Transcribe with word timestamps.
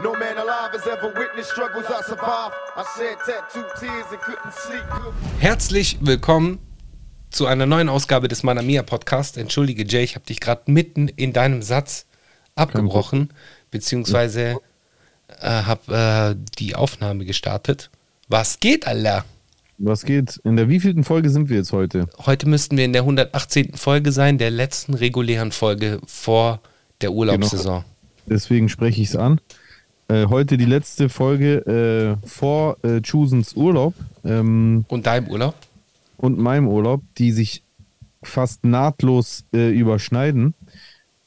No 0.00 0.12
man 0.12 0.38
alive 0.38 0.70
has 0.72 0.86
ever 0.86 1.12
witnessed 1.12 1.50
struggles 1.50 1.86
I 1.86 2.00
survived. 2.04 2.54
I 2.76 2.84
shed 2.96 3.16
tattooed 3.26 3.66
tears 3.80 4.06
and 4.12 4.20
couldn't 4.20 4.52
sleep. 4.52 4.84
Herzlich 5.40 5.98
willkommen 6.00 6.60
zu 7.30 7.46
einer 7.46 7.66
neuen 7.66 7.88
Ausgabe 7.88 8.28
des 8.28 8.44
Manamia 8.44 8.84
Podcast. 8.84 9.36
Entschuldige 9.36 9.84
Jay, 9.84 10.04
ich 10.04 10.14
habe 10.14 10.24
dich 10.24 10.38
gerade 10.38 10.70
mitten 10.70 11.08
in 11.08 11.32
deinem 11.32 11.62
Satz 11.62 12.06
abgebrochen, 12.54 13.30
beziehungsweise 13.72 14.60
äh, 15.40 15.48
habe 15.48 16.36
äh, 16.38 16.44
die 16.60 16.76
Aufnahme 16.76 17.24
gestartet. 17.24 17.90
Was 18.28 18.60
geht, 18.60 18.86
Alter? 18.86 19.24
Was 19.78 20.04
geht? 20.04 20.36
In 20.44 20.54
der 20.54 20.68
wievielten 20.68 21.02
Folge 21.02 21.28
sind 21.28 21.48
wir 21.48 21.56
jetzt 21.56 21.72
heute? 21.72 22.06
Heute 22.24 22.48
müssten 22.48 22.76
wir 22.76 22.84
in 22.84 22.92
der 22.92 23.02
118. 23.02 23.74
Folge 23.74 24.12
sein, 24.12 24.38
der 24.38 24.52
letzten 24.52 24.94
regulären 24.94 25.50
Folge 25.50 25.98
vor 26.06 26.60
der 27.00 27.10
Urlaubssaison. 27.10 27.84
Deswegen 28.26 28.68
spreche 28.68 29.02
ich 29.02 29.08
es 29.08 29.16
an. 29.16 29.40
Äh, 30.08 30.26
heute 30.26 30.56
die 30.56 30.64
letzte 30.64 31.08
Folge 31.10 32.18
äh, 32.22 32.26
vor 32.26 32.78
äh, 32.82 33.00
Chusens 33.02 33.54
Urlaub 33.54 33.94
ähm, 34.24 34.84
Und 34.88 35.06
deinem 35.06 35.28
Urlaub? 35.28 35.54
und 36.16 36.38
meinem 36.38 36.66
Urlaub, 36.66 37.02
die 37.18 37.30
sich 37.30 37.62
fast 38.22 38.64
nahtlos 38.64 39.44
äh, 39.52 39.70
überschneiden. 39.70 40.54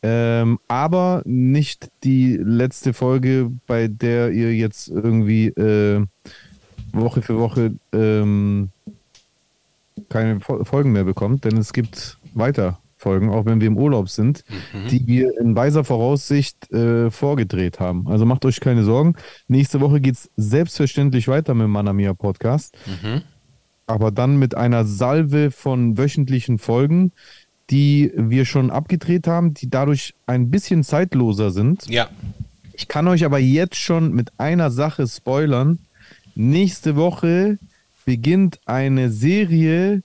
Ähm, 0.04 0.60
aber 0.68 1.22
nicht 1.26 1.90
die 2.04 2.36
letzte 2.38 2.94
Folge, 2.94 3.52
bei 3.68 3.88
der 3.88 4.32
ihr 4.32 4.54
jetzt 4.56 4.88
irgendwie 4.88 5.48
äh, 5.50 6.04
Woche 6.92 7.22
für 7.22 7.38
Woche 7.38 7.76
ähm, 7.94 8.70
keine 10.10 10.40
Fol- 10.40 10.66
Folgen 10.66 10.92
mehr 10.92 11.04
bekommt, 11.04 11.46
denn 11.46 11.56
es 11.58 11.72
gibt 11.72 12.18
weiter 12.34 12.80
Folgen, 13.02 13.30
auch 13.30 13.46
wenn 13.46 13.60
wir 13.60 13.68
im 13.68 13.78
Urlaub 13.78 14.08
sind, 14.10 14.44
die 14.92 15.06
wir 15.08 15.38
in 15.42 15.56
weiser 15.56 15.84
Voraussicht 15.84 16.72
äh, 16.72 17.10
vorgedreht 17.12 17.80
haben. 17.80 18.08
Also 18.08 18.26
macht 18.26 18.46
euch 18.46 18.60
keine 18.60 18.84
Sorgen. 18.84 19.16
Nächste 19.48 19.82
Woche 19.82 20.00
geht 20.00 20.16
es 20.16 20.30
selbstverständlich 20.38 21.28
weiter 21.28 21.54
mit 21.56 21.66
dem 21.66 21.72
Manamia 21.72 22.14
Podcast 22.14 22.78
Mhm. 22.86 23.22
aber 23.88 24.12
dann 24.12 24.38
mit 24.38 24.56
einer 24.56 24.86
Salve 24.86 25.52
von 25.52 25.98
wöchentlichen 25.98 26.60
Folgen, 26.60 27.12
die 27.70 28.12
wir 28.16 28.46
schon 28.46 28.70
abgedreht 28.70 29.28
haben, 29.28 29.54
die 29.54 29.70
dadurch 29.70 30.14
ein 30.28 30.50
bisschen 30.52 30.84
zeitloser 30.84 31.52
sind. 31.52 31.88
Ja. 31.88 32.08
Ich 32.74 32.88
kann 32.88 33.08
euch 33.08 33.26
aber 33.26 33.40
jetzt 33.40 33.76
schon 33.78 34.14
mit 34.14 34.32
einer 34.38 34.70
Sache 34.72 35.08
spoilern. 35.08 35.80
Nächste 36.36 36.96
Woche 36.96 37.58
beginnt 38.06 38.60
eine 38.66 39.10
Serie, 39.10 40.02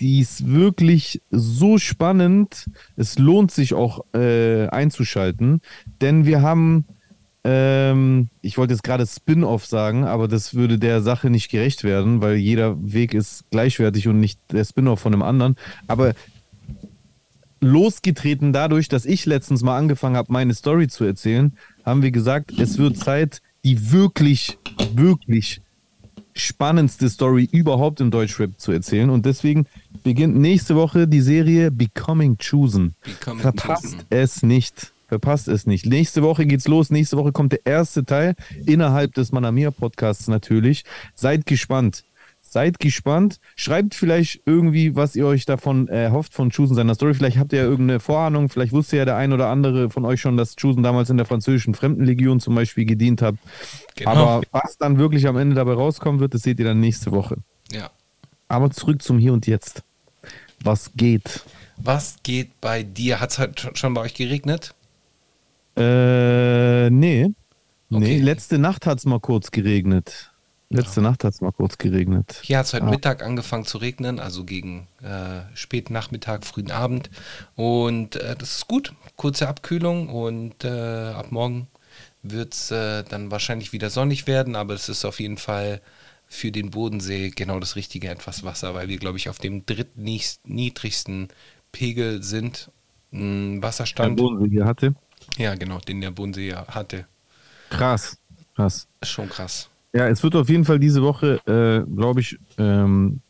die 0.00 0.20
ist 0.20 0.48
wirklich 0.48 1.22
so 1.30 1.78
spannend. 1.78 2.68
Es 2.96 3.18
lohnt 3.18 3.50
sich 3.50 3.74
auch 3.74 4.04
äh, 4.14 4.66
einzuschalten, 4.68 5.60
denn 6.00 6.26
wir 6.26 6.42
haben, 6.42 6.84
ähm, 7.44 8.28
ich 8.42 8.58
wollte 8.58 8.74
jetzt 8.74 8.82
gerade 8.82 9.06
Spin-off 9.06 9.66
sagen, 9.66 10.04
aber 10.04 10.28
das 10.28 10.54
würde 10.54 10.78
der 10.78 11.02
Sache 11.02 11.30
nicht 11.30 11.50
gerecht 11.50 11.84
werden, 11.84 12.20
weil 12.20 12.36
jeder 12.36 12.76
Weg 12.80 13.14
ist 13.14 13.44
gleichwertig 13.50 14.08
und 14.08 14.20
nicht 14.20 14.40
der 14.50 14.64
Spin-off 14.64 15.00
von 15.00 15.12
einem 15.12 15.22
anderen. 15.22 15.56
Aber 15.86 16.14
losgetreten 17.60 18.52
dadurch, 18.52 18.88
dass 18.88 19.06
ich 19.06 19.26
letztens 19.26 19.62
mal 19.62 19.78
angefangen 19.78 20.16
habe, 20.16 20.32
meine 20.32 20.54
Story 20.54 20.88
zu 20.88 21.04
erzählen, 21.04 21.56
haben 21.84 22.02
wir 22.02 22.10
gesagt, 22.10 22.52
es 22.58 22.78
wird 22.78 22.98
Zeit, 22.98 23.40
die 23.64 23.92
wirklich, 23.92 24.58
wirklich 24.94 25.62
spannendste 26.34 27.08
Story 27.08 27.48
überhaupt 27.50 28.00
im 28.00 28.10
Deutschrap 28.10 28.60
zu 28.60 28.72
erzählen. 28.72 29.08
Und 29.08 29.24
deswegen 29.24 29.66
beginnt 30.02 30.36
nächste 30.36 30.76
Woche 30.76 31.06
die 31.08 31.20
Serie 31.20 31.70
Becoming 31.70 32.36
Chosen. 32.38 32.94
Becoming 33.04 33.40
Verpasst 33.40 33.84
Chosen. 33.84 34.02
es 34.10 34.42
nicht. 34.42 34.92
Verpasst 35.08 35.48
es 35.48 35.66
nicht. 35.66 35.86
Nächste 35.86 36.22
Woche 36.22 36.46
geht's 36.46 36.66
los. 36.66 36.90
Nächste 36.90 37.16
Woche 37.16 37.32
kommt 37.32 37.52
der 37.52 37.64
erste 37.64 38.04
Teil 38.04 38.34
innerhalb 38.66 39.14
des 39.14 39.32
Manamia 39.32 39.70
Podcasts 39.70 40.28
natürlich. 40.28 40.84
Seid 41.14 41.46
gespannt. 41.46 42.04
Seid 42.40 42.78
gespannt. 42.78 43.38
Schreibt 43.56 43.94
vielleicht 43.94 44.42
irgendwie, 44.46 44.96
was 44.96 45.14
ihr 45.16 45.26
euch 45.26 45.44
davon 45.44 45.88
erhofft 45.88 46.34
von 46.34 46.50
Chusen 46.50 46.74
seiner 46.74 46.94
Story. 46.94 47.14
Vielleicht 47.14 47.38
habt 47.38 47.52
ihr 47.52 47.60
ja 47.60 47.64
irgendeine 47.64 48.00
Vorahnung. 48.00 48.48
Vielleicht 48.48 48.72
wusste 48.72 48.96
ja 48.96 49.04
der 49.04 49.16
ein 49.16 49.32
oder 49.32 49.48
andere 49.48 49.90
von 49.90 50.04
euch 50.04 50.20
schon, 50.20 50.36
dass 50.36 50.56
Chusen 50.56 50.82
damals 50.82 51.10
in 51.10 51.16
der 51.16 51.26
französischen 51.26 51.74
Fremdenlegion 51.74 52.40
zum 52.40 52.54
Beispiel 52.54 52.84
gedient 52.84 53.22
hat. 53.22 53.36
Genau. 53.96 54.10
Aber 54.10 54.42
was 54.52 54.78
dann 54.78 54.98
wirklich 54.98 55.26
am 55.26 55.36
Ende 55.36 55.54
dabei 55.54 55.74
rauskommen 55.74 56.20
wird, 56.20 56.34
das 56.34 56.42
seht 56.42 56.58
ihr 56.58 56.64
dann 56.64 56.80
nächste 56.80 57.12
Woche. 57.12 57.36
Ja. 57.72 57.90
Aber 58.48 58.70
zurück 58.70 59.02
zum 59.02 59.18
Hier 59.18 59.32
und 59.32 59.46
Jetzt. 59.46 59.82
Was 60.64 60.90
geht? 60.96 61.44
Was 61.76 62.16
geht 62.22 62.60
bei 62.60 62.82
dir? 62.82 63.20
Hat 63.20 63.30
es 63.30 63.38
halt 63.38 63.70
schon 63.78 63.94
bei 63.94 64.00
euch 64.00 64.14
geregnet? 64.14 64.74
Äh, 65.76 66.90
nee. 66.90 67.28
Nee, 67.90 67.96
Okay. 67.96 68.18
letzte 68.18 68.58
Nacht 68.58 68.86
hat 68.86 68.98
es 68.98 69.04
mal 69.04 69.20
kurz 69.20 69.50
geregnet. 69.50 70.30
Letzte 70.70 71.02
Nacht 71.02 71.22
hat 71.22 71.34
es 71.34 71.40
mal 71.40 71.52
kurz 71.52 71.78
geregnet. 71.78 72.40
Hier 72.42 72.58
hat 72.58 72.66
es 72.66 72.72
heute 72.72 72.86
Ah. 72.86 72.90
Mittag 72.90 73.22
angefangen 73.22 73.64
zu 73.66 73.78
regnen, 73.78 74.18
also 74.18 74.44
gegen 74.44 74.88
äh, 75.02 75.42
späten 75.54 75.92
Nachmittag, 75.92 76.44
frühen 76.44 76.70
Abend. 76.72 77.10
Und 77.54 78.16
äh, 78.16 78.34
das 78.36 78.56
ist 78.56 78.66
gut. 78.68 78.92
Kurze 79.16 79.46
Abkühlung 79.46 80.08
und 80.08 80.64
äh, 80.64 80.68
ab 81.10 81.30
morgen 81.30 81.68
wird 82.22 82.54
es 82.54 82.70
äh, 82.70 83.04
dann 83.04 83.30
wahrscheinlich 83.30 83.72
wieder 83.72 83.90
sonnig 83.90 84.26
werden, 84.26 84.56
aber 84.56 84.74
es 84.74 84.88
ist 84.88 85.04
auf 85.04 85.20
jeden 85.20 85.36
Fall 85.36 85.80
für 86.34 86.50
den 86.50 86.70
Bodensee 86.70 87.30
genau 87.30 87.60
das 87.60 87.76
richtige 87.76 88.08
etwas 88.08 88.44
Wasser, 88.44 88.74
weil 88.74 88.88
wir, 88.88 88.98
glaube 88.98 89.16
ich, 89.18 89.28
auf 89.28 89.38
dem 89.38 89.64
drittniedrigsten 89.64 91.28
Pegel 91.72 92.22
sind. 92.22 92.70
Ein 93.12 93.60
Der 93.60 93.68
Wasserstand. 93.68 94.16
Bodensee 94.16 94.50
hier 94.50 94.64
hatte. 94.64 94.94
Ja, 95.38 95.54
genau, 95.54 95.78
den 95.78 96.00
der 96.00 96.10
Bodensee 96.10 96.48
ja 96.48 96.66
hatte. 96.66 97.06
Krass. 97.70 98.18
Krass. 98.56 98.86
Schon 99.02 99.28
krass. 99.28 99.68
Ja, 99.92 100.08
es 100.08 100.22
wird 100.22 100.34
auf 100.34 100.48
jeden 100.48 100.64
Fall 100.64 100.78
diese 100.80 101.02
Woche, 101.02 101.40
äh, 101.46 101.88
glaube 101.88 102.20
ich, 102.20 102.36
ähm, 102.58 103.20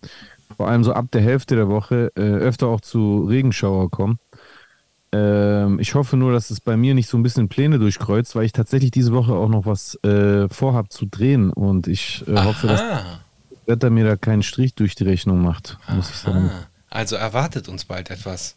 vor 0.56 0.68
allem 0.68 0.84
so 0.84 0.92
ab 0.92 1.06
der 1.12 1.20
Hälfte 1.20 1.56
der 1.56 1.68
Woche 1.68 2.10
äh, 2.16 2.20
öfter 2.20 2.68
auch 2.68 2.80
zu 2.80 3.24
Regenschauer 3.24 3.90
kommen. 3.90 4.18
Ähm, 5.14 5.78
ich 5.78 5.94
hoffe 5.94 6.16
nur, 6.16 6.32
dass 6.32 6.50
es 6.50 6.60
bei 6.60 6.76
mir 6.76 6.92
nicht 6.94 7.08
so 7.08 7.16
ein 7.16 7.22
bisschen 7.22 7.48
Pläne 7.48 7.78
durchkreuzt, 7.78 8.34
weil 8.34 8.46
ich 8.46 8.52
tatsächlich 8.52 8.90
diese 8.90 9.12
Woche 9.12 9.32
auch 9.32 9.48
noch 9.48 9.64
was 9.64 9.94
äh, 10.02 10.48
vorhab 10.48 10.92
zu 10.92 11.06
drehen 11.06 11.50
und 11.50 11.86
ich 11.86 12.24
äh, 12.26 12.36
hoffe, 12.36 12.66
dass 12.66 12.82
Wetter 13.66 13.90
mir 13.90 14.04
da 14.04 14.16
keinen 14.16 14.42
Strich 14.42 14.74
durch 14.74 14.96
die 14.96 15.04
Rechnung 15.04 15.40
macht, 15.40 15.78
muss 15.88 16.10
ich 16.10 16.16
sagen. 16.16 16.50
Also 16.90 17.14
erwartet 17.14 17.68
uns 17.68 17.84
bald 17.84 18.10
etwas. 18.10 18.56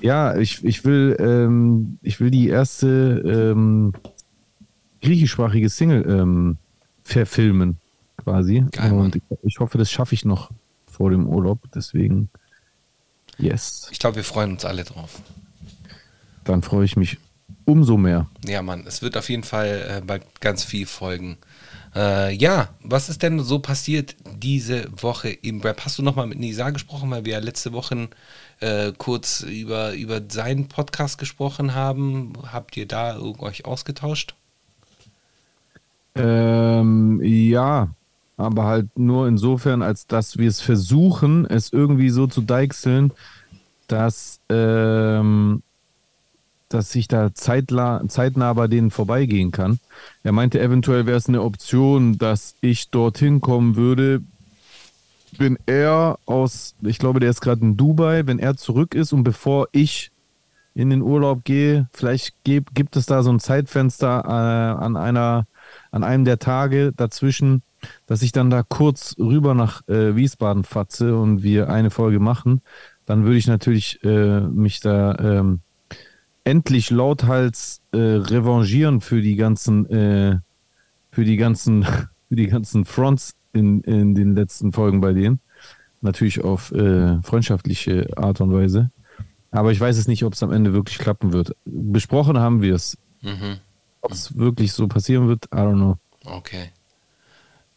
Ja, 0.00 0.36
ich, 0.36 0.64
ich 0.64 0.84
will, 0.84 1.16
ähm, 1.20 1.98
ich 2.02 2.18
will 2.18 2.30
die 2.30 2.48
erste 2.48 3.22
ähm, 3.24 3.94
griechischsprachige 5.02 5.68
Single 5.68 6.04
ähm, 6.08 6.56
verfilmen, 7.04 7.78
quasi. 8.16 8.64
Geil. 8.72 8.92
Und 8.92 9.14
ich, 9.14 9.22
ich 9.42 9.60
hoffe, 9.60 9.78
das 9.78 9.90
schaffe 9.90 10.16
ich 10.16 10.24
noch 10.24 10.50
vor 10.90 11.10
dem 11.10 11.28
Urlaub. 11.28 11.60
Deswegen, 11.72 12.28
yes. 13.38 13.88
Ich 13.92 14.00
glaube, 14.00 14.16
wir 14.16 14.24
freuen 14.24 14.52
uns 14.52 14.64
alle 14.64 14.82
drauf. 14.82 15.20
Dann 16.46 16.62
freue 16.62 16.84
ich 16.84 16.96
mich 16.96 17.18
umso 17.64 17.96
mehr. 17.96 18.26
Ja, 18.46 18.62
Mann, 18.62 18.84
es 18.86 19.02
wird 19.02 19.16
auf 19.16 19.28
jeden 19.28 19.42
Fall 19.42 19.98
äh, 19.98 20.00
bald 20.00 20.40
ganz 20.40 20.64
viel 20.64 20.86
folgen. 20.86 21.36
Äh, 21.94 22.34
ja, 22.34 22.68
was 22.82 23.08
ist 23.08 23.22
denn 23.22 23.40
so 23.40 23.58
passiert 23.58 24.16
diese 24.36 24.86
Woche 25.02 25.30
im 25.30 25.60
Rap? 25.60 25.84
Hast 25.84 25.98
du 25.98 26.02
nochmal 26.02 26.26
mit 26.26 26.38
Nisa 26.38 26.70
gesprochen, 26.70 27.10
weil 27.10 27.24
wir 27.24 27.34
ja 27.34 27.38
letzte 27.40 27.72
Woche 27.72 28.08
äh, 28.60 28.92
kurz 28.96 29.42
über, 29.42 29.94
über 29.94 30.20
seinen 30.28 30.68
Podcast 30.68 31.18
gesprochen 31.18 31.74
haben? 31.74 32.34
Habt 32.52 32.76
ihr 32.76 32.86
da 32.86 33.18
euch 33.18 33.64
ausgetauscht? 33.64 34.34
Ähm, 36.14 37.20
ja, 37.24 37.88
aber 38.36 38.64
halt 38.64 38.98
nur 38.98 39.26
insofern, 39.26 39.82
als 39.82 40.06
dass 40.06 40.38
wir 40.38 40.48
es 40.48 40.60
versuchen, 40.60 41.46
es 41.46 41.72
irgendwie 41.72 42.10
so 42.10 42.26
zu 42.26 42.42
deichseln, 42.42 43.12
dass, 43.88 44.40
ähm, 44.48 45.62
dass 46.68 46.94
ich 46.94 47.08
da 47.08 47.32
zeitla 47.34 48.02
zeitnah 48.08 48.52
bei 48.52 48.66
denen 48.66 48.90
vorbeigehen 48.90 49.52
kann. 49.52 49.78
Er 50.22 50.32
meinte, 50.32 50.60
eventuell 50.60 51.06
wäre 51.06 51.16
es 51.16 51.28
eine 51.28 51.42
Option, 51.42 52.18
dass 52.18 52.56
ich 52.60 52.90
dorthin 52.90 53.40
kommen 53.40 53.76
würde, 53.76 54.22
wenn 55.38 55.58
er 55.66 56.18
aus, 56.26 56.74
ich 56.82 56.98
glaube, 56.98 57.20
der 57.20 57.30
ist 57.30 57.40
gerade 57.40 57.62
in 57.62 57.76
Dubai, 57.76 58.26
wenn 58.26 58.38
er 58.38 58.56
zurück 58.56 58.94
ist 58.94 59.12
und 59.12 59.22
bevor 59.22 59.68
ich 59.72 60.10
in 60.74 60.90
den 60.90 61.02
Urlaub 61.02 61.44
gehe, 61.44 61.88
vielleicht 61.92 62.34
gibt, 62.44 62.74
gibt 62.74 62.96
es 62.96 63.06
da 63.06 63.22
so 63.22 63.30
ein 63.30 63.40
Zeitfenster 63.40 64.24
äh, 64.24 64.84
an 64.84 64.96
einer, 64.96 65.46
an 65.90 66.04
einem 66.04 66.24
der 66.24 66.38
Tage 66.38 66.92
dazwischen, 66.94 67.62
dass 68.06 68.22
ich 68.22 68.32
dann 68.32 68.50
da 68.50 68.62
kurz 68.62 69.16
rüber 69.18 69.54
nach 69.54 69.86
äh, 69.88 70.16
Wiesbaden 70.16 70.64
fatze 70.64 71.16
und 71.16 71.42
wir 71.42 71.70
eine 71.70 71.90
Folge 71.90 72.20
machen. 72.20 72.60
Dann 73.06 73.24
würde 73.24 73.38
ich 73.38 73.46
natürlich 73.46 74.02
äh, 74.04 74.40
mich 74.40 74.80
da 74.80 75.14
ähm, 75.18 75.60
endlich 76.46 76.90
lauthals 76.90 77.82
äh, 77.92 77.98
revanchieren 77.98 79.00
für 79.00 79.20
die 79.20 79.34
ganzen, 79.34 79.90
äh, 79.90 80.38
für 81.10 81.24
die 81.24 81.36
ganzen, 81.36 81.82
für 82.28 82.36
die 82.36 82.46
ganzen 82.46 82.84
Fronts 82.84 83.34
in, 83.52 83.80
in 83.82 84.14
den 84.14 84.36
letzten 84.36 84.72
Folgen 84.72 85.00
bei 85.00 85.12
denen. 85.12 85.40
Natürlich 86.02 86.42
auf 86.44 86.70
äh, 86.70 87.20
freundschaftliche 87.22 88.16
Art 88.16 88.40
und 88.40 88.52
Weise. 88.52 88.90
Aber 89.50 89.72
ich 89.72 89.80
weiß 89.80 89.96
es 89.96 90.06
nicht, 90.06 90.22
ob 90.24 90.34
es 90.34 90.42
am 90.42 90.52
Ende 90.52 90.72
wirklich 90.72 90.98
klappen 90.98 91.32
wird. 91.32 91.56
Besprochen 91.64 92.38
haben 92.38 92.62
wir 92.62 92.74
es. 92.74 92.96
Mhm. 93.22 93.58
Ob 94.02 94.12
es 94.12 94.36
wirklich 94.36 94.72
so 94.72 94.86
passieren 94.86 95.26
wird, 95.26 95.46
I 95.46 95.58
don't 95.58 95.74
know. 95.74 95.98
Okay. 96.24 96.70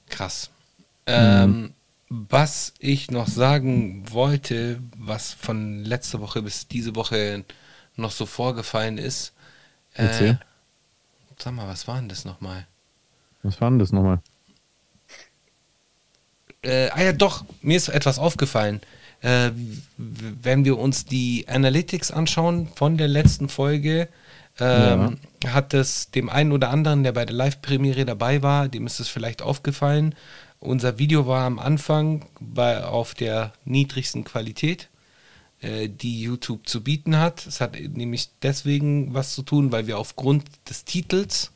Krass. 0.10 0.51
Ähm, 1.07 1.74
was 2.10 2.74
ich 2.77 3.10
noch 3.10 3.27
sagen 3.27 4.04
wollte, 4.12 4.80
was 4.95 5.33
von 5.33 5.83
letzter 5.83 6.19
Woche 6.19 6.44
bis 6.44 6.68
diese 6.68 6.95
Woche 6.95 7.45
noch 8.00 8.12
so 8.12 8.25
vorgefallen 8.25 8.98
ist. 8.98 9.34
Äh, 9.94 10.04
Erzähl. 10.04 10.40
sag 11.38 11.54
mal, 11.54 11.68
was 11.68 11.88
war 11.88 11.96
denn 11.96 12.10
das 12.10 12.25
nochmal? 12.25 12.68
Was 13.44 13.60
war 13.62 13.69
denn 13.69 13.80
das 13.80 13.92
nochmal? 13.92 14.19
Äh, 16.62 16.90
ah 16.90 17.01
ja, 17.01 17.13
doch, 17.13 17.46
mir 17.62 17.78
ist 17.78 17.90
etwas 17.90 18.19
aufgefallen. 18.19 18.81
Äh, 19.22 19.51
wenn 19.98 20.66
wir 20.66 20.78
uns 20.78 21.06
die 21.06 21.46
Analytics 21.48 22.12
anschauen 22.12 22.68
von 22.75 22.98
der 22.98 23.07
letzten 23.07 23.50
Folge, 23.50 24.10
ähm, 24.60 25.19
hat 25.48 25.74
es 25.74 26.12
dem 26.12 26.30
einen 26.30 26.51
oder 26.51 26.69
anderen, 26.69 27.04
der 27.04 27.13
bei 27.13 27.25
der 27.25 27.36
Live-Premiere 27.36 28.06
dabei 28.06 28.42
war, 28.42 28.68
dem 28.68 28.86
ist 28.86 29.00
es 29.00 29.07
vielleicht 29.07 29.42
aufgefallen. 29.42 30.16
Unser 30.60 31.00
Video 31.00 31.28
war 31.28 31.46
am 31.46 31.60
Anfang 31.60 32.25
bei, 32.40 32.84
auf 32.84 33.13
der 33.13 33.54
niedrigsten 33.63 34.25
Qualität, 34.25 34.90
die 35.61 36.21
YouTube 36.21 36.67
zu 36.69 36.81
bieten 36.83 37.17
hat. 37.17 37.45
Es 37.45 37.59
hat 37.59 37.77
nämlich 37.77 38.29
deswegen 38.41 39.13
was 39.13 39.35
zu 39.35 39.41
tun, 39.41 39.71
weil 39.73 39.88
wir 39.88 39.97
aufgrund 39.97 40.45
des 40.69 40.85
Titels 40.85 41.51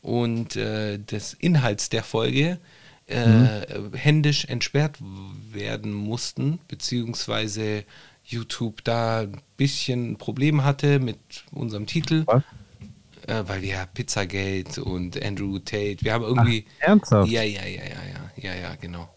und 0.00 0.56
äh, 0.56 0.98
des 0.98 1.34
Inhalts 1.34 1.90
der 1.90 2.02
Folge 2.02 2.58
äh, 3.06 3.66
händisch 3.94 4.46
entsperrt 4.46 4.98
werden 5.52 5.92
mussten, 5.92 6.60
beziehungsweise 6.68 7.84
YouTube 8.24 8.84
da 8.84 9.20
ein 9.20 9.40
bisschen 9.56 10.16
Problem 10.16 10.64
hatte 10.64 10.98
mit 10.98 11.18
unserem 11.50 11.86
Titel, 11.86 12.24
Was? 12.26 12.42
äh, 13.26 13.42
weil 13.46 13.62
wir 13.62 13.86
Pizzagate 13.92 14.82
und 14.82 15.22
Andrew 15.22 15.58
Tate, 15.58 15.98
wir 16.00 16.12
haben 16.12 16.24
irgendwie. 16.24 16.64
Ernsthaft? 16.78 17.30
ja, 17.30 17.42
ja, 17.42 17.64
ja, 17.66 17.82
ja, 17.82 17.84
ja, 17.84 18.50
ja, 18.50 18.54
ja, 18.54 18.74
genau. 18.76 19.08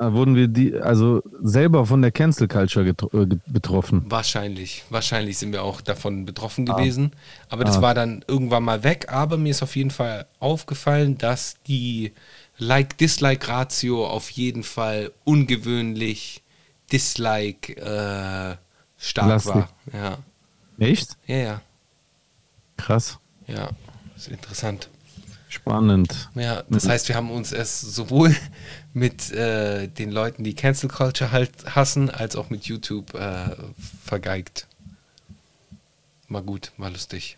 Da 0.00 0.14
wurden 0.14 0.34
wir 0.34 0.48
die, 0.48 0.74
also 0.76 1.22
selber 1.42 1.84
von 1.84 2.00
der 2.00 2.10
Cancel 2.10 2.48
Culture 2.48 2.86
getro- 2.90 3.22
äh, 3.34 3.36
betroffen. 3.46 4.02
Wahrscheinlich, 4.08 4.82
wahrscheinlich 4.88 5.36
sind 5.36 5.52
wir 5.52 5.62
auch 5.62 5.82
davon 5.82 6.24
betroffen 6.24 6.64
gewesen. 6.64 7.12
Aber 7.50 7.64
das 7.64 7.82
war 7.82 7.92
dann 7.92 8.24
irgendwann 8.26 8.62
mal 8.62 8.82
weg. 8.82 9.12
Aber 9.12 9.36
mir 9.36 9.50
ist 9.50 9.62
auf 9.62 9.76
jeden 9.76 9.90
Fall 9.90 10.24
aufgefallen, 10.38 11.18
dass 11.18 11.56
die 11.66 12.12
Like-Dislike-Ratio 12.56 14.06
auf 14.06 14.30
jeden 14.30 14.62
Fall 14.62 15.12
ungewöhnlich 15.24 16.42
Dislike 16.90 17.76
äh, 17.76 18.56
stark 18.96 19.28
Lastig. 19.28 19.54
war. 19.54 19.68
Ja, 19.92 20.18
Echt? 20.78 21.18
ja, 21.26 21.36
ja, 21.36 21.60
Krass. 22.78 23.18
ja. 23.46 23.68
ist 24.16 24.28
interessant. 24.28 24.88
Spannend. 25.50 26.30
Ja, 26.36 26.62
das 26.70 26.88
heißt, 26.88 27.08
wir 27.08 27.16
haben 27.16 27.28
uns 27.28 27.50
es 27.50 27.80
sowohl 27.80 28.36
mit 28.94 29.32
äh, 29.32 29.88
den 29.88 30.12
Leuten, 30.12 30.44
die 30.44 30.54
Cancel 30.54 30.88
Culture 30.88 31.32
halt 31.32 31.50
hassen, 31.74 32.08
als 32.08 32.36
auch 32.36 32.50
mit 32.50 32.66
YouTube 32.66 33.14
äh, 33.14 33.56
vergeigt. 34.04 34.68
War 36.28 36.42
gut, 36.42 36.70
war 36.76 36.88
lustig. 36.88 37.36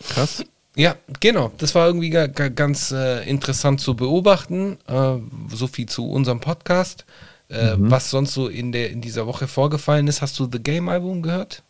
Krass. 0.00 0.44
Ja, 0.74 0.96
genau. 1.20 1.52
Das 1.58 1.76
war 1.76 1.86
irgendwie 1.86 2.10
ga, 2.10 2.26
ga, 2.26 2.48
ganz 2.48 2.90
äh, 2.90 3.22
interessant 3.28 3.80
zu 3.80 3.94
beobachten. 3.94 4.78
Äh, 4.88 5.18
so 5.54 5.68
viel 5.68 5.86
zu 5.86 6.10
unserem 6.10 6.40
Podcast. 6.40 7.04
Äh, 7.48 7.74
Was 7.76 8.10
sonst 8.10 8.34
so 8.34 8.48
in, 8.48 8.72
der, 8.72 8.90
in 8.90 9.00
dieser 9.00 9.28
Woche 9.28 9.46
vorgefallen 9.46 10.08
ist. 10.08 10.22
Hast 10.22 10.40
du 10.40 10.48
The 10.50 10.58
Game 10.58 10.88
Album 10.88 11.22
gehört? 11.22 11.62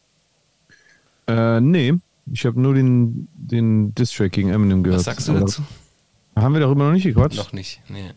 Äh, 1.27 1.61
nee, 1.61 1.95
ich 2.31 2.47
habe 2.47 2.61
nur 2.61 2.75
den, 2.75 3.29
den 3.35 3.94
Diss-Track 3.94 4.32
gegen 4.32 4.50
Eminem 4.50 4.82
gehört. 4.82 4.99
Was 4.99 5.05
sagst 5.05 5.29
du 5.29 5.32
dazu? 5.35 5.62
Haben 6.37 6.55
wir 6.55 6.61
darüber 6.61 6.85
noch 6.85 6.93
nicht 6.93 7.05
gequatscht? 7.05 7.37
Noch 7.37 7.53
nicht. 7.53 7.82
Nee. 7.88 8.11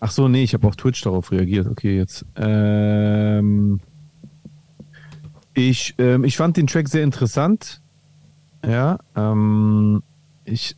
Ach 0.00 0.10
so, 0.10 0.28
nee, 0.28 0.42
ich 0.42 0.52
habe 0.54 0.66
auf 0.66 0.76
Twitch 0.76 1.00
darauf 1.02 1.32
reagiert. 1.32 1.66
Okay, 1.66 1.96
jetzt. 1.96 2.26
Ähm, 2.36 3.80
ich, 5.54 5.94
ähm, 5.98 6.24
ich 6.24 6.36
fand 6.36 6.56
den 6.56 6.66
Track 6.66 6.88
sehr 6.88 7.02
interessant. 7.02 7.80
Ja, 8.66 8.98
ähm, 9.16 10.02
ich, 10.44 10.76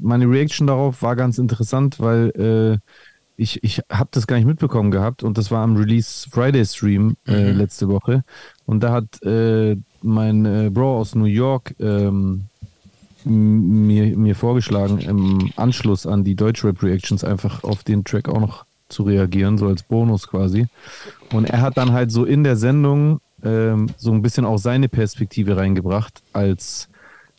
meine 0.00 0.28
Reaction 0.28 0.66
darauf 0.66 1.02
war 1.02 1.16
ganz 1.16 1.38
interessant, 1.38 2.00
weil 2.00 2.30
äh, 2.82 2.90
ich, 3.36 3.62
ich 3.62 3.80
habe 3.90 4.08
das 4.12 4.26
gar 4.26 4.36
nicht 4.36 4.46
mitbekommen 4.46 4.90
gehabt 4.90 5.22
und 5.22 5.38
das 5.38 5.50
war 5.50 5.62
am 5.62 5.76
Release 5.76 6.28
Friday 6.28 6.64
Stream 6.66 7.16
äh, 7.26 7.52
letzte 7.52 7.88
Woche 7.88 8.22
und 8.66 8.82
da 8.82 8.92
hat 8.92 9.22
äh, 9.22 9.76
mein 10.02 10.44
äh, 10.46 10.70
Bro 10.70 10.98
aus 10.98 11.14
New 11.14 11.24
York 11.24 11.74
ähm, 11.80 12.44
mir, 13.24 14.16
mir 14.16 14.34
vorgeschlagen, 14.34 14.98
im 14.98 15.52
Anschluss 15.56 16.06
an 16.06 16.24
die 16.24 16.34
Deutschrap-Reactions 16.34 17.24
einfach 17.24 17.64
auf 17.64 17.84
den 17.84 18.04
Track 18.04 18.28
auch 18.28 18.40
noch 18.40 18.64
zu 18.88 19.04
reagieren, 19.04 19.58
so 19.58 19.66
als 19.66 19.82
Bonus 19.82 20.28
quasi. 20.28 20.66
Und 21.32 21.44
er 21.44 21.60
hat 21.60 21.76
dann 21.76 21.92
halt 21.92 22.10
so 22.10 22.24
in 22.24 22.44
der 22.44 22.56
Sendung 22.56 23.20
ähm, 23.44 23.88
so 23.96 24.12
ein 24.12 24.22
bisschen 24.22 24.44
auch 24.44 24.58
seine 24.58 24.88
Perspektive 24.88 25.56
reingebracht, 25.56 26.22
als 26.32 26.88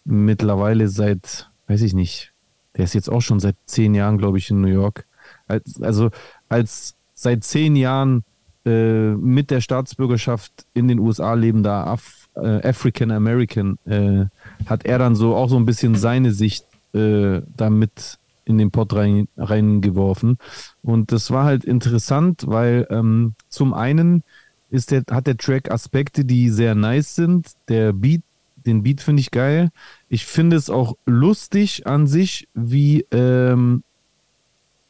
mittlerweile 0.05 0.87
seit, 0.87 1.49
weiß 1.67 1.81
ich 1.81 1.93
nicht, 1.93 2.31
der 2.77 2.85
ist 2.85 2.93
jetzt 2.93 3.09
auch 3.09 3.21
schon 3.21 3.39
seit 3.39 3.55
zehn 3.65 3.93
Jahren, 3.93 4.17
glaube 4.17 4.37
ich, 4.37 4.49
in 4.49 4.61
New 4.61 4.67
York. 4.67 5.05
Als, 5.47 5.81
also 5.81 6.09
als 6.47 6.95
seit 7.13 7.43
zehn 7.43 7.75
Jahren 7.75 8.23
äh, 8.65 9.11
mit 9.11 9.51
der 9.51 9.61
Staatsbürgerschaft 9.61 10.65
in 10.73 10.87
den 10.87 10.99
USA 10.99 11.33
lebender 11.33 11.87
Af 11.87 12.20
äh, 12.35 12.67
African 12.67 13.11
American 13.11 13.77
äh, 13.85 14.25
hat 14.65 14.85
er 14.85 14.99
dann 14.99 15.15
so 15.15 15.35
auch 15.35 15.49
so 15.49 15.57
ein 15.57 15.65
bisschen 15.65 15.95
seine 15.95 16.31
Sicht 16.31 16.65
äh, 16.93 17.41
damit 17.55 18.17
in 18.45 18.57
den 18.57 18.71
Pott 18.71 18.93
rein, 18.93 19.27
reingeworfen. 19.37 20.37
Und 20.81 21.11
das 21.11 21.31
war 21.31 21.45
halt 21.45 21.63
interessant, 21.63 22.43
weil 22.47 22.87
ähm, 22.89 23.33
zum 23.49 23.73
einen 23.73 24.23
ist 24.69 24.91
der, 24.91 25.03
hat 25.11 25.27
der 25.27 25.37
Track 25.37 25.71
Aspekte, 25.71 26.25
die 26.25 26.49
sehr 26.49 26.75
nice 26.75 27.15
sind. 27.15 27.51
Der 27.67 27.93
Beat, 27.93 28.21
den 28.55 28.83
Beat 28.83 29.01
finde 29.01 29.21
ich 29.21 29.31
geil. 29.31 29.69
Ich 30.09 30.25
finde 30.25 30.55
es 30.55 30.69
auch 30.69 30.95
lustig 31.05 31.87
an 31.87 32.07
sich, 32.07 32.47
wie, 32.53 33.05
ähm, 33.11 33.83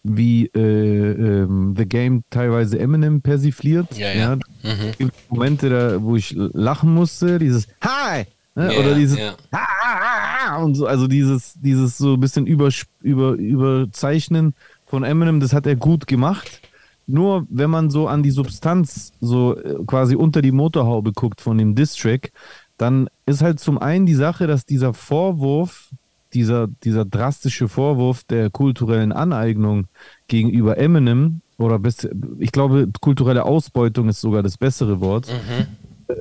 wie 0.03 0.47
äh, 0.47 0.59
ähm, 0.59 1.75
The 1.77 1.85
Game 1.85 2.23
teilweise 2.29 2.79
Eminem 2.79 3.21
persifliert. 3.21 3.97
Ja, 3.97 4.13
ja. 4.13 4.35
Mhm. 4.35 4.41
Es 4.63 4.97
gibt 4.97 5.31
Momente, 5.31 5.69
da, 5.69 6.01
wo 6.01 6.15
ich 6.15 6.35
lachen 6.35 6.93
musste, 6.93 7.39
dieses 7.39 7.67
Hi! 7.81 8.25
Ne? 8.55 8.73
Ja, 8.73 8.79
Oder 8.79 8.95
dieses 8.95 9.17
ja. 9.17 9.33
Ah, 9.51 9.59
ah, 9.81 10.47
ah, 10.47 10.63
und 10.63 10.75
so, 10.75 10.85
also 10.85 11.07
dieses, 11.07 11.53
dieses 11.59 11.97
so 11.97 12.15
ein 12.15 12.19
bisschen 12.19 12.45
über, 12.45 12.69
über, 13.01 13.31
überzeichnen 13.33 14.55
von 14.85 15.03
Eminem, 15.03 15.39
das 15.39 15.53
hat 15.53 15.65
er 15.65 15.75
gut 15.75 16.07
gemacht. 16.07 16.61
Nur 17.07 17.45
wenn 17.49 17.69
man 17.69 17.89
so 17.89 18.07
an 18.07 18.23
die 18.23 18.31
Substanz 18.31 19.13
so 19.21 19.57
äh, 19.57 19.83
quasi 19.85 20.15
unter 20.15 20.41
die 20.41 20.51
Motorhaube 20.51 21.13
guckt 21.13 21.41
von 21.41 21.57
dem 21.57 21.75
Diss-Track, 21.75 22.31
dann 22.77 23.09
ist 23.25 23.41
halt 23.41 23.59
zum 23.59 23.77
einen 23.77 24.05
die 24.05 24.15
Sache, 24.15 24.47
dass 24.47 24.65
dieser 24.65 24.93
Vorwurf, 24.93 25.89
dieser, 26.33 26.67
dieser 26.83 27.05
drastische 27.05 27.67
Vorwurf 27.67 28.23
der 28.23 28.49
kulturellen 28.49 29.11
Aneignung 29.11 29.87
gegenüber 30.27 30.77
Eminem, 30.77 31.41
oder 31.57 31.77
best, 31.77 32.09
ich 32.39 32.51
glaube, 32.51 32.89
kulturelle 33.01 33.45
Ausbeutung 33.45 34.09
ist 34.09 34.21
sogar 34.21 34.41
das 34.41 34.57
bessere 34.57 34.99
Wort, 34.99 35.27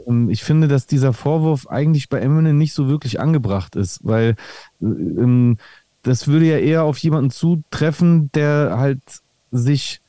ähm, 0.07 0.29
ich 0.29 0.45
finde, 0.45 0.69
dass 0.69 0.87
dieser 0.87 1.12
Vorwurf 1.12 1.67
eigentlich 1.67 2.09
bei 2.09 2.21
Eminem 2.21 2.59
nicht 2.59 2.75
so 2.75 2.88
wirklich 2.88 3.21
angebracht 3.21 3.76
ist, 3.76 4.00
weil 4.05 4.37
äh, 4.81 4.85
ähm, 4.85 5.59
das 6.02 6.29
würde 6.29 6.47
ja 6.47 6.59
eher 6.59 6.85
auf 6.85 6.99
jemanden 6.99 7.31
zutreffen, 7.31 8.31
der 8.33 8.76
halt 8.79 9.00
sich 9.50 10.00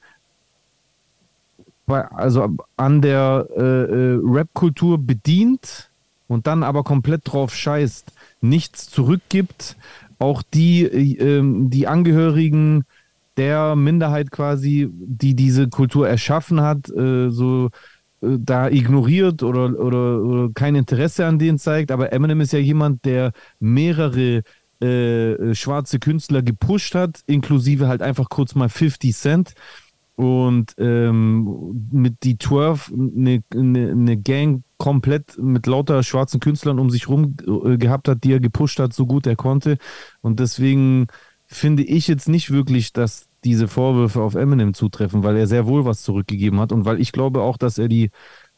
bei, 1.86 2.06
also 2.12 2.56
an 2.78 3.02
der 3.02 3.48
äh, 3.56 3.62
äh, 3.62 4.20
Rap-Kultur 4.24 4.98
bedient 4.98 5.90
und 6.28 6.48
dann 6.48 6.64
aber 6.64 6.84
komplett 6.84 7.22
drauf 7.26 7.54
scheißt, 7.54 8.14
nichts 8.42 8.90
zurückgibt, 8.90 9.78
auch 10.20 10.44
die, 10.44 10.84
äh, 10.84 11.38
ähm, 11.38 11.70
die 11.70 11.88
Angehörigen 11.88 12.84
der 13.38 13.76
Minderheit 13.76 14.32
quasi, 14.32 14.90
die 14.92 15.36
diese 15.36 15.70
Kultur 15.70 16.08
erschaffen 16.08 16.62
hat, 16.62 16.90
äh, 16.90 17.30
so 17.30 17.70
äh, 18.22 18.38
da 18.40 18.70
ignoriert 18.70 19.42
oder, 19.44 19.80
oder, 19.80 20.22
oder 20.22 20.50
kein 20.54 20.76
Interesse 20.76 21.26
an 21.26 21.40
denen 21.40 21.58
zeigt. 21.58 21.92
Aber 21.92 22.12
Eminem 22.12 22.42
ist 22.42 22.54
ja 22.54 22.60
jemand, 22.60 23.06
der 23.06 23.32
mehrere 23.60 24.44
äh, 24.82 25.54
schwarze 25.56 26.00
Künstler 26.00 26.42
gepusht 26.42 26.96
hat, 26.96 27.22
inklusive 27.28 27.88
halt 27.88 28.02
einfach 28.02 28.30
kurz 28.30 28.56
mal 28.56 28.70
50 28.70 29.16
Cent. 29.16 29.54
Und 30.16 30.76
ähm, 30.78 31.88
mit 31.92 32.24
die 32.24 32.38
12 32.38 32.92
eine, 32.94 33.44
eine, 33.56 33.92
eine 33.92 34.18
Gang 34.18 34.64
komplett 34.82 35.38
mit 35.38 35.68
lauter 35.68 36.02
schwarzen 36.02 36.40
Künstlern 36.40 36.80
um 36.80 36.90
sich 36.90 37.08
rum 37.08 37.36
äh, 37.66 37.78
gehabt 37.78 38.08
hat, 38.08 38.24
die 38.24 38.34
er 38.34 38.40
gepusht 38.40 38.80
hat, 38.80 38.94
so 38.94 39.06
gut 39.06 39.28
er 39.28 39.36
konnte. 39.36 39.78
Und 40.22 40.40
deswegen 40.40 41.06
finde 41.46 41.84
ich 41.84 42.08
jetzt 42.08 42.28
nicht 42.28 42.50
wirklich, 42.50 42.92
dass 42.92 43.28
diese 43.44 43.68
Vorwürfe 43.68 44.22
auf 44.22 44.34
Eminem 44.34 44.74
zutreffen, 44.74 45.22
weil 45.24 45.38
er 45.38 45.46
sehr 45.46 45.68
wohl 45.68 45.86
was 45.86 46.02
zurückgegeben 46.02 46.60
hat 46.60 46.72
und 46.72 46.84
weil 46.86 47.00
ich 47.00 47.12
glaube 47.12 47.42
auch, 47.42 47.58
dass 47.58 47.78
er 47.78 47.88
die 47.88 48.10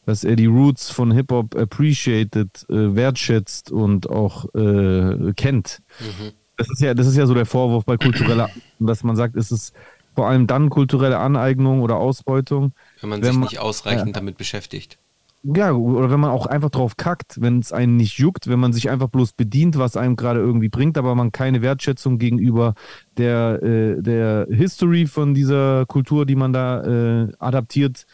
dass 0.06 0.22
er 0.24 0.36
die 0.36 0.46
Roots 0.46 0.90
von 0.90 1.12
Hip-Hop 1.12 1.56
appreciated, 1.56 2.66
äh, 2.68 2.94
wertschätzt 2.94 3.70
und 3.72 4.08
auch 4.10 4.44
äh, 4.54 5.32
kennt. 5.34 5.80
Mhm. 6.00 6.32
Das 6.58 6.68
ist 6.70 6.80
ja, 6.82 6.92
das 6.94 7.06
ist 7.06 7.16
ja 7.16 7.26
so 7.26 7.32
der 7.34 7.46
Vorwurf 7.46 7.84
bei 7.86 7.96
kultureller, 7.96 8.48
dass 8.78 9.02
man 9.02 9.16
sagt, 9.16 9.34
es 9.36 9.50
ist 9.50 9.74
vor 10.14 10.28
allem 10.28 10.46
dann 10.46 10.68
kulturelle 10.70 11.18
Aneignung 11.18 11.80
oder 11.82 11.96
Ausbeutung. 11.96 12.72
Wenn 13.00 13.08
man 13.10 13.20
Wenn 13.22 13.30
sich 13.30 13.38
man- 13.38 13.48
nicht 13.48 13.58
ausreichend 13.60 14.14
damit 14.14 14.36
beschäftigt. 14.36 14.98
Ja, 15.46 15.72
oder 15.72 16.10
wenn 16.10 16.20
man 16.20 16.30
auch 16.30 16.46
einfach 16.46 16.70
drauf 16.70 16.96
kackt, 16.96 17.38
wenn 17.38 17.58
es 17.58 17.70
einen 17.70 17.96
nicht 17.96 18.18
juckt, 18.18 18.48
wenn 18.48 18.58
man 18.58 18.72
sich 18.72 18.88
einfach 18.88 19.08
bloß 19.08 19.34
bedient, 19.34 19.76
was 19.76 19.94
einem 19.94 20.16
gerade 20.16 20.40
irgendwie 20.40 20.70
bringt, 20.70 20.96
aber 20.96 21.14
man 21.14 21.32
keine 21.32 21.60
Wertschätzung 21.60 22.16
gegenüber 22.18 22.72
der, 23.18 23.62
äh, 23.62 24.00
der 24.02 24.46
History 24.50 25.06
von 25.06 25.34
dieser 25.34 25.84
Kultur, 25.84 26.24
die 26.24 26.34
man 26.36 26.54
da 26.54 27.24
äh, 27.26 27.32
adaptiert, 27.38 28.06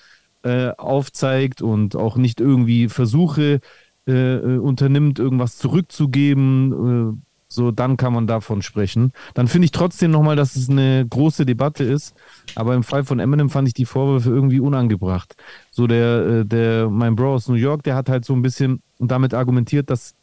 äh, 0.43 0.71
aufzeigt 0.77 1.63
und 1.63 1.95
auch 1.95 2.17
nicht 2.17 2.41
irgendwie 2.41 2.89
Versuche 2.89 3.61
äh, 4.09 4.13
äh, 4.13 4.59
unternimmt, 4.59 5.21
irgendwas 5.21 5.57
zurückzugeben, 5.59 7.17
äh, 7.21 7.30
so 7.53 7.73
dann 7.73 7.97
kann 7.97 8.13
man 8.13 8.27
davon 8.29 8.63
sprechen. 8.63 9.13
Dann 9.35 9.49
finde 9.49 9.65
ich 9.67 9.73
trotzdem 9.73 10.13
nochmal, 10.13 10.37
dass 10.37 10.55
es 10.55 10.71
eine 10.71 11.05
große 11.09 11.45
Debatte 11.45 11.83
ist, 11.85 12.15
aber 12.55 12.75
im 12.75 12.85
Fall 12.85 13.05
von 13.05 13.19
Eminem 13.19 13.51
fand 13.51 13.67
ich 13.67 13.75
die 13.75 13.87
Vorwürfe 13.87 14.31
irgendwie 14.31 14.61
unangebracht. 14.61 15.35
So 15.73 15.87
der, 15.89 16.27
äh, 16.27 16.45
der, 16.47 16.89
mein 16.89 17.17
Bro 17.17 17.35
aus 17.35 17.49
New 17.49 17.55
York, 17.55 17.83
der 17.83 17.97
hat 17.97 18.09
halt 18.09 18.25
so 18.25 18.35
ein 18.35 18.43
bisschen 18.43 18.83
damit 19.01 19.35
argumentiert, 19.35 19.91
dass 19.91 20.15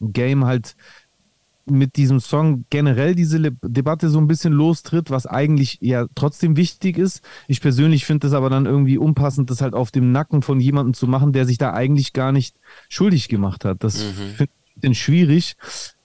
Game 0.00 0.44
halt 0.46 0.74
mit 1.66 1.96
diesem 1.96 2.20
Song 2.20 2.66
generell 2.68 3.14
diese 3.14 3.38
Le 3.38 3.52
Debatte 3.62 4.10
so 4.10 4.18
ein 4.18 4.26
bisschen 4.26 4.52
lostritt, 4.52 5.10
was 5.10 5.26
eigentlich 5.26 5.78
ja 5.80 6.06
trotzdem 6.14 6.56
wichtig 6.56 6.98
ist. 6.98 7.22
Ich 7.48 7.60
persönlich 7.62 8.04
finde 8.04 8.26
es 8.26 8.34
aber 8.34 8.50
dann 8.50 8.66
irgendwie 8.66 8.98
unpassend, 8.98 9.50
das 9.50 9.62
halt 9.62 9.72
auf 9.74 9.90
dem 9.90 10.12
Nacken 10.12 10.42
von 10.42 10.60
jemandem 10.60 10.92
zu 10.92 11.06
machen, 11.06 11.32
der 11.32 11.46
sich 11.46 11.56
da 11.56 11.72
eigentlich 11.72 12.12
gar 12.12 12.32
nicht 12.32 12.56
schuldig 12.90 13.28
gemacht 13.28 13.64
hat. 13.64 13.82
Das 13.82 13.96
Mhm. 14.04 14.46
finde 14.80 14.92
ich 14.92 15.02
schwierig. 15.02 15.56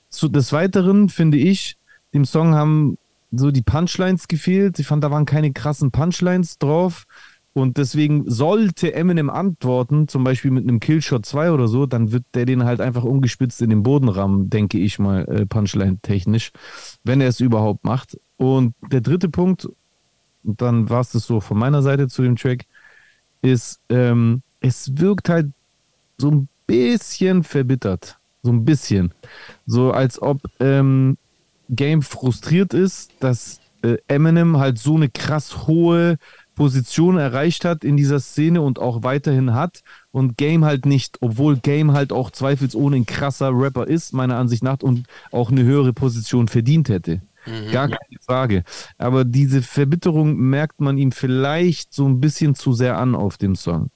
Zu, 0.10 0.28
des 0.28 0.52
Weiteren 0.52 1.10
finde 1.10 1.38
ich, 1.38 1.78
dem 2.14 2.26
Song 2.26 2.56
haben 2.56 2.98
so 3.32 3.52
die 3.52 3.62
Punchlines 3.62 4.28
gefehlt. 4.28 4.80
Ich 4.80 4.88
fand, 4.88 5.04
da 5.04 5.12
waren 5.12 5.26
keine 5.26 5.54
krassen 5.54 5.92
Punchlines 5.92 6.58
drauf. 6.58 7.06
Und 7.54 7.78
deswegen 7.78 8.30
sollte 8.30 8.94
Eminem 8.94 9.30
antworten, 9.30 10.08
zum 10.08 10.24
Beispiel 10.24 10.52
mit 10.52 10.64
einem 10.64 10.80
Killshot 10.80 11.26
2 11.26 11.52
oder 11.52 11.68
so, 11.68 11.88
dann 11.88 12.12
wird 12.12 12.24
der 12.34 12.46
den 12.46 12.64
halt 12.64 12.80
einfach 12.80 13.04
ungespitzt 13.04 13.62
in 13.62 13.70
den 13.70 13.84
Boden 13.84 14.08
rammen, 14.08 14.50
denke 14.50 14.78
ich 14.78 15.00
mal, 15.00 15.26
äh, 15.26 15.46
Punchline-technisch, 15.46 16.52
wenn 17.04 17.22
er 17.22 17.28
es 17.28 17.40
überhaupt 17.40 17.84
macht. 17.84 18.20
Und 18.38 18.76
der 18.92 19.02
dritte 19.02 19.30
Punkt, 19.30 19.68
und 20.44 20.62
dann 20.62 20.90
war 20.90 21.02
es 21.02 21.12
das 21.12 21.26
so 21.26 21.42
von 21.42 21.58
meiner 21.58 21.82
Seite 21.82 22.08
zu 22.08 22.22
dem 22.22 22.36
Track, 22.36 22.66
ist, 23.42 23.82
ähm, 23.90 24.42
es 24.62 24.98
wirkt 24.98 25.28
halt 25.28 25.48
so 26.18 26.30
ein 26.30 26.48
bisschen 26.68 27.44
verbittert. 27.44 28.19
So 28.44 28.52
ein 28.52 28.66
bisschen. 28.66 29.14
So 29.66 29.92
als 29.92 30.22
ob 30.22 30.42
ähm, 30.60 31.18
Game 31.70 32.02
frustriert 32.02 32.74
ist, 32.74 33.12
dass 33.20 33.60
äh, 33.82 33.98
Eminem 34.08 34.58
halt 34.58 34.80
so 34.80 34.96
eine 34.96 35.10
krass 35.10 35.68
hohe 35.68 36.18
Position 36.56 37.18
erreicht 37.18 37.64
hat 37.64 37.86
in 37.86 37.96
dieser 37.96 38.20
Szene 38.20 38.62
und 38.62 38.80
auch 38.80 39.04
weiterhin 39.04 39.54
hat 39.54 39.82
und 40.12 40.38
Game 40.38 40.66
halt 40.66 40.86
nicht, 40.86 41.18
obwohl 41.22 41.58
Game 41.58 41.94
halt 41.94 42.12
auch 42.12 42.32
zweifelsohne 42.32 42.98
ein 42.98 43.06
krasser 43.06 43.52
Rapper 43.54 43.88
ist, 43.88 44.12
meiner 44.14 44.36
Ansicht 44.36 44.64
nach, 44.64 44.82
und 44.82 45.06
auch 45.32 45.52
eine 45.52 45.64
höhere 45.64 45.94
Position 45.94 46.50
verdient 46.50 46.90
hätte. 46.90 47.22
Gar 47.72 47.88
keine 47.88 48.20
Frage. 48.22 48.64
Aber 48.98 49.24
diese 49.24 49.62
Verbitterung 49.62 50.36
merkt 50.38 50.82
man 50.82 50.98
ihm 50.98 51.14
vielleicht 51.14 51.94
so 51.94 52.06
ein 52.06 52.20
bisschen 52.20 52.56
zu 52.56 52.74
sehr 52.74 52.98
an 52.98 53.16
auf 53.16 53.38
dem 53.38 53.56
Song. 53.56 53.90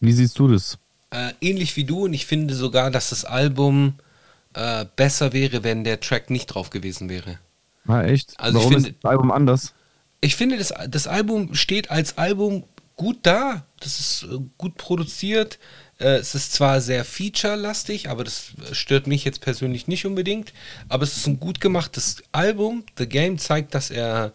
Wie 0.00 0.12
siehst 0.12 0.38
du 0.38 0.48
das? 0.48 0.78
Äh, 1.10 1.32
ähnlich 1.40 1.76
wie 1.76 1.84
du 1.84 2.04
und 2.04 2.12
ich 2.12 2.26
finde 2.26 2.54
sogar, 2.54 2.90
dass 2.90 3.10
das 3.10 3.24
Album 3.24 3.94
äh, 4.54 4.84
besser 4.96 5.32
wäre, 5.32 5.64
wenn 5.64 5.84
der 5.84 6.00
Track 6.00 6.28
nicht 6.30 6.46
drauf 6.46 6.70
gewesen 6.70 7.08
wäre. 7.08 7.38
Ah, 7.86 8.02
echt? 8.02 8.34
Also 8.38 8.58
ich 8.58 8.64
Warum 8.64 8.74
finde- 8.74 8.88
ist 8.90 8.98
das 9.02 9.10
Album 9.10 9.32
anders? 9.32 9.74
Ich 10.20 10.36
finde, 10.36 10.58
das, 10.58 10.74
das 10.88 11.06
Album 11.06 11.54
steht 11.54 11.90
als 11.90 12.18
Album 12.18 12.64
gut 12.96 13.18
da. 13.22 13.64
Das 13.80 14.00
ist 14.00 14.24
äh, 14.24 14.38
gut 14.58 14.76
produziert. 14.76 15.58
Äh, 15.98 16.16
es 16.16 16.34
ist 16.34 16.52
zwar 16.52 16.80
sehr 16.82 17.04
feature-lastig, 17.04 18.10
aber 18.10 18.24
das 18.24 18.52
stört 18.72 19.06
mich 19.06 19.24
jetzt 19.24 19.40
persönlich 19.40 19.86
nicht 19.86 20.04
unbedingt. 20.04 20.52
Aber 20.88 21.04
es 21.04 21.16
ist 21.16 21.26
ein 21.26 21.40
gut 21.40 21.60
gemachtes 21.60 22.22
Album. 22.32 22.84
The 22.98 23.08
Game 23.08 23.38
zeigt, 23.38 23.74
dass 23.74 23.90
er 23.90 24.32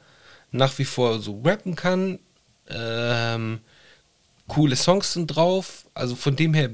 nach 0.51 0.77
wie 0.79 0.85
vor 0.85 1.19
so 1.19 1.41
rappen 1.43 1.75
kann. 1.75 2.17
Ähm, 2.69 3.59
coole 4.53 4.75
Songs 4.75 5.13
sind 5.13 5.27
drauf. 5.27 5.85
Also 5.93 6.15
von 6.15 6.35
dem 6.35 6.53
her, 6.53 6.69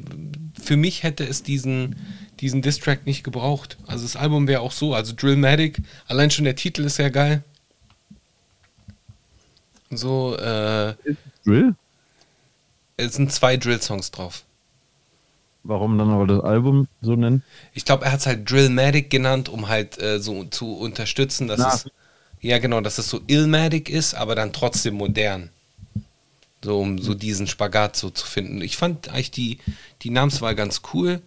für 0.62 0.78
mich 0.78 1.04
hätte 1.04 1.26
es 1.26 1.44
diesen, 1.44 1.96
diesen 2.40 2.62
Diss-Track 2.62 3.06
nicht 3.06 3.24
gebraucht. 3.24 3.78
Also 3.88 4.04
das 4.04 4.16
Album 4.16 4.48
wäre 4.48 4.62
auch 4.62 4.72
so. 4.72 4.94
Also 4.94 5.14
Drillmatic, 5.16 5.82
allein 6.08 6.32
schon 6.32 6.46
der 6.46 6.56
Titel 6.56 6.84
ist 6.84 6.98
ja 6.98 7.10
geil. 7.10 7.44
So, 9.92 10.38
äh, 10.38 10.94
Drill? 11.44 11.76
es 12.98 13.16
sind 13.16 13.32
zwei 13.32 13.58
Drill-Songs 13.58 14.12
drauf. 14.12 14.44
Warum 15.64 15.98
dann 15.98 16.10
aber 16.10 16.28
das 16.28 16.44
Album 16.44 16.88
so 17.02 17.16
nennen? 17.16 17.44
Ich 17.74 17.86
glaube, 17.86 18.06
er 18.06 18.12
hat 18.12 18.22
es 18.22 18.26
halt 18.26 18.50
Drillmatic 18.50 19.10
genannt, 19.10 19.50
um 19.50 19.68
halt 19.68 20.02
äh, 20.02 20.20
so 20.20 20.46
zu 20.46 20.78
unterstützen, 20.78 21.48
dass 21.48 21.60
Na. 21.60 21.74
es 21.74 21.86
ja 22.42 22.60
genau, 22.60 22.82
dass 22.82 22.98
es 22.98 23.10
so 23.10 23.20
Illmatic 23.28 23.90
ist, 23.90 24.14
aber 24.14 24.36
dann 24.36 24.54
trotzdem 24.54 24.96
modern. 24.96 25.50
So 26.64 26.80
um 26.80 26.98
so 27.00 27.14
diesen 27.14 27.48
Spagat 27.48 27.96
so 27.96 28.10
zu 28.10 28.26
finden. 28.26 28.62
Ich 28.62 28.78
fand 28.78 29.10
eigentlich 29.10 29.32
die, 29.32 29.60
die 30.02 30.10
Namenswahl 30.10 30.56
ganz 30.56 30.82
cool. 30.94 31.22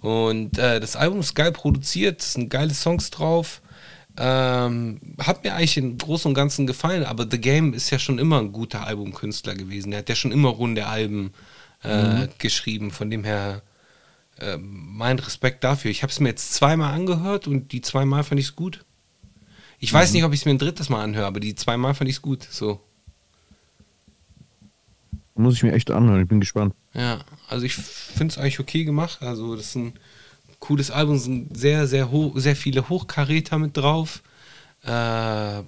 Und 0.00 0.58
äh, 0.58 0.78
das 0.78 0.94
Album 0.94 1.20
ist 1.20 1.34
geil 1.34 1.50
produziert, 1.50 2.20
es 2.20 2.34
sind 2.34 2.50
geile 2.50 2.72
Songs 2.72 3.10
drauf. 3.10 3.60
Ähm, 4.16 5.00
hat 5.18 5.44
mir 5.44 5.54
eigentlich 5.54 5.76
im 5.76 5.98
Großen 5.98 6.28
und 6.28 6.34
Ganzen 6.34 6.66
gefallen, 6.66 7.04
aber 7.04 7.26
The 7.30 7.40
Game 7.40 7.72
ist 7.72 7.90
ja 7.90 7.98
schon 7.98 8.18
immer 8.18 8.40
ein 8.40 8.52
guter 8.52 8.86
Albumkünstler 8.86 9.54
gewesen. 9.54 9.92
Er 9.92 9.98
hat 9.98 10.08
ja 10.08 10.14
schon 10.14 10.32
immer 10.32 10.48
runde 10.48 10.86
Alben 10.86 11.32
äh, 11.82 12.28
geschrieben. 12.38 12.90
Von 12.90 13.10
dem 13.10 13.24
her 13.24 13.62
äh, 14.38 14.56
mein 14.58 15.18
Respekt 15.18 15.64
dafür. 15.64 15.90
Ich 15.90 16.02
habe 16.02 16.12
es 16.12 16.20
mir 16.20 16.28
jetzt 16.28 16.54
zweimal 16.54 16.94
angehört 16.94 17.46
und 17.46 17.72
die 17.72 17.80
zweimal 17.80 18.24
fand 18.24 18.40
ich 18.40 18.46
es 18.46 18.56
gut. 18.56 18.84
Ich 19.80 19.92
weiß 19.92 20.12
nicht, 20.12 20.24
ob 20.24 20.32
ich 20.32 20.40
es 20.40 20.44
mir 20.44 20.52
ein 20.52 20.58
drittes 20.58 20.88
Mal 20.88 21.02
anhöre, 21.02 21.26
aber 21.26 21.38
die 21.38 21.54
zweimal 21.54 21.94
fand 21.94 22.10
ich 22.10 22.16
es 22.16 22.22
gut. 22.22 22.46
So. 22.50 22.80
Muss 25.38 25.54
ich 25.54 25.62
mir 25.62 25.72
echt 25.72 25.92
anhören, 25.92 26.20
ich 26.20 26.28
bin 26.28 26.40
gespannt. 26.40 26.74
Ja, 26.94 27.20
also 27.48 27.64
ich 27.64 27.74
finde 27.74 28.32
es 28.32 28.38
eigentlich 28.38 28.58
okay 28.58 28.82
gemacht. 28.82 29.22
Also 29.22 29.54
das 29.54 29.66
ist 29.66 29.76
ein 29.76 29.92
cooles 30.58 30.90
Album, 30.90 31.14
es 31.14 31.24
sind 31.24 31.56
sehr, 31.56 31.86
sehr 31.86 32.10
hoch, 32.10 32.32
sehr 32.36 32.56
viele 32.56 32.88
Hochkaräter 32.88 33.56
mit 33.58 33.76
drauf. 33.76 34.24
Äh, 34.82 35.62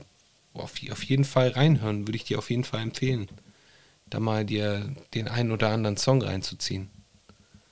auf, 0.54 0.72
auf 0.90 1.04
jeden 1.04 1.24
Fall 1.24 1.50
reinhören, 1.50 2.08
würde 2.08 2.16
ich 2.16 2.24
dir 2.24 2.38
auf 2.38 2.50
jeden 2.50 2.64
Fall 2.64 2.80
empfehlen. 2.80 3.28
Da 4.08 4.18
mal 4.18 4.44
dir 4.44 4.92
den 5.14 5.28
einen 5.28 5.52
oder 5.52 5.68
anderen 5.68 5.96
Song 5.96 6.20
reinzuziehen. 6.20 6.90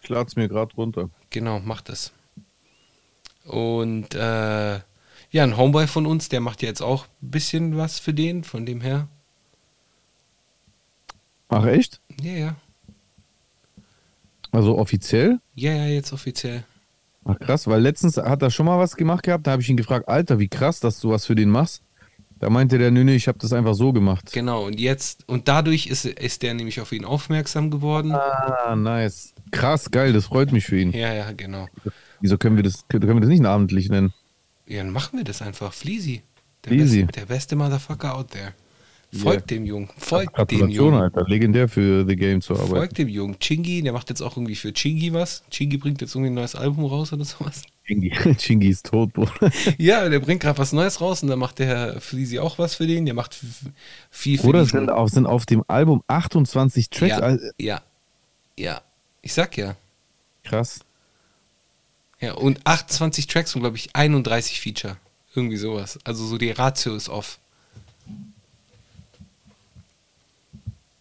Ich 0.00 0.09
lade 0.09 0.28
es 0.28 0.37
mir 0.37 0.49
gerade 0.49 0.73
runter. 0.76 1.11
Genau, 1.31 1.59
macht 1.59 1.88
das. 1.88 2.12
Und 3.45 4.14
äh, 4.14 4.75
ja, 5.31 5.43
ein 5.43 5.57
Homeboy 5.57 5.88
von 5.88 6.07
uns, 6.07 6.28
der 6.28 6.40
macht 6.40 6.62
ja 6.62 6.69
jetzt 6.69 6.81
auch 6.81 7.07
ein 7.23 7.31
bisschen 7.33 7.76
was 7.76 7.99
für 7.99 8.14
den, 8.14 8.45
von 8.45 8.64
dem 8.67 8.83
her. 8.83 9.09
Ach 11.49 11.67
echt? 11.67 12.00
Ja, 12.21 12.33
ja. 12.33 12.57
Also 14.50 14.78
offiziell? 14.78 15.40
Ja, 15.55 15.73
ja, 15.73 15.87
jetzt 15.87 16.12
offiziell. 16.12 16.64
Ach 17.25 17.38
krass, 17.38 17.67
weil 17.67 17.83
letztens 17.83 18.17
hat 18.17 18.43
er 18.43 18.50
schon 18.50 18.67
mal 18.67 18.78
was 18.78 18.97
gemacht 18.97 19.25
gehabt, 19.25 19.47
da 19.47 19.52
habe 19.52 19.62
ich 19.62 19.69
ihn 19.69 19.76
gefragt, 19.76 20.09
Alter, 20.09 20.38
wie 20.38 20.49
krass, 20.49 20.81
dass 20.81 21.00
du 21.00 21.11
was 21.11 21.26
für 21.26 21.35
den 21.35 21.50
machst. 21.50 21.83
Da 22.38 22.50
meinte 22.50 22.78
der, 22.78 22.90
nö, 22.90 23.02
nö, 23.02 23.12
ich 23.12 23.26
habe 23.26 23.38
das 23.38 23.52
einfach 23.52 23.75
so 23.75 23.93
gemacht. 23.93 24.33
Genau, 24.33 24.64
und 24.64 24.78
jetzt, 24.78 25.28
und 25.28 25.49
dadurch 25.49 25.88
ist, 25.88 26.05
ist 26.05 26.43
der 26.43 26.55
nämlich 26.55 26.81
auf 26.81 26.93
ihn 26.93 27.05
aufmerksam 27.05 27.71
geworden. 27.71 28.12
Ah, 28.12 28.76
nice. 28.76 29.35
Krass, 29.50 29.90
geil, 29.90 30.12
das 30.12 30.26
freut 30.26 30.52
mich 30.52 30.64
für 30.64 30.78
ihn. 30.78 30.93
Ja, 30.93 31.12
ja, 31.12 31.33
genau. 31.33 31.69
Wieso 32.21 32.38
können 32.38 32.57
wir 32.57 32.62
das, 32.62 32.87
können 32.88 33.09
wir 33.09 33.21
das 33.21 33.28
nicht 33.28 33.43
namentlich 33.43 33.88
nennen? 33.88 34.12
Ja, 34.67 34.83
dann 34.83 34.93
machen 34.93 35.19
wir 35.19 35.25
das 35.25 35.43
einfach. 35.43 35.73
Fleasy. 35.73 36.23
Der, 36.64 36.73
Fleasy. 36.73 37.05
Beste, 37.05 37.21
der 37.21 37.26
beste 37.26 37.57
Motherfucker 37.57 38.14
out 38.14 38.31
there. 38.31 38.55
Folgt 39.11 39.50
dem 39.50 39.65
Jungen. 39.65 39.88
Folgt 39.97 40.50
dem 40.50 40.69
Jungen. 40.69 41.00
Alter. 41.00 41.25
Legendär 41.27 41.69
für 41.69 42.07
The 42.07 42.15
Game 42.15 42.43
zu 42.43 42.55
arbeiten. 42.55 42.69
Folgt 42.69 42.99
dem 42.99 43.09
Jungen. 43.09 43.38
Chingy, 43.38 43.83
der 43.83 43.95
macht 43.95 44.11
jetzt 44.11 44.21
auch 44.21 44.37
irgendwie 44.37 44.55
für 44.55 44.73
Chingy 44.73 45.15
was. 45.15 45.43
Chingy 45.50 45.79
bringt 45.79 46.03
jetzt 46.03 46.15
irgendwie 46.15 46.31
ein 46.31 46.35
neues 46.35 46.55
Album 46.55 46.85
raus 46.85 47.12
oder 47.12 47.25
sowas. 47.25 47.62
Chingy, 47.87 48.11
Chingy 48.38 48.69
ist 48.69 48.87
tot, 48.87 49.15
Bruder. 49.15 49.50
Ja, 49.79 50.07
der 50.09 50.21
bringt 50.21 50.43
gerade 50.43 50.59
was 50.59 50.73
Neues 50.73 51.00
raus 51.00 51.23
und 51.23 51.31
dann 51.31 51.38
macht 51.38 51.59
der 51.59 51.67
Herr 51.67 52.00
Fleasy 52.00 52.38
auch 52.38 52.59
was 52.59 52.75
für 52.75 52.87
den. 52.87 53.07
Der 53.07 53.15
macht 53.15 53.35
viel 54.11 54.38
für 54.38 54.47
Oder 54.47 54.67
sind 54.67 54.91
auf, 54.91 55.09
sind 55.09 55.27
auf 55.27 55.47
dem 55.47 55.65
Album 55.69 56.03
28 56.07 56.91
Tracks. 56.91 57.19
ja, 57.19 57.38
ja, 57.59 57.83
ja. 58.59 58.81
Ich 59.23 59.33
sag 59.33 59.57
ja. 59.57 59.75
Krass. 60.45 60.81
Ja, 62.21 62.35
und 62.35 62.61
28 62.65 63.27
Tracks 63.27 63.55
und 63.55 63.62
glaube 63.62 63.77
ich 63.77 63.95
31 63.95 64.61
Feature. 64.61 64.97
Irgendwie 65.35 65.57
sowas. 65.57 65.99
Also 66.05 66.27
so 66.27 66.37
die 66.37 66.50
Ratio 66.50 66.95
ist 66.95 67.09
off. 67.09 67.38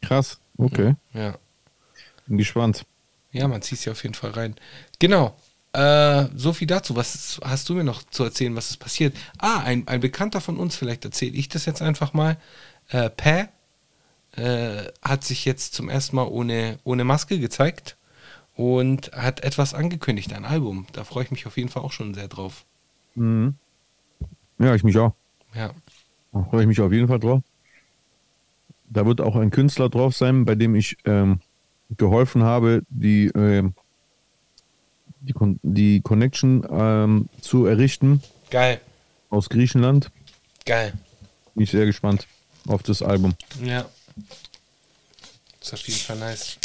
Krass. 0.08 0.40
Okay. 0.58 0.96
Ja. 1.14 1.38
Bin 2.28 2.38
gespannt. 2.38 2.86
Ja, 3.32 3.48
man 3.48 3.62
zieht 3.62 3.80
sie 3.80 3.92
auf 3.92 4.02
jeden 4.04 4.16
Fall 4.16 4.32
rein. 4.32 4.56
Genau. 5.00 5.36
Äh, 5.74 6.26
so 6.36 6.54
viel 6.54 6.68
dazu. 6.68 6.96
Was 6.96 7.40
hast 7.44 7.70
du 7.70 7.76
mir 7.76 7.84
noch 7.84 8.04
zu 8.04 8.24
erzählen, 8.24 8.56
was 8.56 8.70
ist 8.70 8.78
passiert? 8.78 9.16
Ah, 9.38 9.60
ein, 9.60 9.88
ein 9.88 10.00
Bekannter 10.00 10.42
von 10.42 10.58
uns, 10.58 10.76
vielleicht 10.76 11.06
erzähle 11.06 11.36
ich 11.36 11.50
das 11.50 11.66
jetzt 11.66 11.82
einfach 11.82 12.14
mal. 12.14 12.38
Äh, 12.90 13.10
Pä 13.10 13.50
äh, 14.38 14.92
hat 15.02 15.24
sich 15.24 15.46
jetzt 15.46 15.74
zum 15.74 15.90
ersten 15.90 16.16
Mal 16.16 16.28
ohne, 16.28 16.80
ohne 16.84 17.04
Maske 17.04 17.38
gezeigt 17.40 17.98
und 18.56 19.12
hat 19.12 19.44
etwas 19.44 19.74
angekündigt, 19.74 20.34
ein 20.34 20.46
Album. 20.46 20.88
Da 20.94 21.04
freue 21.04 21.26
ich 21.26 21.32
mich 21.32 21.46
auf 21.46 21.58
jeden 21.58 21.70
Fall 21.70 21.84
auch 21.84 21.92
schon 21.92 22.14
sehr 22.14 22.28
drauf. 22.28 22.66
Mhm. 23.16 23.56
Ja, 24.58 24.74
ich 24.74 24.84
mich 24.84 24.98
auch. 24.98 25.14
Ja. 25.54 25.72
Da 26.32 26.44
freue 26.44 26.62
ich 26.62 26.68
mich 26.68 26.80
auf 26.80 26.92
jeden 26.92 27.08
Fall 27.08 27.20
drauf. 27.20 27.42
Da 28.88 29.06
wird 29.06 29.22
auch 29.22 29.36
ein 29.36 29.51
Künstler 29.51 29.89
drauf 29.89 30.15
sein, 30.15 30.46
bei 30.46 30.56
dem 30.56 30.75
ich 30.75 30.98
ähm, 31.06 31.39
geholfen 31.98 32.44
habe, 32.44 32.84
die, 32.89 33.27
ähm, 33.27 33.74
die, 35.22 35.34
Con 35.34 35.60
die 35.63 36.01
Connection 36.01 36.65
ähm, 36.70 37.29
zu 37.41 37.65
errichten 37.65 38.22
Geil. 38.50 38.79
aus 39.29 39.50
Griechenland. 39.50 40.10
Geil. 40.65 40.94
Bin 41.53 41.63
ich 41.63 41.72
sehr 41.72 41.86
gespannt 41.86 42.27
auf 42.67 42.84
das 42.84 43.01
Album. 43.01 43.34
Ja. 43.63 43.86
Ist 45.62 45.74
auf 45.74 45.88
jeden 45.88 46.00
Fall 46.00 46.17
nice. 46.17 46.58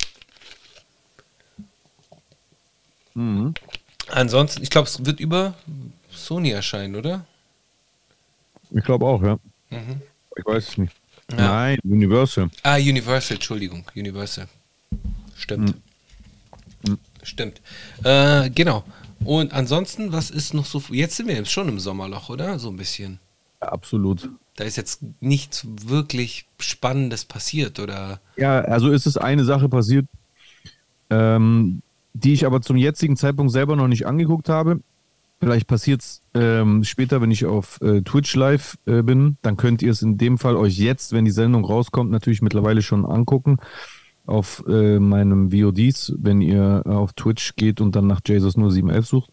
Mhm. 3.14 3.55
Ansonsten, 4.09 4.62
ich 4.62 4.71
glaube, 4.71 4.88
es 4.88 5.05
wird 5.05 5.21
über 5.21 5.55
Sony 6.11 6.50
erscheinen, 6.50 6.97
oder? 6.97 7.25
Ich 8.71 8.85
glaube 8.85 9.07
auch, 9.07 9.23
ja. 9.23 9.38
Mhm. 9.71 10.02
Ich 10.37 10.45
weiß 10.45 10.69
es 10.69 10.79
nicht. 10.79 10.93
Ja. 11.37 11.49
Nein, 11.49 11.79
Universal. 11.85 12.51
Ah, 12.62 12.77
Universal, 12.77 13.37
Entschuldigung, 13.37 13.85
Universal. 13.95 14.49
Stimmt. 15.37 15.75
Stimmt. 17.23 17.61
Äh, 18.03 18.51
genau. 18.51 18.85
Und 19.25 19.53
ansonsten, 19.53 20.12
was 20.12 20.31
ist 20.31 20.55
noch 20.55 20.67
so? 20.67 20.83
Jetzt 20.91 21.17
sind 21.17 21.29
wir 21.29 21.37
jetzt 21.37 21.51
schon 21.51 21.69
im 21.69 21.79
Sommerloch, 21.79 22.29
oder? 22.29 22.59
So 22.59 22.71
ein 22.71 22.77
bisschen. 22.77 23.21
Ja, 23.61 23.69
absolut. 23.69 24.29
Da 24.57 24.65
ist 24.65 24.77
jetzt 24.77 25.01
nichts 25.21 25.67
wirklich 25.87 26.47
Spannendes 26.59 27.25
passiert, 27.25 27.79
oder? 27.79 28.21
Ja, 28.37 28.61
also 28.61 28.91
ist 28.91 29.07
es 29.07 29.17
eine 29.17 29.45
Sache 29.45 29.69
passiert, 29.69 30.07
ähm, 31.11 31.83
die 32.12 32.35
ich 32.35 32.45
aber 32.45 32.61
zum 32.61 32.77
jetzigen 32.77 33.17
Zeitpunkt 33.17 33.53
selber 33.53 33.77
noch 33.77 33.89
nicht 33.89 34.07
angeguckt 34.07 34.49
habe. 34.49 34.81
Vielleicht 35.43 35.67
passiert 35.67 36.03
es 36.03 36.23
ähm, 36.35 36.85
später, 36.85 37.21
wenn 37.21 37.33
ich 37.33 37.47
auf 37.47 37.81
äh, 37.81 38.01
Twitch 38.03 38.37
live 38.37 38.79
äh, 38.87 39.03
bin. 39.03 39.39
Dann 39.43 39.57
könnt 39.57 39.83
ihr 39.83 39.91
es 39.91 40.01
in 40.01 40.17
dem 40.17 40.39
Fall 40.39 40.55
euch 40.55 40.79
jetzt, 40.79 41.13
wenn 41.13 41.25
die 41.25 41.33
Sendung 41.33 41.65
rauskommt, 41.65 42.13
natürlich 42.13 42.43
mittlerweile 42.43 42.81
schon 42.81 43.05
angucken. 43.05 43.57
Auf 44.25 44.63
äh, 44.69 45.01
meinem 45.01 45.51
VODs, 45.51 46.13
wenn 46.17 46.41
ihr 46.43 46.83
auf 46.87 47.13
Twitch 47.15 47.57
geht 47.57 47.81
und 47.81 47.97
dann 47.97 48.07
nach 48.07 48.21
Jesus 48.25 48.55
0711 48.55 49.05
sucht. 49.09 49.31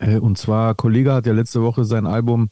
Äh, 0.00 0.18
und 0.18 0.36
zwar, 0.36 0.74
Kollege 0.74 1.12
hat 1.12 1.26
ja 1.26 1.32
letzte 1.32 1.62
Woche 1.62 1.84
sein 1.84 2.06
Album 2.08 2.50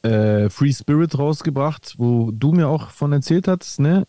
äh, 0.00 0.48
Free 0.48 0.72
Spirit 0.72 1.18
rausgebracht, 1.18 1.96
wo 1.98 2.30
du 2.32 2.52
mir 2.52 2.68
auch 2.68 2.88
von 2.88 3.12
erzählt 3.12 3.48
hast, 3.48 3.80
ne? 3.80 4.06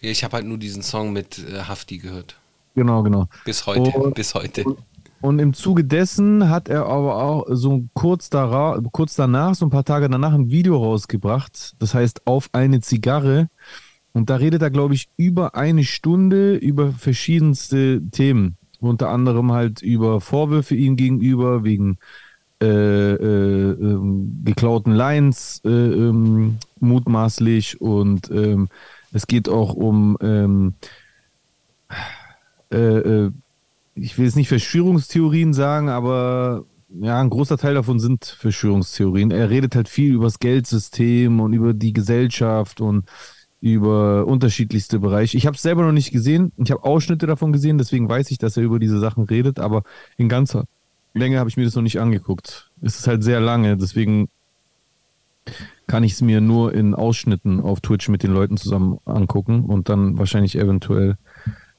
Ja, 0.00 0.10
ich 0.10 0.24
habe 0.24 0.34
halt 0.34 0.46
nur 0.46 0.58
diesen 0.58 0.82
Song 0.82 1.12
mit 1.12 1.38
äh, 1.38 1.60
Hafti 1.60 1.98
gehört. 1.98 2.40
Genau, 2.74 3.04
genau. 3.04 3.28
Bis 3.44 3.66
heute. 3.66 3.96
Und- 3.96 4.14
bis 4.16 4.34
heute. 4.34 4.64
Und 4.64 4.78
im 5.30 5.52
Zuge 5.54 5.84
dessen 5.84 6.48
hat 6.50 6.68
er 6.68 6.86
aber 6.86 7.22
auch 7.22 7.46
so 7.50 7.84
kurz, 7.94 8.30
dara 8.30 8.80
kurz 8.92 9.16
danach, 9.16 9.54
so 9.54 9.66
ein 9.66 9.70
paar 9.70 9.84
Tage 9.84 10.08
danach, 10.08 10.32
ein 10.32 10.50
Video 10.50 10.76
rausgebracht. 10.76 11.74
Das 11.78 11.94
heißt, 11.94 12.26
auf 12.26 12.48
eine 12.52 12.80
Zigarre. 12.80 13.48
Und 14.12 14.30
da 14.30 14.36
redet 14.36 14.62
er, 14.62 14.70
glaube 14.70 14.94
ich, 14.94 15.08
über 15.16 15.54
eine 15.54 15.84
Stunde 15.84 16.56
über 16.56 16.92
verschiedenste 16.92 18.00
Themen. 18.10 18.56
Unter 18.80 19.08
anderem 19.10 19.52
halt 19.52 19.82
über 19.82 20.20
Vorwürfe 20.20 20.74
ihm 20.74 20.96
gegenüber, 20.96 21.64
wegen 21.64 21.98
äh, 22.62 22.66
äh, 22.66 23.72
ähm, 23.72 24.42
geklauten 24.44 24.92
Lines 24.92 25.60
äh, 25.64 25.68
ähm, 25.68 26.58
mutmaßlich. 26.80 27.80
Und 27.80 28.30
ähm, 28.30 28.68
es 29.12 29.26
geht 29.26 29.48
auch 29.48 29.74
um 29.74 30.16
ähm, 30.20 30.74
äh, 32.70 32.76
äh, 32.76 33.30
ich 33.96 34.18
will 34.18 34.26
jetzt 34.26 34.36
nicht 34.36 34.48
Verschwörungstheorien 34.48 35.54
sagen, 35.54 35.88
aber 35.88 36.64
ja, 36.88 37.20
ein 37.20 37.30
großer 37.30 37.58
Teil 37.58 37.74
davon 37.74 37.98
sind 37.98 38.24
Verschwörungstheorien. 38.24 39.30
Er 39.30 39.50
redet 39.50 39.74
halt 39.74 39.88
viel 39.88 40.14
über 40.14 40.24
das 40.24 40.38
Geldsystem 40.38 41.40
und 41.40 41.52
über 41.52 41.74
die 41.74 41.92
Gesellschaft 41.92 42.80
und 42.80 43.06
über 43.60 44.26
unterschiedlichste 44.26 45.00
Bereiche. 45.00 45.36
Ich 45.36 45.46
habe 45.46 45.56
es 45.56 45.62
selber 45.62 45.82
noch 45.82 45.92
nicht 45.92 46.12
gesehen. 46.12 46.52
Ich 46.58 46.70
habe 46.70 46.84
Ausschnitte 46.84 47.26
davon 47.26 47.52
gesehen, 47.52 47.78
deswegen 47.78 48.08
weiß 48.08 48.30
ich, 48.30 48.38
dass 48.38 48.56
er 48.56 48.62
über 48.62 48.78
diese 48.78 49.00
Sachen 49.00 49.24
redet, 49.24 49.58
aber 49.58 49.82
in 50.16 50.28
ganzer 50.28 50.66
Länge 51.14 51.38
habe 51.38 51.48
ich 51.48 51.56
mir 51.56 51.64
das 51.64 51.74
noch 51.74 51.82
nicht 51.82 51.98
angeguckt. 51.98 52.70
Es 52.82 52.98
ist 52.98 53.06
halt 53.06 53.24
sehr 53.24 53.40
lange, 53.40 53.76
deswegen 53.78 54.28
kann 55.86 56.04
ich 56.04 56.12
es 56.12 56.20
mir 56.20 56.40
nur 56.40 56.74
in 56.74 56.94
Ausschnitten 56.94 57.60
auf 57.60 57.80
Twitch 57.80 58.08
mit 58.08 58.22
den 58.22 58.32
Leuten 58.32 58.56
zusammen 58.56 58.98
angucken 59.06 59.64
und 59.64 59.88
dann 59.88 60.18
wahrscheinlich 60.18 60.58
eventuell 60.58 61.16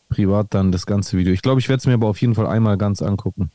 privat 0.09 0.47
dann 0.53 0.71
das 0.71 0.85
ganze 0.85 1.17
Video. 1.17 1.33
Ich 1.33 1.41
glaube, 1.41 1.59
ich 1.59 1.69
werde 1.69 1.79
es 1.79 1.85
mir 1.85 1.93
aber 1.93 2.07
auf 2.07 2.19
jeden 2.21 2.35
Fall 2.35 2.47
einmal 2.47 2.77
ganz 2.77 3.01
angucken. 3.01 3.51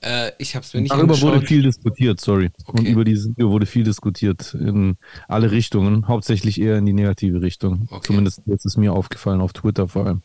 Äh, 0.00 0.30
ich 0.38 0.54
habe 0.54 0.64
es 0.64 0.72
mir 0.74 0.80
nicht 0.82 0.92
Darüber 0.92 1.20
wurde 1.20 1.34
angeschaut. 1.34 1.48
viel 1.48 1.62
diskutiert, 1.62 2.20
sorry. 2.20 2.50
Und 2.66 2.80
Okay. 2.80 2.92
über 2.92 3.04
dieses 3.04 3.30
Video 3.30 3.50
wurde 3.50 3.66
viel 3.66 3.82
diskutiert 3.82 4.54
in 4.54 4.96
alle 5.26 5.50
Richtungen, 5.50 6.06
hauptsächlich 6.06 6.60
eher 6.60 6.78
in 6.78 6.86
die 6.86 6.92
negative 6.92 7.42
Richtung. 7.42 7.88
Okay. 7.90 8.06
Zumindest 8.06 8.42
jetzt 8.46 8.64
ist 8.64 8.76
mir 8.76 8.92
aufgefallen, 8.92 9.40
auf 9.40 9.52
Twitter 9.52 9.88
vor 9.88 10.06
allem. 10.06 10.22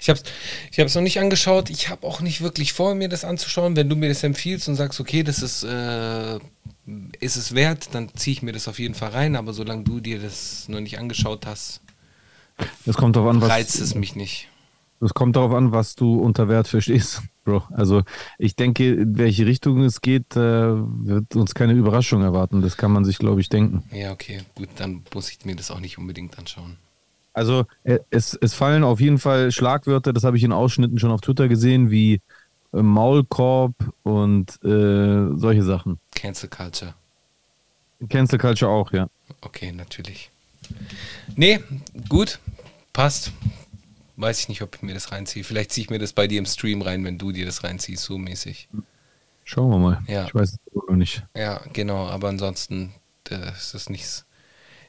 Ich 0.00 0.08
habe 0.08 0.20
es 0.20 0.30
ich 0.70 0.78
hab's 0.78 0.94
noch 0.94 1.02
nicht 1.02 1.18
angeschaut. 1.18 1.68
Ich 1.68 1.88
habe 1.90 2.06
auch 2.06 2.20
nicht 2.20 2.42
wirklich 2.42 2.72
vor, 2.72 2.94
mir 2.94 3.08
das 3.08 3.24
anzuschauen. 3.24 3.74
Wenn 3.74 3.88
du 3.88 3.96
mir 3.96 4.08
das 4.08 4.22
empfiehlst 4.22 4.68
und 4.68 4.76
sagst, 4.76 5.00
okay, 5.00 5.24
das 5.24 5.42
ist, 5.42 5.64
äh, 5.64 6.36
ist 7.18 7.34
es 7.36 7.54
wert, 7.56 7.88
dann 7.94 8.10
ziehe 8.14 8.34
ich 8.34 8.42
mir 8.42 8.52
das 8.52 8.68
auf 8.68 8.78
jeden 8.78 8.94
Fall 8.94 9.10
rein. 9.10 9.34
Aber 9.34 9.52
solange 9.52 9.82
du 9.82 9.98
dir 9.98 10.20
das 10.20 10.68
noch 10.68 10.80
nicht 10.80 10.96
angeschaut 11.00 11.44
hast, 11.44 11.80
Das 12.86 12.96
kommt 12.96 13.16
darauf 13.16 13.30
an, 13.30 13.40
was, 13.40 13.50
reizt 13.50 13.80
es 13.80 13.94
mich 13.94 14.16
nicht. 14.16 14.48
das 15.00 15.14
kommt 15.14 15.36
darauf 15.36 15.52
an, 15.52 15.72
was 15.72 15.94
du 15.94 16.18
unter 16.18 16.48
Wert 16.48 16.68
verstehst, 16.68 17.22
Bro. 17.44 17.62
Also 17.72 18.02
ich 18.38 18.56
denke, 18.56 18.94
in 18.94 19.18
welche 19.18 19.46
Richtung 19.46 19.82
es 19.82 20.00
geht, 20.00 20.36
äh, 20.36 20.38
wird 20.40 21.36
uns 21.36 21.54
keine 21.54 21.72
Überraschung 21.72 22.22
erwarten. 22.22 22.62
Das 22.62 22.76
kann 22.76 22.92
man 22.92 23.04
sich, 23.04 23.18
glaube 23.18 23.40
ich, 23.40 23.48
denken. 23.48 23.84
Ja, 23.92 24.12
okay, 24.12 24.42
gut, 24.54 24.68
dann 24.76 25.02
muss 25.14 25.30
ich 25.30 25.44
mir 25.44 25.56
das 25.56 25.70
auch 25.70 25.80
nicht 25.80 25.98
unbedingt 25.98 26.38
anschauen. 26.38 26.76
Also 27.32 27.66
äh, 27.84 28.00
es, 28.10 28.34
es 28.34 28.54
fallen 28.54 28.82
auf 28.82 29.00
jeden 29.00 29.18
Fall 29.18 29.52
Schlagwörter, 29.52 30.12
das 30.12 30.24
habe 30.24 30.36
ich 30.36 30.42
in 30.42 30.52
Ausschnitten 30.52 30.98
schon 30.98 31.12
auf 31.12 31.20
Twitter 31.20 31.46
gesehen, 31.48 31.90
wie 31.90 32.20
äh, 32.72 32.82
Maulkorb 32.82 33.74
und 34.02 34.58
äh, 34.64 35.36
solche 35.36 35.62
Sachen. 35.62 36.00
Cancel 36.14 36.48
Culture. 36.48 36.94
Cancel 38.08 38.38
Culture 38.38 38.70
auch, 38.70 38.92
ja. 38.92 39.08
Okay, 39.40 39.72
natürlich. 39.72 40.30
Nee, 41.36 41.60
gut, 42.08 42.38
passt. 42.92 43.32
Weiß 44.16 44.40
ich 44.40 44.48
nicht, 44.48 44.62
ob 44.62 44.74
ich 44.74 44.82
mir 44.82 44.94
das 44.94 45.12
reinziehe. 45.12 45.44
Vielleicht 45.44 45.72
ziehe 45.72 45.84
ich 45.84 45.90
mir 45.90 46.00
das 46.00 46.12
bei 46.12 46.26
dir 46.26 46.38
im 46.38 46.46
Stream 46.46 46.82
rein, 46.82 47.04
wenn 47.04 47.18
du 47.18 47.30
dir 47.30 47.46
das 47.46 47.62
reinziehst, 47.62 48.02
so 48.02 48.18
mäßig. 48.18 48.68
Schauen 49.44 49.70
wir 49.70 49.78
mal. 49.78 50.02
Ja. 50.08 50.26
Ich 50.26 50.34
weiß 50.34 50.52
es 50.52 50.58
noch 50.74 50.96
nicht. 50.96 51.22
Ja, 51.36 51.62
genau, 51.72 52.06
aber 52.08 52.28
ansonsten 52.28 52.92
äh, 53.30 53.52
ist 53.52 53.74
das 53.74 53.88
nichts, 53.88 54.26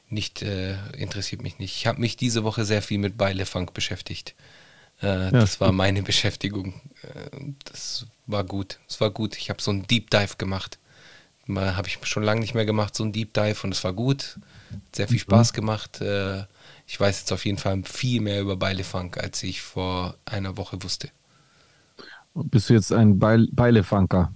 nicht, 0.08 0.42
äh, 0.42 0.74
interessiert 0.96 1.42
mich 1.42 1.58
nicht. 1.58 1.76
Ich 1.76 1.86
habe 1.86 2.00
mich 2.00 2.16
diese 2.16 2.44
Woche 2.44 2.64
sehr 2.64 2.82
viel 2.82 2.98
mit 2.98 3.16
Beile 3.16 3.46
Funk 3.46 3.72
beschäftigt. 3.72 4.34
Äh, 5.00 5.30
das 5.30 5.60
war 5.60 5.68
stimmt. 5.68 5.76
meine 5.78 6.02
Beschäftigung. 6.04 6.74
Äh, 7.02 7.52
das 7.64 8.06
war 8.26 8.44
gut. 8.44 8.80
Es 8.88 9.00
war 9.00 9.10
gut. 9.10 9.36
Ich 9.36 9.48
habe 9.48 9.62
so 9.62 9.70
einen 9.70 9.86
Deep 9.86 10.10
Dive 10.10 10.36
gemacht. 10.36 10.78
Mal 11.46 11.76
habe 11.76 11.88
ich 11.88 11.98
schon 12.02 12.22
lange 12.22 12.40
nicht 12.40 12.54
mehr 12.54 12.66
gemacht, 12.66 12.94
so 12.94 13.02
einen 13.02 13.12
Deep 13.12 13.32
Dive 13.34 13.60
und 13.64 13.72
es 13.72 13.82
war 13.82 13.92
gut. 13.92 14.38
Hat 14.70 14.96
sehr 14.96 15.08
viel 15.08 15.18
Spaß 15.18 15.52
gemacht. 15.52 16.00
Äh, 16.00 16.44
ich 16.86 16.98
weiß 16.98 17.20
jetzt 17.20 17.32
auf 17.32 17.44
jeden 17.44 17.58
Fall 17.58 17.82
viel 17.84 18.20
mehr 18.20 18.40
über 18.40 18.56
Beile 18.56 18.84
Funk, 18.84 19.18
als 19.18 19.42
ich 19.42 19.60
vor 19.62 20.16
einer 20.24 20.56
Woche 20.56 20.82
wusste. 20.82 21.08
Bist 22.34 22.70
du 22.70 22.74
jetzt 22.74 22.92
ein 22.92 23.18
Beil 23.18 23.48
Beilefanker? 23.52 24.32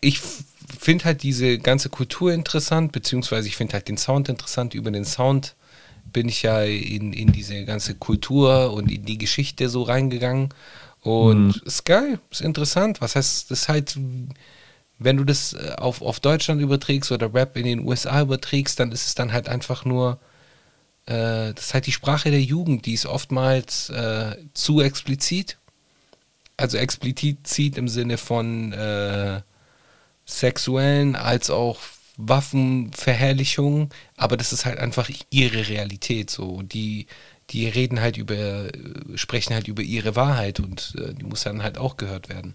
ich 0.00 0.20
finde 0.20 1.04
halt 1.04 1.22
diese 1.22 1.58
ganze 1.58 1.88
Kultur 1.88 2.32
interessant, 2.32 2.92
beziehungsweise 2.92 3.48
ich 3.48 3.56
finde 3.56 3.74
halt 3.74 3.88
den 3.88 3.96
Sound 3.96 4.28
interessant. 4.28 4.74
Über 4.74 4.90
den 4.90 5.04
Sound 5.04 5.54
bin 6.12 6.28
ich 6.28 6.42
ja 6.42 6.62
in, 6.62 7.12
in 7.12 7.32
diese 7.32 7.64
ganze 7.64 7.94
Kultur 7.94 8.72
und 8.72 8.90
in 8.90 9.04
die 9.04 9.18
Geschichte 9.18 9.68
so 9.68 9.82
reingegangen. 9.82 10.50
Und 11.02 11.56
ist 11.64 11.84
geil, 11.84 12.18
ist 12.30 12.40
interessant. 12.40 13.00
Was 13.00 13.16
heißt, 13.16 13.50
das 13.50 13.62
ist 13.62 13.68
halt, 13.68 13.98
wenn 14.98 15.16
du 15.16 15.24
das 15.24 15.52
äh, 15.52 15.74
auf, 15.76 16.02
auf 16.02 16.20
Deutschland 16.20 16.60
überträgst 16.60 17.12
oder 17.12 17.32
Rap 17.32 17.56
in 17.56 17.64
den 17.64 17.80
USA 17.80 18.22
überträgst, 18.22 18.80
dann 18.80 18.92
ist 18.92 19.06
es 19.06 19.14
dann 19.14 19.32
halt 19.32 19.48
einfach 19.48 19.84
nur, 19.84 20.18
äh, 21.06 21.52
das 21.54 21.66
ist 21.66 21.74
halt 21.74 21.86
die 21.86 21.92
Sprache 21.92 22.30
der 22.30 22.42
Jugend, 22.42 22.86
die 22.86 22.94
ist 22.94 23.06
oftmals 23.06 23.90
äh, 23.90 24.36
zu 24.54 24.80
explizit. 24.80 25.58
Also 26.56 26.78
explizit 26.78 27.76
im 27.76 27.88
Sinne 27.88 28.16
von 28.16 28.72
äh, 28.72 29.42
sexuellen 30.24 31.14
als 31.14 31.50
auch 31.50 31.78
Waffenverherrlichung, 32.16 33.90
aber 34.16 34.38
das 34.38 34.54
ist 34.54 34.64
halt 34.64 34.78
einfach 34.78 35.10
ihre 35.30 35.68
Realität 35.68 36.30
so. 36.30 36.62
Die, 36.62 37.06
die 37.50 37.68
reden 37.68 38.00
halt 38.00 38.16
über, 38.16 38.68
sprechen 39.16 39.52
halt 39.52 39.68
über 39.68 39.82
ihre 39.82 40.16
Wahrheit 40.16 40.60
und 40.60 40.94
äh, 40.98 41.12
die 41.12 41.24
muss 41.24 41.44
dann 41.44 41.62
halt 41.62 41.76
auch 41.76 41.98
gehört 41.98 42.30
werden. 42.30 42.54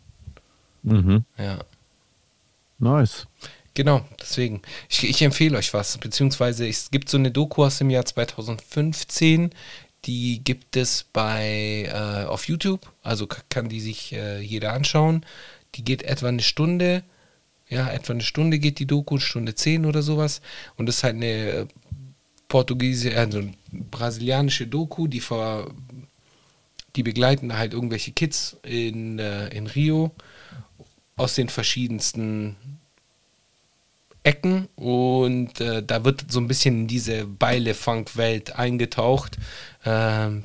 Mhm. 0.81 1.25
Ja. 1.37 1.59
Nice. 2.81 3.27
Genau, 3.73 4.05
deswegen. 4.19 4.61
Ich, 4.89 5.07
ich 5.07 5.21
empfehle 5.21 5.57
euch 5.57 5.73
was, 5.73 5.97
beziehungsweise 5.97 6.67
es 6.67 6.91
gibt 6.91 7.09
so 7.09 7.17
eine 7.17 7.31
Doku 7.31 7.63
aus 7.63 7.77
dem 7.77 7.89
Jahr 7.89 8.05
2015, 8.05 9.51
die 10.03 10.43
gibt 10.43 10.75
es 10.75 11.05
bei 11.13 11.87
äh, 11.87 12.25
auf 12.25 12.47
YouTube, 12.47 12.91
also 13.03 13.27
kann 13.49 13.69
die 13.69 13.79
sich 13.79 14.13
äh, 14.13 14.41
jeder 14.41 14.73
anschauen. 14.73 15.23
Die 15.75 15.83
geht 15.85 16.01
etwa 16.01 16.27
eine 16.27 16.41
Stunde, 16.41 17.03
ja, 17.69 17.87
etwa 17.89 18.13
eine 18.13 18.23
Stunde 18.23 18.59
geht 18.59 18.79
die 18.79 18.87
Doku, 18.87 19.19
Stunde 19.19 19.55
10 19.55 19.85
oder 19.85 20.01
sowas. 20.01 20.41
Und 20.75 20.87
das 20.87 20.97
ist 20.97 21.03
halt 21.03 21.15
eine 21.15 21.27
äh, 21.27 21.65
portugiesische, 22.49 23.17
also 23.17 23.43
brasilianische 23.71 24.67
Doku, 24.67 25.07
die 25.07 25.21
vor, 25.21 25.71
die 26.95 27.03
begleiten 27.03 27.57
halt 27.57 27.73
irgendwelche 27.73 28.11
Kids 28.11 28.57
in, 28.63 29.19
äh, 29.19 29.47
in 29.49 29.67
Rio 29.67 30.11
aus 31.21 31.35
den 31.35 31.49
verschiedensten 31.49 32.57
Ecken 34.23 34.67
und 34.75 35.59
äh, 35.61 35.83
da 35.83 36.03
wird 36.03 36.31
so 36.31 36.39
ein 36.39 36.47
bisschen 36.47 36.81
in 36.81 36.87
diese 36.87 37.25
Beile-Funk-Welt 37.25 38.55
eingetaucht. 38.55 39.37
Ähm, 39.85 40.43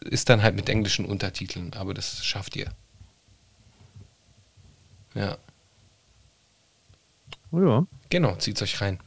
ist 0.00 0.28
dann 0.28 0.42
halt 0.42 0.56
mit 0.56 0.68
englischen 0.68 1.04
Untertiteln, 1.04 1.72
aber 1.74 1.94
das 1.94 2.24
schafft 2.24 2.56
ihr. 2.56 2.70
Ja, 5.14 5.36
ja. 7.52 7.86
genau, 8.10 8.36
zieht's 8.36 8.62
euch 8.62 8.80
rein. 8.80 8.98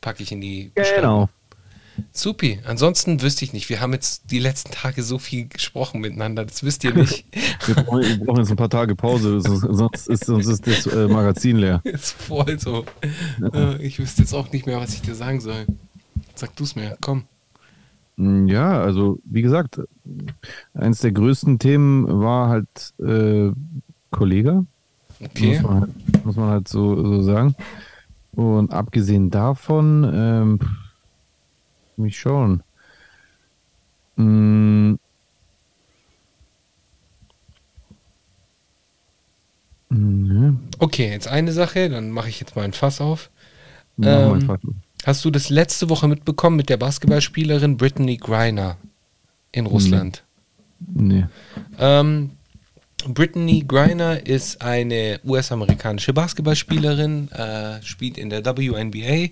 Packe 0.00 0.22
ich 0.22 0.32
in 0.32 0.40
die 0.40 0.72
Genau. 0.74 1.28
Supi. 2.12 2.60
Ansonsten 2.64 3.22
wüsste 3.22 3.44
ich 3.44 3.52
nicht. 3.52 3.68
Wir 3.68 3.80
haben 3.80 3.92
jetzt 3.92 4.30
die 4.30 4.38
letzten 4.38 4.70
Tage 4.72 5.02
so 5.02 5.18
viel 5.18 5.48
gesprochen 5.48 6.00
miteinander. 6.00 6.44
Das 6.44 6.62
wisst 6.64 6.84
ihr 6.84 6.94
nicht. 6.94 7.24
Wir 7.66 7.74
brauchen, 7.74 8.02
wir 8.02 8.24
brauchen 8.24 8.38
jetzt 8.38 8.50
ein 8.50 8.56
paar 8.56 8.70
Tage 8.70 8.96
Pause, 8.96 9.40
sonst, 9.40 10.08
ist, 10.08 10.24
sonst 10.24 10.46
ist 10.46 10.66
das 10.66 10.86
äh, 10.86 11.06
Magazin 11.08 11.56
leer. 11.56 11.80
ist 11.84 12.12
voll 12.12 12.58
so. 12.58 12.84
Äh, 13.52 13.76
Ich 13.84 13.98
wüsste 13.98 14.22
jetzt 14.22 14.32
auch 14.34 14.50
nicht 14.52 14.66
mehr, 14.66 14.80
was 14.80 14.94
ich 14.94 15.02
dir 15.02 15.14
sagen 15.14 15.40
soll. 15.40 15.66
Sag 16.34 16.56
du's 16.56 16.74
mir. 16.74 16.96
Komm. 17.00 17.24
Mm, 18.16 18.46
Ja, 18.48 18.80
also 18.80 19.18
wie 19.24 19.42
gesagt, 19.42 19.80
eins 20.74 21.00
der 21.00 21.12
größten 21.12 21.58
Themen 21.58 22.06
war 22.20 22.48
halt 22.48 22.68
äh, 22.98 23.52
Kollega. 24.10 24.64
Okay. 25.22 25.60
Muss 25.60 25.62
man 25.62 25.80
halt, 25.80 26.24
muss 26.24 26.36
man 26.36 26.48
halt 26.48 26.68
so, 26.68 26.96
so 26.96 27.22
sagen. 27.22 27.54
Und 28.32 28.72
abgesehen 28.72 29.30
davon, 29.30 30.10
ähm, 30.12 30.58
mich 32.00 32.18
schauen. 32.18 32.62
Mm. 34.16 34.94
Mhm. 39.90 40.60
Okay, 40.78 41.10
jetzt 41.10 41.28
eine 41.28 41.52
Sache, 41.52 41.88
dann 41.88 42.10
mache 42.10 42.28
ich 42.28 42.40
jetzt 42.40 42.54
mal 42.56 42.62
ein 42.62 42.72
Fass 42.72 43.00
auf. 43.00 43.30
Mal 43.96 44.40
Ähm. 44.40 44.58
Hast 45.04 45.24
du 45.24 45.30
das 45.30 45.48
letzte 45.48 45.88
Woche 45.88 46.08
mitbekommen 46.08 46.56
mit 46.56 46.68
der 46.68 46.76
Basketballspielerin 46.76 47.76
Brittany 47.76 48.16
Griner 48.18 48.76
in 49.52 49.66
Russland? 49.66 50.22
Nee. 50.94 51.26
Ähm, 51.78 52.30
Brittany 53.06 53.64
Griner 53.66 54.26
ist 54.26 54.60
eine 54.60 55.20
US-amerikanische 55.24 56.12
Basketballspielerin, 56.12 57.30
äh, 57.32 57.82
spielt 57.82 58.18
in 58.18 58.30
der 58.30 58.44
WNBA 58.44 59.30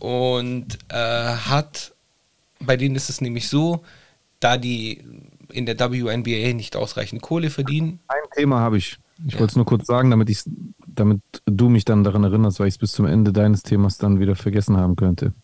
und 0.00 0.78
äh, 0.88 0.94
hat, 0.96 1.94
bei 2.58 2.76
denen 2.76 2.96
ist 2.96 3.10
es 3.10 3.20
nämlich 3.20 3.48
so, 3.48 3.82
da 4.40 4.56
die 4.56 5.04
in 5.52 5.66
der 5.66 5.78
WNBA 5.78 6.54
nicht 6.54 6.76
ausreichend 6.76 7.22
Kohle 7.22 7.50
verdienen, 7.50 8.00
Ein 8.08 8.18
Thema 8.34 8.60
habe 8.60 8.78
ich. 8.78 8.98
Ich 9.26 9.34
Ja. 9.34 9.40
wollte 9.40 9.52
es 9.52 9.56
nur 9.56 9.66
kurz 9.66 9.86
sagen, 9.86 10.10
damit, 10.10 10.30
ich, 10.30 10.42
damit 10.86 11.20
du 11.44 11.68
mich 11.68 11.84
dann 11.84 12.04
daran 12.04 12.24
erinnerst, 12.24 12.58
weil 12.58 12.68
ich 12.68 12.74
es 12.74 12.78
bis 12.78 12.92
zum 12.92 13.06
Ende 13.06 13.32
deines 13.32 13.62
Themas 13.62 13.98
dann 13.98 14.18
wieder 14.18 14.34
vergessen 14.34 14.76
haben 14.76 14.96
könnte. 14.96 15.34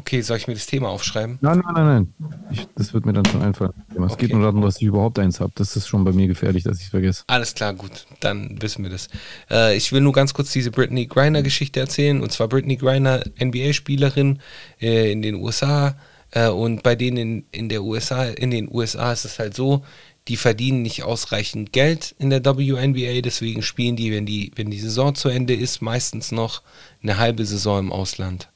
Okay, 0.00 0.20
soll 0.22 0.38
ich 0.38 0.48
mir 0.48 0.54
das 0.54 0.66
Thema 0.66 0.88
aufschreiben? 0.88 1.38
Nein, 1.40 1.62
nein, 1.64 1.74
nein, 1.74 1.86
nein. 2.18 2.30
Ich, 2.50 2.66
das 2.74 2.92
wird 2.92 3.06
mir 3.06 3.12
dann 3.12 3.24
schon 3.26 3.42
einfallen. 3.42 3.72
Es 3.90 4.16
geht 4.16 4.30
Okay. 4.30 4.34
nur 4.34 4.42
darum, 4.42 4.62
dass 4.62 4.76
ich 4.76 4.82
überhaupt 4.82 5.18
eins 5.18 5.40
habe. 5.40 5.52
Das 5.54 5.76
ist 5.76 5.86
schon 5.86 6.02
bei 6.04 6.12
mir 6.12 6.26
gefährlich, 6.26 6.64
dass 6.64 6.78
ich 6.78 6.84
es 6.84 6.90
vergesse. 6.90 7.24
Alles 7.26 7.54
klar, 7.54 7.74
gut, 7.74 8.06
dann 8.20 8.60
wissen 8.60 8.82
wir 8.82 8.90
das. 8.90 9.08
Äh, 9.50 9.76
ich 9.76 9.92
will 9.92 10.00
nur 10.00 10.12
ganz 10.12 10.34
kurz 10.34 10.50
diese 10.52 10.70
Brittany 10.70 11.06
Griner-Geschichte 11.06 11.78
erzählen. 11.78 12.20
Und 12.22 12.32
zwar 12.32 12.48
Brittany 12.48 12.76
Griner, 12.76 13.22
NBA-Spielerin 13.38 14.40
äh, 14.80 15.12
in 15.12 15.22
den 15.22 15.36
USA. 15.36 15.96
Äh, 16.30 16.48
und 16.48 16.82
bei 16.82 16.96
denen 16.96 17.16
in, 17.16 17.44
in, 17.52 17.68
der 17.68 17.82
USA, 17.82 18.24
in 18.24 18.50
den 18.50 18.68
USA 18.72 19.12
ist 19.12 19.24
es 19.24 19.38
halt 19.38 19.54
so, 19.54 19.84
die 20.28 20.36
verdienen 20.36 20.82
nicht 20.82 21.02
ausreichend 21.02 21.72
Geld 21.72 22.14
in 22.18 22.30
der 22.30 22.44
WNBA, 22.44 23.20
deswegen 23.22 23.62
spielen 23.62 23.96
die, 23.96 24.12
wenn 24.12 24.26
die, 24.26 24.52
wenn 24.54 24.70
die 24.70 24.78
Saison 24.78 25.14
zu 25.14 25.28
Ende 25.28 25.54
ist, 25.54 25.82
meistens 25.82 26.30
noch 26.30 26.62
eine 27.02 27.18
halbe 27.18 27.44
Saison 27.44 27.78
im 27.80 27.92
Ausland. 27.92 28.48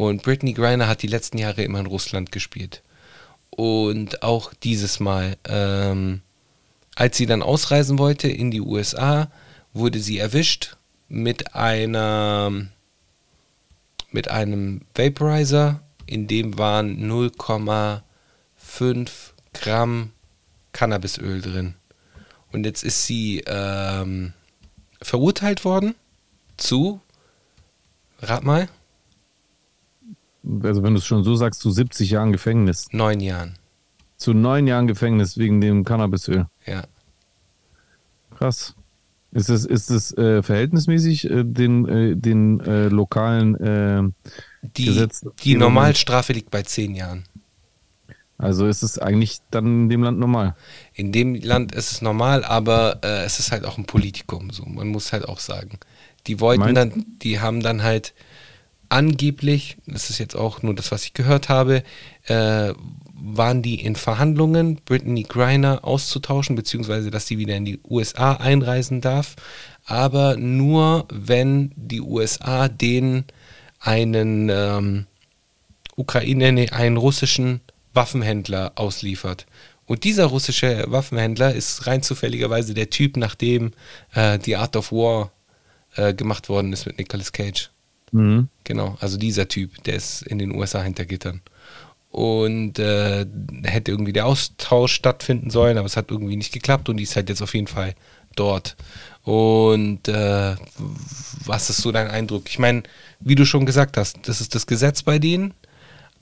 Und 0.00 0.22
Brittany 0.22 0.54
Griner 0.54 0.88
hat 0.88 1.02
die 1.02 1.08
letzten 1.08 1.36
Jahre 1.36 1.62
immer 1.62 1.80
in 1.80 1.84
Russland 1.84 2.32
gespielt. 2.32 2.80
Und 3.50 4.22
auch 4.22 4.54
dieses 4.54 4.98
Mal. 4.98 5.36
Ähm, 5.44 6.22
als 6.94 7.18
sie 7.18 7.26
dann 7.26 7.42
ausreisen 7.42 7.98
wollte 7.98 8.26
in 8.26 8.50
die 8.50 8.62
USA, 8.62 9.30
wurde 9.74 9.98
sie 9.98 10.16
erwischt 10.16 10.78
mit 11.08 11.54
einer 11.54 12.50
mit 14.10 14.30
einem 14.30 14.80
Vaporizer, 14.94 15.82
in 16.06 16.26
dem 16.26 16.56
waren 16.56 17.06
0,5 17.06 19.10
Gramm 19.52 20.12
Cannabisöl 20.72 21.42
drin. 21.42 21.74
Und 22.52 22.64
jetzt 22.64 22.84
ist 22.84 23.04
sie 23.04 23.44
ähm, 23.46 24.32
verurteilt 25.02 25.66
worden 25.66 25.94
zu, 26.56 27.02
rat 28.22 28.44
mal, 28.44 28.70
Also 30.62 30.82
wenn 30.82 30.94
du 30.94 30.98
es 30.98 31.06
schon 31.06 31.22
so 31.24 31.34
sagst, 31.36 31.60
zu 31.60 31.70
70 31.70 32.10
Jahren 32.10 32.32
Gefängnis. 32.32 32.88
neun 32.92 33.20
Jahren. 33.20 33.56
Zu 34.16 34.32
neun 34.34 34.66
Jahren 34.66 34.86
Gefängnis 34.86 35.36
wegen 35.38 35.60
dem 35.60 35.84
Cannabisöl. 35.84 36.46
Ja. 36.66 36.84
Krass. 38.36 38.74
Ist 39.32 39.48
es, 39.48 39.64
ist 39.64 39.90
es 39.90 40.16
äh, 40.18 40.42
verhältnismäßig 40.42 41.30
äh, 41.30 41.44
den, 41.44 41.86
äh, 41.88 42.16
den 42.16 42.58
äh, 42.60 42.88
lokalen, 42.88 43.54
äh, 43.54 44.02
Die, 44.76 44.86
Gesetz- 44.86 45.24
die 45.44 45.54
Normalstrafe 45.54 46.32
liegt 46.32 46.50
bei 46.50 46.62
zehn 46.62 46.94
Jahren. 46.96 47.24
also 48.38 48.66
ist 48.66 48.82
es 48.82 48.98
eigentlich 48.98 49.38
dann 49.52 49.66
in 49.84 49.88
dem 49.88 50.02
Land 50.02 50.18
normal? 50.18 50.56
In 50.94 51.12
dem 51.12 51.36
Land 51.36 51.72
ist 51.72 51.92
es 51.92 52.02
normal, 52.02 52.42
aber 52.44 52.98
äh, 53.04 53.24
es 53.24 53.38
ist 53.38 53.52
halt 53.52 53.64
auch 53.64 53.78
ein 53.78 53.84
Politikum. 53.84 54.50
So, 54.50 54.64
man 54.64 54.88
muss 54.88 55.12
halt 55.12 55.28
auch 55.28 55.38
sagen. 55.38 55.78
Die 56.26 56.40
wollten 56.40 56.62
Meinst 56.62 56.76
dann, 56.76 57.06
die 57.22 57.38
haben 57.38 57.60
dann 57.62 57.84
halt 57.84 58.14
angeblich, 58.90 59.78
das 59.86 60.10
ist 60.10 60.18
jetzt 60.18 60.36
auch 60.36 60.62
nur 60.62 60.74
das, 60.74 60.92
was 60.92 61.04
ich 61.04 61.14
gehört 61.14 61.48
habe, 61.48 61.82
äh, 62.26 62.74
waren 63.22 63.62
die 63.62 63.82
in 63.82 63.96
Verhandlungen, 63.96 64.76
Brittany 64.84 65.22
Griner 65.22 65.84
auszutauschen, 65.84 66.56
beziehungsweise 66.56 67.10
dass 67.10 67.26
sie 67.26 67.38
wieder 67.38 67.56
in 67.56 67.64
die 67.64 67.80
USA 67.88 68.34
einreisen 68.34 69.00
darf, 69.00 69.36
aber 69.84 70.36
nur 70.36 71.06
wenn 71.12 71.72
die 71.76 72.00
USA 72.00 72.68
denen 72.68 73.24
einen 73.78 74.48
ähm, 74.50 75.06
Ukraine, 75.96 76.52
nee, 76.52 76.70
einen 76.70 76.96
russischen 76.96 77.60
Waffenhändler 77.92 78.72
ausliefert. 78.76 79.46
Und 79.86 80.04
dieser 80.04 80.26
russische 80.26 80.84
Waffenhändler 80.86 81.54
ist 81.54 81.86
rein 81.86 82.02
zufälligerweise 82.02 82.74
der 82.74 82.90
Typ, 82.90 83.16
nach 83.16 83.34
dem 83.34 83.72
äh, 84.14 84.38
The 84.42 84.56
Art 84.56 84.76
of 84.76 84.92
War 84.92 85.32
äh, 85.96 86.14
gemacht 86.14 86.48
worden 86.48 86.72
ist 86.72 86.86
mit 86.86 86.98
Nicolas 86.98 87.32
Cage. 87.32 87.70
Mhm. 88.12 88.48
Genau, 88.64 88.96
also 89.00 89.16
dieser 89.16 89.48
Typ, 89.48 89.82
der 89.84 89.94
ist 89.94 90.22
in 90.22 90.38
den 90.38 90.54
USA 90.54 90.82
hinter 90.82 91.04
Gittern. 91.04 91.40
Und 92.10 92.80
äh, 92.80 93.24
hätte 93.62 93.92
irgendwie 93.92 94.12
der 94.12 94.26
Austausch 94.26 94.92
stattfinden 94.92 95.50
sollen, 95.50 95.78
aber 95.78 95.86
es 95.86 95.96
hat 95.96 96.10
irgendwie 96.10 96.36
nicht 96.36 96.52
geklappt 96.52 96.88
und 96.88 96.96
die 96.96 97.04
ist 97.04 97.14
halt 97.14 97.28
jetzt 97.28 97.42
auf 97.42 97.54
jeden 97.54 97.68
Fall 97.68 97.94
dort. 98.34 98.76
Und 99.22 100.08
äh, 100.08 100.56
was 101.44 101.70
ist 101.70 101.82
so 101.82 101.92
dein 101.92 102.08
Eindruck? 102.08 102.48
Ich 102.48 102.58
meine, 102.58 102.82
wie 103.20 103.36
du 103.36 103.44
schon 103.44 103.64
gesagt 103.64 103.96
hast, 103.96 104.18
das 104.24 104.40
ist 104.40 104.56
das 104.56 104.66
Gesetz 104.66 105.02
bei 105.02 105.20
denen, 105.20 105.54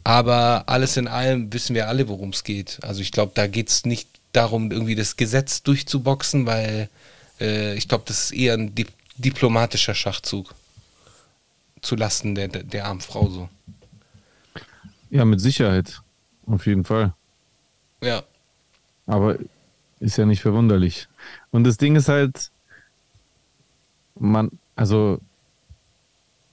aber 0.05 0.65
alles 0.67 0.97
in 0.99 1.09
allem 1.09 1.53
wissen 1.53 1.75
wir 1.75 1.89
alle, 1.89 2.09
worum 2.09 2.31
es 2.31 2.45
geht. 2.45 2.79
Also 2.83 3.01
ich 3.01 3.13
glaube, 3.13 3.33
da 3.35 3.47
geht 3.47 3.71
es 3.71 3.87
nicht 3.87 4.09
darum, 4.33 4.71
irgendwie 4.71 4.95
das 4.95 5.17
Gesetz 5.17 5.63
durchzuboxen, 5.63 6.45
weil 6.45 6.91
äh, 7.41 7.75
ich 7.77 7.89
glaube, 7.89 8.05
das 8.07 8.25
ist 8.25 8.33
eher 8.33 8.55
ein 8.55 8.75
dip 8.75 8.89
diplomatischer 9.17 9.97
Schachzug 9.97 10.55
zu 11.83 11.97
Lasten 11.97 12.35
der, 12.35 12.49
der, 12.49 12.63
der 12.63 12.87
armen 12.87 13.01
Frau 13.01 13.29
so. 13.29 13.49
Ja, 15.11 15.25
mit 15.25 15.41
Sicherheit. 15.41 16.03
Auf 16.47 16.67
jeden 16.67 16.85
Fall. 16.85 17.15
Ja, 18.03 18.23
Aber 19.07 19.39
ist 20.01 20.17
ja 20.17 20.27
nicht 20.27 20.43
verwunderlich. 20.43 21.09
Und 21.51 21.65
das 21.65 21.77
Ding 21.77 21.97
ist 21.97 22.09
halt, 22.09 22.51
man, 24.15 24.51
also 24.77 25.21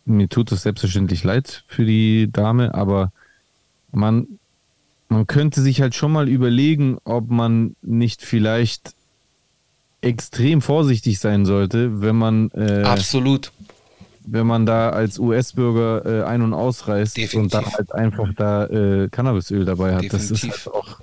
mir 0.06 0.30
tut 0.30 0.52
es 0.52 0.64
selbstverständlich 0.64 1.24
leid 1.24 1.64
für 1.68 1.86
die 1.86 2.30
Dame, 2.32 2.74
aber 2.74 3.12
man, 3.92 4.40
man 5.10 5.28
könnte 5.28 5.62
sich 5.62 5.82
halt 5.82 5.96
schon 5.96 6.12
mal 6.12 6.30
überlegen, 6.30 6.98
ob 7.04 7.30
man 7.30 7.76
nicht 7.82 8.22
vielleicht 8.22 8.94
extrem 10.02 10.62
vorsichtig 10.62 11.20
sein 11.20 11.46
sollte, 11.46 12.02
wenn 12.02 12.16
man 12.16 12.52
äh, 12.52 12.84
Absolut. 12.84 13.52
Wenn 14.28 14.48
man 14.48 14.66
da 14.66 14.90
als 14.90 15.20
US-Bürger 15.20 16.06
äh, 16.06 16.24
ein- 16.26 16.42
und 16.42 16.54
ausreist 16.54 17.18
Definitiv. 17.18 17.40
und 17.40 17.54
dann 17.54 17.66
halt 17.74 17.92
einfach 17.94 18.34
da 18.36 18.66
äh, 18.68 19.08
Cannabisöl 19.10 19.66
dabei 19.66 19.96
hat. 19.96 20.06
Das 20.12 20.24
ist 20.32 20.44
Definitiv. 20.44 20.66
halt 20.66 20.76
auch 20.76 21.00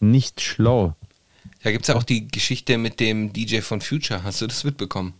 nicht 0.00 0.40
schlau. 0.40 0.94
Da 1.62 1.70
gibt 1.70 1.82
es 1.82 1.88
ja 1.88 1.94
auch 1.96 2.02
die 2.02 2.26
Geschichte 2.28 2.76
mit 2.78 2.98
dem 2.98 3.32
DJ 3.32 3.60
von 3.60 3.80
Future. 3.80 4.24
Hast 4.24 4.40
du 4.40 4.46
das 4.46 4.64
mitbekommen? 4.64 5.14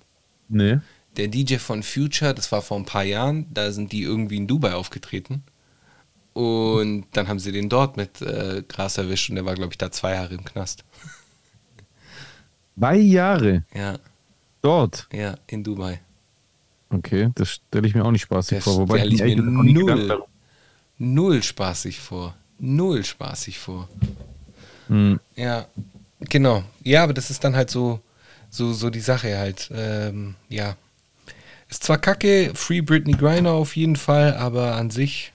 Nee. 0.49 0.79
Der 1.17 1.29
DJ 1.29 1.57
von 1.57 1.83
Future, 1.83 2.35
das 2.35 2.51
war 2.53 2.63
vor 2.63 2.79
ein 2.79 2.85
paar 2.87 3.05
Jahren, 3.05 3.47
da 3.53 3.71
sind 3.71 3.93
die 3.93 4.03
irgendwie 4.03 4.39
in 4.39 4.47
Dubai 4.47 4.73
aufgetreten. 4.75 5.43
Und 6.33 7.05
dann 7.13 7.29
haben 7.29 7.39
sie 7.39 7.53
den 7.53 7.69
dort 7.69 7.99
mit 7.99 8.23
äh, 8.23 8.63
Gras 8.67 8.97
erwischt 8.97 9.29
und 9.29 9.37
der 9.37 9.45
war, 9.45 9.55
glaube 9.55 9.73
ich, 9.73 9.79
da 9.79 9.91
zwei 9.91 10.15
Jahre 10.15 10.35
im 10.35 10.45
Knast. 10.45 10.85
Zwei 12.79 12.97
Jahre 12.97 13.65
Ja, 13.75 13.99
dort. 14.63 15.07
ja, 15.13 15.35
in 15.47 15.63
Dubai. 15.63 16.01
Okay, 16.93 17.31
das 17.35 17.51
stelle 17.51 17.87
ich 17.89 17.95
mir 17.95 18.05
auch 18.05 18.11
nicht 18.11 18.23
spaßig 18.23 18.59
Das 18.59 18.65
vor. 18.65 18.77
Wobei 18.79 19.07
ich 19.07 19.23
mir 19.23 19.37
null. 19.37 20.25
Null 20.99 21.43
spaßig 21.43 21.99
vor. 21.99 22.37
Null 22.59 23.05
spaßig 23.05 23.59
vor. 23.59 23.89
Hm. 24.89 25.19
Ja, 25.35 25.67
genau. 26.21 26.65
Ja, 26.85 27.03
aber 27.03 27.15
das 27.15 27.31
ist 27.31 27.43
dann 27.45 27.57
halt 27.57 27.71
so, 27.71 28.01
so, 28.51 28.73
so 28.73 28.91
die 28.91 29.01
Sache 29.01 29.39
halt. 29.39 29.71
Ähm, 29.75 30.35
ja. 30.49 30.77
Ist 31.69 31.85
zwar 31.85 31.97
kacke, 31.97 32.53
Free 32.55 32.83
Britney 32.83 33.13
Griner 33.15 33.53
auf 33.53 33.75
jeden 33.75 33.97
Fall, 33.97 34.35
aber 34.35 34.75
an 34.75 34.91
sich 34.91 35.33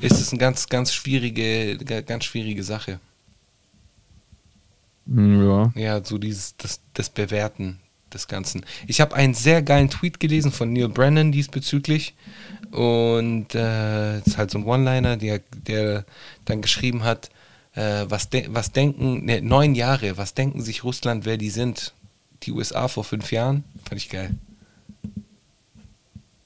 ist 0.00 0.20
es 0.20 0.30
eine 0.30 0.40
ganz, 0.40 0.68
ganz 0.68 0.92
schwierige, 0.92 1.78
ganz 1.78 2.24
schwierige 2.24 2.64
Sache. 2.64 2.98
Hm, 5.06 5.46
Ja. 5.46 5.72
Ja, 5.76 6.04
so 6.04 6.18
dieses, 6.18 6.56
das, 6.56 6.80
das 6.94 7.08
Bewerten 7.08 7.78
des 8.14 8.28
Ganzen. 8.28 8.64
Ich 8.86 9.00
habe 9.00 9.14
einen 9.14 9.34
sehr 9.34 9.62
geilen 9.62 9.90
Tweet 9.90 10.20
gelesen 10.20 10.52
von 10.52 10.72
Neil 10.72 10.88
Brennan 10.88 11.32
diesbezüglich. 11.32 12.14
Und 12.70 13.54
äh, 13.54 14.18
das 14.18 14.26
ist 14.26 14.38
halt 14.38 14.50
so 14.50 14.58
ein 14.58 14.64
One-Liner, 14.64 15.16
der, 15.16 15.40
der 15.66 16.04
dann 16.44 16.62
geschrieben 16.62 17.04
hat, 17.04 17.30
äh, 17.74 18.06
was, 18.08 18.30
de 18.30 18.48
was 18.50 18.72
denken, 18.72 19.24
ne, 19.24 19.42
neun 19.42 19.74
Jahre, 19.74 20.16
was 20.16 20.34
denken 20.34 20.62
sich 20.62 20.84
Russland, 20.84 21.24
wer 21.24 21.36
die 21.36 21.50
sind? 21.50 21.92
Die 22.44 22.52
USA 22.52 22.88
vor 22.88 23.04
fünf 23.04 23.30
Jahren? 23.30 23.64
Fand 23.88 24.00
ich 24.00 24.08
geil. 24.08 24.34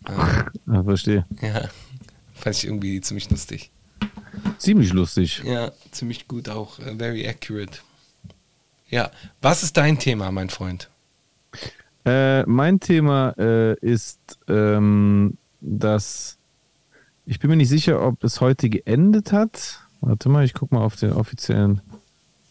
Ja, 0.09 0.83
verstehe. 0.85 1.27
ja, 1.41 1.69
fand 2.35 2.57
ich 2.57 2.65
irgendwie 2.65 3.01
ziemlich 3.01 3.31
lustig. 3.31 3.71
Ziemlich 4.59 4.93
lustig. 4.93 5.43
Ja, 5.45 5.73
ziemlich 5.91 6.29
gut 6.29 6.49
auch. 6.49 6.79
äh, 6.79 6.95
very 6.97 7.27
accurate. 7.27 7.79
Ja, 8.89 9.11
was 9.43 9.63
ist 9.63 9.77
dein 9.77 9.99
Thema, 9.99 10.31
mein 10.31 10.51
Freund? 10.51 10.91
Äh, 12.05 12.45
mein 12.45 12.81
Thema 12.81 13.35
äh, 13.39 13.75
ist, 13.81 14.39
ähm, 14.49 15.37
dass 15.61 16.39
ich 17.25 17.41
bin 17.41 17.51
mir 17.51 17.57
nicht 17.57 17.69
sicher, 17.69 18.07
ob 18.07 18.23
es 18.23 18.41
heute 18.41 18.71
geendet 18.71 19.33
hat. 19.33 19.81
Warte 20.01 20.29
mal, 20.29 20.45
ich 20.45 20.55
gucke 20.55 20.75
mal 20.75 20.85
auf 20.85 20.95
der 20.95 21.17
offiziellen 21.17 21.81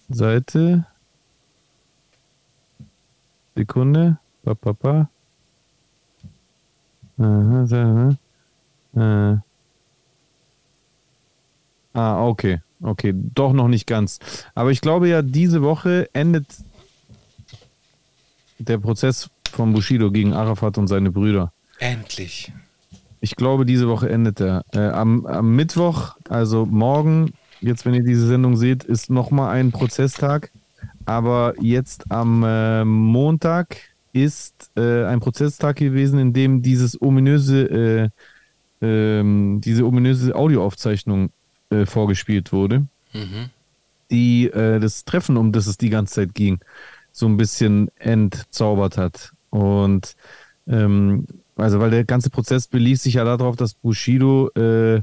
Seite. 0.09 0.85
Sekunde. 3.55 4.17
Pa, 4.43 4.53
pa, 4.53 4.73
pa. 4.73 5.09
Aha, 7.17 7.65
aha. 7.71 8.17
Äh. 9.33 9.37
Ah, 11.93 12.27
okay. 12.27 12.61
Okay, 12.81 13.13
doch 13.15 13.53
noch 13.53 13.69
nicht 13.69 13.87
ganz. 13.87 14.19
Aber 14.53 14.71
ich 14.71 14.81
glaube 14.81 15.07
ja, 15.07 15.21
diese 15.21 15.61
Woche 15.61 16.09
endet 16.13 16.45
der 18.59 18.77
Prozess 18.77 19.29
von 19.51 19.73
Bushido 19.73 20.11
gegen 20.11 20.33
Arafat 20.33 20.77
und 20.77 20.87
seine 20.87 21.11
Brüder. 21.11 21.51
Endlich. 21.79 22.51
Ich 23.21 23.35
glaube, 23.35 23.65
diese 23.65 23.87
Woche 23.87 24.09
endet 24.09 24.39
er. 24.39 24.63
Äh, 24.73 24.89
am, 24.89 25.25
am 25.25 25.55
Mittwoch, 25.55 26.15
also 26.29 26.65
morgen, 26.65 27.33
jetzt 27.61 27.85
wenn 27.85 27.93
ihr 27.93 28.03
diese 28.03 28.27
Sendung 28.27 28.57
seht, 28.57 28.83
ist 28.83 29.09
nochmal 29.09 29.49
ein 29.55 29.71
Prozesstag. 29.71 30.51
Aber 31.05 31.53
jetzt 31.59 32.11
am 32.11 32.43
äh, 32.43 32.83
Montag 32.85 33.77
ist 34.13 34.71
äh, 34.75 35.05
ein 35.05 35.19
Prozesstag 35.19 35.75
gewesen, 35.77 36.19
in 36.19 36.33
dem 36.33 36.61
dieses 36.61 37.01
ominöse, 37.01 38.11
äh, 38.81 38.85
ähm, 39.19 39.61
diese 39.61 39.85
ominöse 39.85 40.35
Audioaufzeichnung 40.35 41.29
äh, 41.69 41.85
vorgespielt 41.85 42.51
wurde 42.53 42.87
Mhm. 43.15 43.49
die 44.11 44.47
äh, 44.47 44.79
das 44.79 45.05
Treffen, 45.05 45.37
um 45.37 45.51
das 45.51 45.67
es 45.67 45.77
die 45.77 45.89
ganze 45.89 46.15
Zeit 46.15 46.35
ging, 46.35 46.59
so 47.15 47.27
ein 47.27 47.37
bisschen 47.37 47.89
entzaubert 47.95 48.97
hat. 48.97 49.31
Und 49.49 50.15
ähm, 50.67 51.25
also 51.55 51.79
weil 51.79 51.89
der 51.89 52.03
ganze 52.03 52.29
Prozess 52.29 52.67
belief 52.67 52.99
sich 52.99 53.13
ja 53.15 53.23
darauf, 53.23 53.55
dass 53.55 53.73
Bushido 53.73 54.49
äh, 54.57 55.01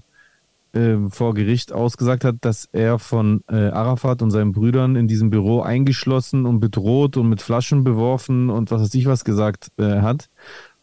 äh, 0.74 0.96
vor 1.08 1.32
Gericht 1.32 1.72
ausgesagt 1.72 2.24
hat, 2.24 2.36
dass 2.42 2.68
er 2.72 2.98
von 2.98 3.42
äh, 3.48 3.68
Arafat 3.68 4.20
und 4.20 4.30
seinen 4.30 4.52
Brüdern 4.52 4.94
in 4.94 5.08
diesem 5.08 5.30
Büro 5.30 5.62
eingeschlossen 5.62 6.44
und 6.44 6.60
bedroht 6.60 7.16
und 7.16 7.30
mit 7.30 7.40
Flaschen 7.40 7.82
beworfen 7.82 8.50
und 8.50 8.70
was 8.70 8.82
weiß 8.82 8.94
ich 8.94 9.06
was 9.06 9.24
gesagt 9.24 9.68
äh, 9.78 10.02
hat. 10.02 10.28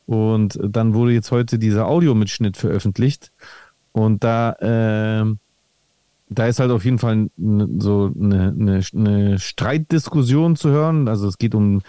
Und 0.08 0.60
dann 0.64 0.96
wurde 0.96 1.12
jetzt 1.12 1.30
heute 1.30 1.60
dieser 1.60 1.88
Audiomitschnitt 1.88 2.58
veröffentlicht. 2.58 3.32
Und 3.92 4.24
da 4.24 4.56
ähm, 4.62 5.38
da 6.30 6.48
ist 6.48 6.60
halt 6.60 6.72
auf 6.72 6.86
jeden 6.86 7.00
Fall 7.00 7.30
so 7.38 8.12
eine, 8.20 8.56
eine, 8.58 8.82
eine 8.94 9.40
Streitdiskussion 9.40 10.56
zu 10.56 10.70
hören. 10.70 11.08
Also 11.08 11.28
es 11.28 11.38
geht 11.38 11.56
um 11.56 11.82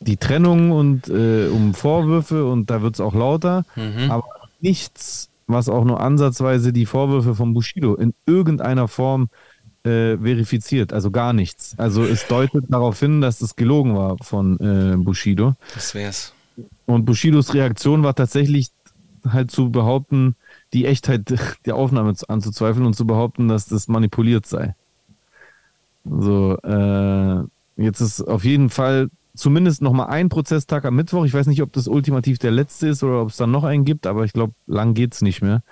die 0.00 0.16
Trennung 0.16 0.72
und 0.72 1.08
äh, 1.08 1.48
um 1.48 1.72
Vorwürfe 1.72 2.44
und 2.46 2.68
da 2.68 2.82
wird 2.82 2.94
es 2.94 3.00
auch 3.00 3.14
lauter. 3.14 3.64
Mhm. 3.76 4.10
Aber 4.10 4.26
nichts, 4.60 5.30
was 5.46 5.68
auch 5.68 5.84
nur 5.84 6.00
ansatzweise 6.00 6.72
die 6.72 6.86
Vorwürfe 6.86 7.34
von 7.34 7.54
Bushido 7.54 7.94
in 7.94 8.12
irgendeiner 8.26 8.88
Form 8.88 9.28
äh, 9.84 10.18
verifiziert. 10.18 10.92
Also 10.92 11.12
gar 11.12 11.32
nichts. 11.32 11.74
Also 11.78 12.04
es 12.04 12.26
deutet 12.26 12.64
darauf 12.68 12.98
hin, 12.98 13.20
dass 13.20 13.40
es 13.40 13.54
gelogen 13.54 13.94
war 13.94 14.16
von 14.20 14.58
äh, 14.58 14.96
Bushido. 14.96 15.54
Das 15.74 15.94
wär's. 15.94 16.34
Und 16.86 17.04
Bushidos 17.04 17.54
Reaktion 17.54 18.02
war 18.02 18.14
tatsächlich 18.14 18.70
halt 19.28 19.50
zu 19.50 19.70
behaupten, 19.70 20.36
die 20.76 20.86
Echtheit 20.86 21.34
der 21.66 21.74
Aufnahme 21.76 22.14
zu- 22.14 22.28
anzuzweifeln 22.28 22.86
und 22.86 22.94
zu 22.94 23.06
behaupten, 23.06 23.48
dass 23.48 23.66
das 23.66 23.88
manipuliert 23.88 24.46
sei. 24.46 24.74
So, 26.04 26.56
äh, 26.62 27.42
jetzt 27.82 28.00
ist 28.00 28.22
auf 28.22 28.44
jeden 28.44 28.70
Fall 28.70 29.10
zumindest 29.34 29.82
noch 29.82 29.92
mal 29.92 30.06
ein 30.06 30.28
Prozesstag 30.28 30.84
am 30.84 30.94
Mittwoch. 30.96 31.24
Ich 31.24 31.34
weiß 31.34 31.46
nicht, 31.46 31.62
ob 31.62 31.72
das 31.72 31.88
ultimativ 31.88 32.38
der 32.38 32.52
letzte 32.52 32.88
ist 32.88 33.02
oder 33.02 33.22
ob 33.22 33.30
es 33.30 33.36
dann 33.36 33.50
noch 33.50 33.64
einen 33.64 33.84
gibt, 33.84 34.06
aber 34.06 34.24
ich 34.24 34.32
glaube, 34.32 34.54
lang 34.66 34.94
geht's 34.94 35.20
nicht 35.20 35.42
mehr. 35.42 35.62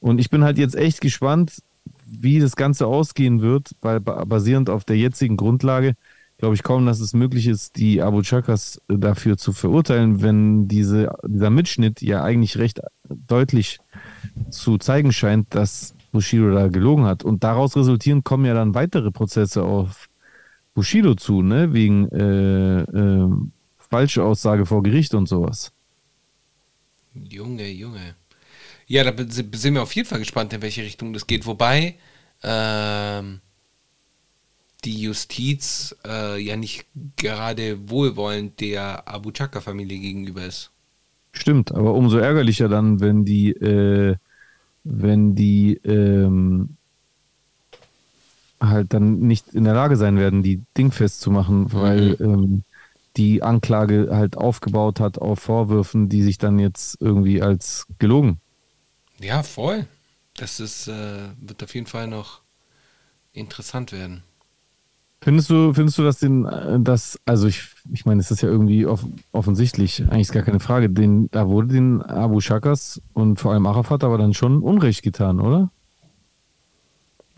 Und 0.00 0.18
ich 0.18 0.28
bin 0.28 0.44
halt 0.44 0.58
jetzt 0.58 0.74
echt 0.74 1.00
gespannt, 1.00 1.62
wie 2.04 2.40
das 2.40 2.56
Ganze 2.56 2.86
ausgehen 2.86 3.40
wird, 3.40 3.70
weil 3.80 4.00
ba- 4.00 4.24
basierend 4.24 4.70
auf 4.70 4.84
der 4.84 4.96
jetzigen 4.96 5.36
Grundlage 5.36 5.94
glaube 6.38 6.54
ich 6.54 6.62
kaum, 6.62 6.84
dass 6.84 7.00
es 7.00 7.14
möglich 7.14 7.46
ist, 7.46 7.76
die 7.76 8.02
Abu 8.02 8.20
Chakas 8.22 8.78
äh, 8.88 8.98
dafür 8.98 9.38
zu 9.38 9.52
verurteilen, 9.54 10.20
wenn 10.20 10.68
diese, 10.68 11.14
dieser 11.26 11.48
Mitschnitt 11.48 12.02
ja 12.02 12.22
eigentlich 12.22 12.58
recht 12.58 12.80
deutlich 13.08 13.78
zu 14.50 14.78
zeigen 14.78 15.12
scheint, 15.12 15.54
dass 15.54 15.94
Bushido 16.12 16.52
da 16.52 16.68
gelogen 16.68 17.04
hat. 17.04 17.24
Und 17.24 17.44
daraus 17.44 17.76
resultieren 17.76 18.24
kommen 18.24 18.44
ja 18.44 18.54
dann 18.54 18.74
weitere 18.74 19.10
Prozesse 19.10 19.62
auf 19.62 20.08
Bushido 20.74 21.14
zu, 21.14 21.42
ne? 21.42 21.72
Wegen 21.72 22.08
äh, 22.10 22.82
äh, 22.82 23.30
falsche 23.74 24.24
Aussage 24.24 24.66
vor 24.66 24.82
Gericht 24.82 25.14
und 25.14 25.28
sowas. 25.28 25.72
Junge, 27.14 27.68
Junge. 27.68 28.14
Ja, 28.86 29.10
da 29.10 29.24
sind 29.28 29.74
wir 29.74 29.82
auf 29.82 29.94
jeden 29.94 30.08
Fall 30.08 30.20
gespannt, 30.20 30.52
in 30.52 30.62
welche 30.62 30.82
Richtung 30.82 31.12
das 31.12 31.26
geht. 31.26 31.46
Wobei 31.46 31.96
ähm, 32.42 33.40
die 34.84 35.00
Justiz 35.02 35.96
äh, 36.06 36.40
ja 36.40 36.56
nicht 36.56 36.86
gerade 37.16 37.88
wohlwollend 37.88 38.60
der 38.60 39.08
Abu 39.08 39.32
Chaka-Familie 39.32 39.98
gegenüber 39.98 40.44
ist. 40.44 40.70
Stimmt, 41.36 41.74
aber 41.74 41.92
umso 41.92 42.16
ärgerlicher 42.16 42.68
dann, 42.68 43.00
wenn 43.00 43.26
die, 43.26 43.50
äh, 43.50 44.16
wenn 44.84 45.34
die 45.34 45.74
ähm, 45.84 46.76
halt 48.58 48.94
dann 48.94 49.18
nicht 49.18 49.52
in 49.54 49.64
der 49.64 49.74
Lage 49.74 49.96
sein 49.96 50.16
werden, 50.16 50.42
die 50.42 50.62
Ding 50.78 50.92
festzumachen, 50.92 51.72
weil 51.74 52.16
ähm, 52.20 52.64
die 53.18 53.42
Anklage 53.42 54.08
halt 54.10 54.38
aufgebaut 54.38 54.98
hat 54.98 55.18
auf 55.18 55.40
Vorwürfen, 55.40 56.08
die 56.08 56.22
sich 56.22 56.38
dann 56.38 56.58
jetzt 56.58 57.00
irgendwie 57.00 57.42
als 57.42 57.86
gelogen. 57.98 58.40
Ja, 59.20 59.42
voll. 59.42 59.86
Das 60.36 60.58
ist, 60.58 60.88
äh, 60.88 61.28
wird 61.38 61.62
auf 61.62 61.74
jeden 61.74 61.86
Fall 61.86 62.08
noch 62.08 62.40
interessant 63.34 63.92
werden. 63.92 64.22
Findest 65.26 65.50
du, 65.50 65.74
findest 65.74 65.98
du, 65.98 66.04
dass 66.04 66.20
den, 66.20 66.44
äh, 66.44 66.78
das, 66.78 67.18
also 67.24 67.48
ich, 67.48 67.66
ich 67.92 68.06
meine, 68.06 68.20
es 68.20 68.30
ist 68.30 68.42
ja 68.42 68.48
irgendwie 68.48 68.86
off 68.86 69.04
offensichtlich, 69.32 70.02
eigentlich 70.02 70.20
ist 70.28 70.32
gar 70.32 70.44
keine 70.44 70.60
Frage, 70.60 70.88
den, 70.88 71.28
da 71.32 71.48
wurde 71.48 71.66
den 71.66 72.00
Abu 72.00 72.40
Shakas 72.40 73.02
und 73.12 73.40
vor 73.40 73.52
allem 73.52 73.66
Arafat 73.66 74.04
aber 74.04 74.18
dann 74.18 74.34
schon 74.34 74.62
Unrecht 74.62 75.02
getan, 75.02 75.40
oder? 75.40 75.72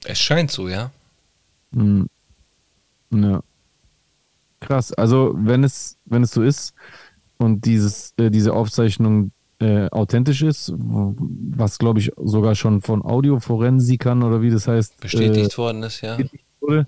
Es 0.05 0.19
scheint 0.19 0.51
so, 0.51 0.69
ja. 0.69 0.91
Hm. 1.73 2.09
Ja. 3.11 3.41
Krass. 4.61 4.93
Also, 4.93 5.33
wenn 5.39 5.65
es, 5.65 5.97
wenn 6.05 6.23
es 6.23 6.33
so 6.33 6.43
ist 6.43 6.75
und 7.39 7.65
dieses, 7.65 8.13
äh, 8.19 8.31
diese 8.31 8.53
Aufzeichnung 8.53 9.31
äh, 9.61 9.89
authentisch 9.89 10.43
ist, 10.43 10.75
was 10.77 11.79
glaube 11.79 12.01
ich 12.01 12.13
sogar 12.23 12.55
schon 12.55 12.83
von 12.83 13.01
Audioforensikern 13.03 14.23
oder 14.23 14.43
wie 14.43 14.51
das 14.51 14.69
heißt, 14.69 15.01
Bestätigt 15.01 15.57
worden 15.57 15.85
ist, 15.85 16.03
ja. 16.03 16.19
äh, 16.19 16.29
wurde, 16.61 16.87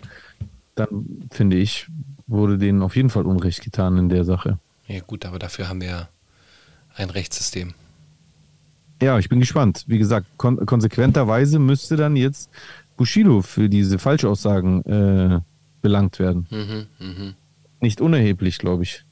dann 0.80 1.28
finde 1.30 1.56
ich, 1.56 1.88
wurde 2.26 2.58
denen 2.58 2.82
auf 2.82 2.96
jeden 2.96 3.10
Fall 3.10 3.26
Unrecht 3.26 3.62
getan 3.62 3.98
in 3.98 4.08
der 4.08 4.24
Sache. 4.24 4.58
Ja, 4.86 5.00
gut, 5.00 5.24
aber 5.24 5.38
dafür 5.38 5.68
haben 5.68 5.80
wir 5.80 5.88
ja 5.88 6.08
ein 6.94 7.10
Rechtssystem. 7.10 7.74
Ja, 9.02 9.18
ich 9.18 9.28
bin 9.28 9.40
gespannt. 9.40 9.84
Wie 9.86 9.98
gesagt, 9.98 10.26
kon 10.36 10.64
konsequenterweise 10.66 11.58
müsste 11.58 11.96
dann 11.96 12.16
jetzt 12.16 12.50
Bushido 12.96 13.40
für 13.40 13.68
diese 13.68 13.98
Falschaussagen 13.98 14.84
äh, 14.84 15.40
belangt 15.80 16.18
werden. 16.18 16.46
Mhm, 16.50 16.86
mhm. 16.98 17.34
Nicht 17.80 18.00
unerheblich, 18.00 18.58
glaube 18.58 18.82
ich. 18.82 19.04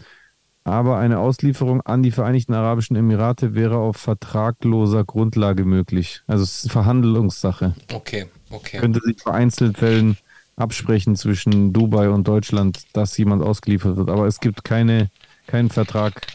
Aber 0.64 0.98
eine 0.98 1.20
Auslieferung 1.20 1.80
an 1.82 2.02
die 2.02 2.10
Vereinigten 2.10 2.54
Arabischen 2.54 2.96
Emirate 2.96 3.54
wäre 3.54 3.76
auf 3.76 3.98
vertragloser 3.98 5.04
Grundlage 5.04 5.64
möglich. 5.64 6.22
Also 6.26 6.42
es 6.42 6.64
ist 6.64 6.72
Verhandlungssache. 6.72 7.74
Okay, 7.92 8.26
okay. 8.50 8.78
Könnte 8.78 9.00
sich 9.04 9.22
vereinzelt 9.22 9.78
Fällen 9.78 10.16
absprechen 10.56 11.14
zwischen 11.14 11.72
Dubai 11.72 12.08
und 12.08 12.26
Deutschland, 12.26 12.84
dass 12.94 13.16
jemand 13.16 13.42
ausgeliefert 13.42 13.96
wird. 13.96 14.10
Aber 14.10 14.26
es 14.26 14.40
gibt 14.40 14.64
keine, 14.64 15.10
keinen 15.46 15.70
Vertrag. 15.70 16.26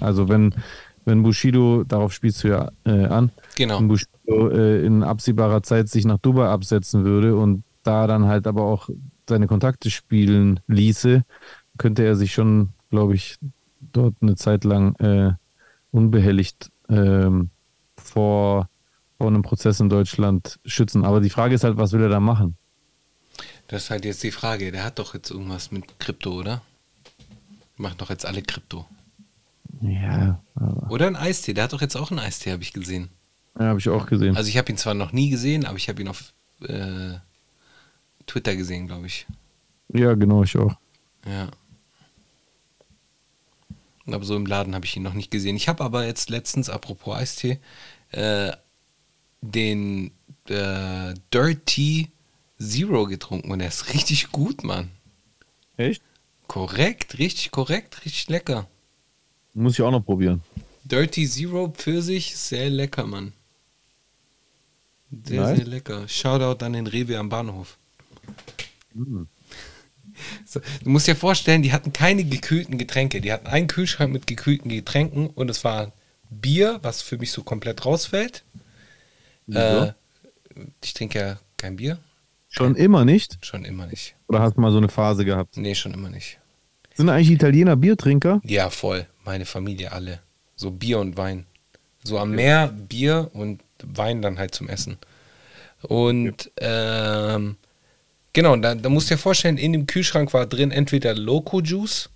Also 0.00 0.28
wenn, 0.28 0.54
wenn 1.04 1.22
Bushido, 1.22 1.84
darauf 1.84 2.12
spielst 2.12 2.42
du 2.44 2.48
ja 2.48 2.70
äh, 2.84 3.04
an, 3.06 3.30
Genau. 3.56 3.78
wenn 3.78 3.88
Bushido 3.88 4.48
äh, 4.50 4.84
in 4.84 5.02
absehbarer 5.02 5.62
Zeit 5.62 5.88
sich 5.88 6.04
nach 6.04 6.18
Dubai 6.18 6.48
absetzen 6.48 7.04
würde 7.04 7.36
und 7.36 7.62
da 7.82 8.06
dann 8.06 8.26
halt 8.26 8.46
aber 8.46 8.62
auch 8.62 8.88
seine 9.28 9.46
Kontakte 9.46 9.90
spielen 9.90 10.60
ließe, 10.66 11.24
könnte 11.78 12.04
er 12.04 12.16
sich 12.16 12.32
schon, 12.32 12.70
glaube 12.90 13.14
ich, 13.14 13.36
dort 13.92 14.14
eine 14.20 14.36
Zeit 14.36 14.64
lang 14.64 14.94
äh, 14.96 15.32
unbehelligt 15.90 16.70
ähm, 16.88 17.50
vor, 17.96 18.68
vor 19.18 19.26
einem 19.26 19.42
Prozess 19.42 19.80
in 19.80 19.88
Deutschland 19.88 20.58
schützen. 20.64 21.04
Aber 21.04 21.20
die 21.20 21.30
Frage 21.30 21.54
ist 21.54 21.64
halt, 21.64 21.76
was 21.76 21.92
will 21.92 22.02
er 22.02 22.08
da 22.08 22.20
machen? 22.20 22.56
Das 23.68 23.84
ist 23.84 23.90
halt 23.90 24.04
jetzt 24.04 24.22
die 24.22 24.30
Frage. 24.30 24.72
Der 24.72 24.84
hat 24.84 24.98
doch 24.98 25.14
jetzt 25.14 25.30
irgendwas 25.30 25.70
mit 25.70 25.98
Krypto, 25.98 26.32
oder? 26.32 26.62
Macht 27.76 28.00
doch 28.00 28.10
jetzt 28.10 28.26
alle 28.26 28.42
Krypto. 28.42 28.86
Ja, 29.80 30.40
Oder 30.88 31.06
ein 31.06 31.16
Eistee. 31.16 31.54
Der 31.54 31.64
hat 31.64 31.72
doch 31.72 31.80
jetzt 31.80 31.96
auch 31.96 32.10
einen 32.10 32.20
Eistee, 32.20 32.52
habe 32.52 32.62
ich 32.62 32.72
gesehen. 32.72 33.10
ja 33.58 33.66
habe 33.66 33.78
ich 33.78 33.88
auch 33.88 34.06
gesehen. 34.06 34.36
Also 34.36 34.48
ich 34.48 34.58
habe 34.58 34.70
ihn 34.70 34.78
zwar 34.78 34.94
noch 34.94 35.12
nie 35.12 35.30
gesehen, 35.30 35.66
aber 35.66 35.76
ich 35.76 35.88
habe 35.88 36.00
ihn 36.00 36.08
auf 36.08 36.32
äh, 36.62 37.14
Twitter 38.26 38.56
gesehen, 38.56 38.86
glaube 38.86 39.06
ich. 39.06 39.26
ja, 39.92 40.14
genau, 40.14 40.42
ich 40.42 40.56
auch. 40.56 40.74
Ja. 41.26 41.48
Aber 44.06 44.24
so 44.24 44.36
im 44.36 44.46
Laden 44.46 44.74
habe 44.74 44.84
ich 44.84 44.96
ihn 44.96 45.02
noch 45.02 45.14
nicht 45.14 45.30
gesehen. 45.30 45.56
Ich 45.56 45.68
habe 45.68 45.82
aber 45.82 46.06
jetzt 46.06 46.28
letztens, 46.30 46.68
apropos 46.68 47.16
Eistee, 47.16 47.58
äh, 48.10 48.52
den 49.40 50.10
äh, 50.48 51.14
Dirty 51.32 52.10
Zero 52.58 53.06
getrunken 53.06 53.50
und 53.50 53.58
der 53.60 53.68
ist 53.68 53.92
richtig 53.94 54.30
gut, 54.30 54.62
Mann. 54.62 54.90
Echt? 55.76 56.02
Korrekt, 56.46 57.18
richtig 57.18 57.50
korrekt, 57.50 58.04
richtig 58.04 58.28
lecker. 58.28 58.68
Muss 59.54 59.74
ich 59.74 59.82
auch 59.82 59.90
noch 59.90 60.04
probieren. 60.04 60.42
Dirty 60.84 61.26
Zero 61.28 61.68
Pfirsich, 61.68 62.36
sehr 62.36 62.68
lecker, 62.70 63.06
Mann. 63.06 63.32
Sehr, 65.24 65.40
Nice. 65.42 65.56
sehr 65.58 65.66
lecker. 65.66 66.08
Shoutout 66.08 66.64
an 66.64 66.72
den 66.74 66.86
Rewe 66.86 67.16
am 67.18 67.28
Bahnhof. 67.28 67.78
So, 70.44 70.60
du 70.82 70.90
musst 70.90 71.06
dir 71.06 71.16
vorstellen, 71.16 71.62
die 71.62 71.72
hatten 71.72 71.92
keine 71.92 72.24
gekühlten 72.24 72.78
Getränke. 72.78 73.20
Die 73.20 73.32
hatten 73.32 73.46
einen 73.46 73.66
Kühlschrank 73.66 74.12
mit 74.12 74.26
gekühlten 74.26 74.68
Getränken 74.68 75.28
und 75.28 75.50
es 75.50 75.64
war 75.64 75.92
Bier, 76.30 76.78
was 76.82 77.02
für 77.02 77.18
mich 77.18 77.32
so 77.32 77.42
komplett 77.42 77.84
rausfällt. 77.84 78.44
Äh, 79.50 79.92
ich 80.82 80.94
trinke 80.94 81.18
ja 81.18 81.38
kein 81.56 81.76
Bier. 81.76 81.98
Schon 82.48 82.76
immer 82.76 83.04
nicht? 83.04 83.38
Schon 83.44 83.64
immer 83.64 83.86
nicht. 83.86 84.14
Oder 84.28 84.40
hast 84.40 84.56
du 84.56 84.60
mal 84.60 84.70
so 84.70 84.78
eine 84.78 84.88
Phase 84.88 85.24
gehabt? 85.24 85.56
Nee, 85.56 85.74
schon 85.74 85.92
immer 85.92 86.10
nicht. 86.10 86.38
Sind 86.94 87.08
eigentlich 87.08 87.30
Italiener 87.30 87.74
Biertrinker? 87.76 88.40
Ja, 88.44 88.70
voll. 88.70 89.06
Meine 89.24 89.46
Familie 89.46 89.92
alle. 89.92 90.20
So 90.56 90.70
Bier 90.70 90.98
und 91.00 91.16
Wein. 91.16 91.46
So 92.02 92.18
am 92.18 92.32
Meer 92.32 92.68
Bier 92.68 93.30
und 93.32 93.62
Wein 93.82 94.22
dann 94.22 94.38
halt 94.38 94.54
zum 94.54 94.68
Essen. 94.68 94.98
Und 95.82 96.50
ähm, 96.58 97.56
genau, 98.32 98.56
da, 98.56 98.74
da 98.74 98.88
musst 98.88 99.10
du 99.10 99.14
dir 99.14 99.18
vorstellen, 99.18 99.58
in 99.58 99.72
dem 99.72 99.86
Kühlschrank 99.86 100.32
war 100.32 100.46
drin 100.46 100.70
entweder 100.70 101.14
Loco 101.14 101.60
Juice 101.60 102.10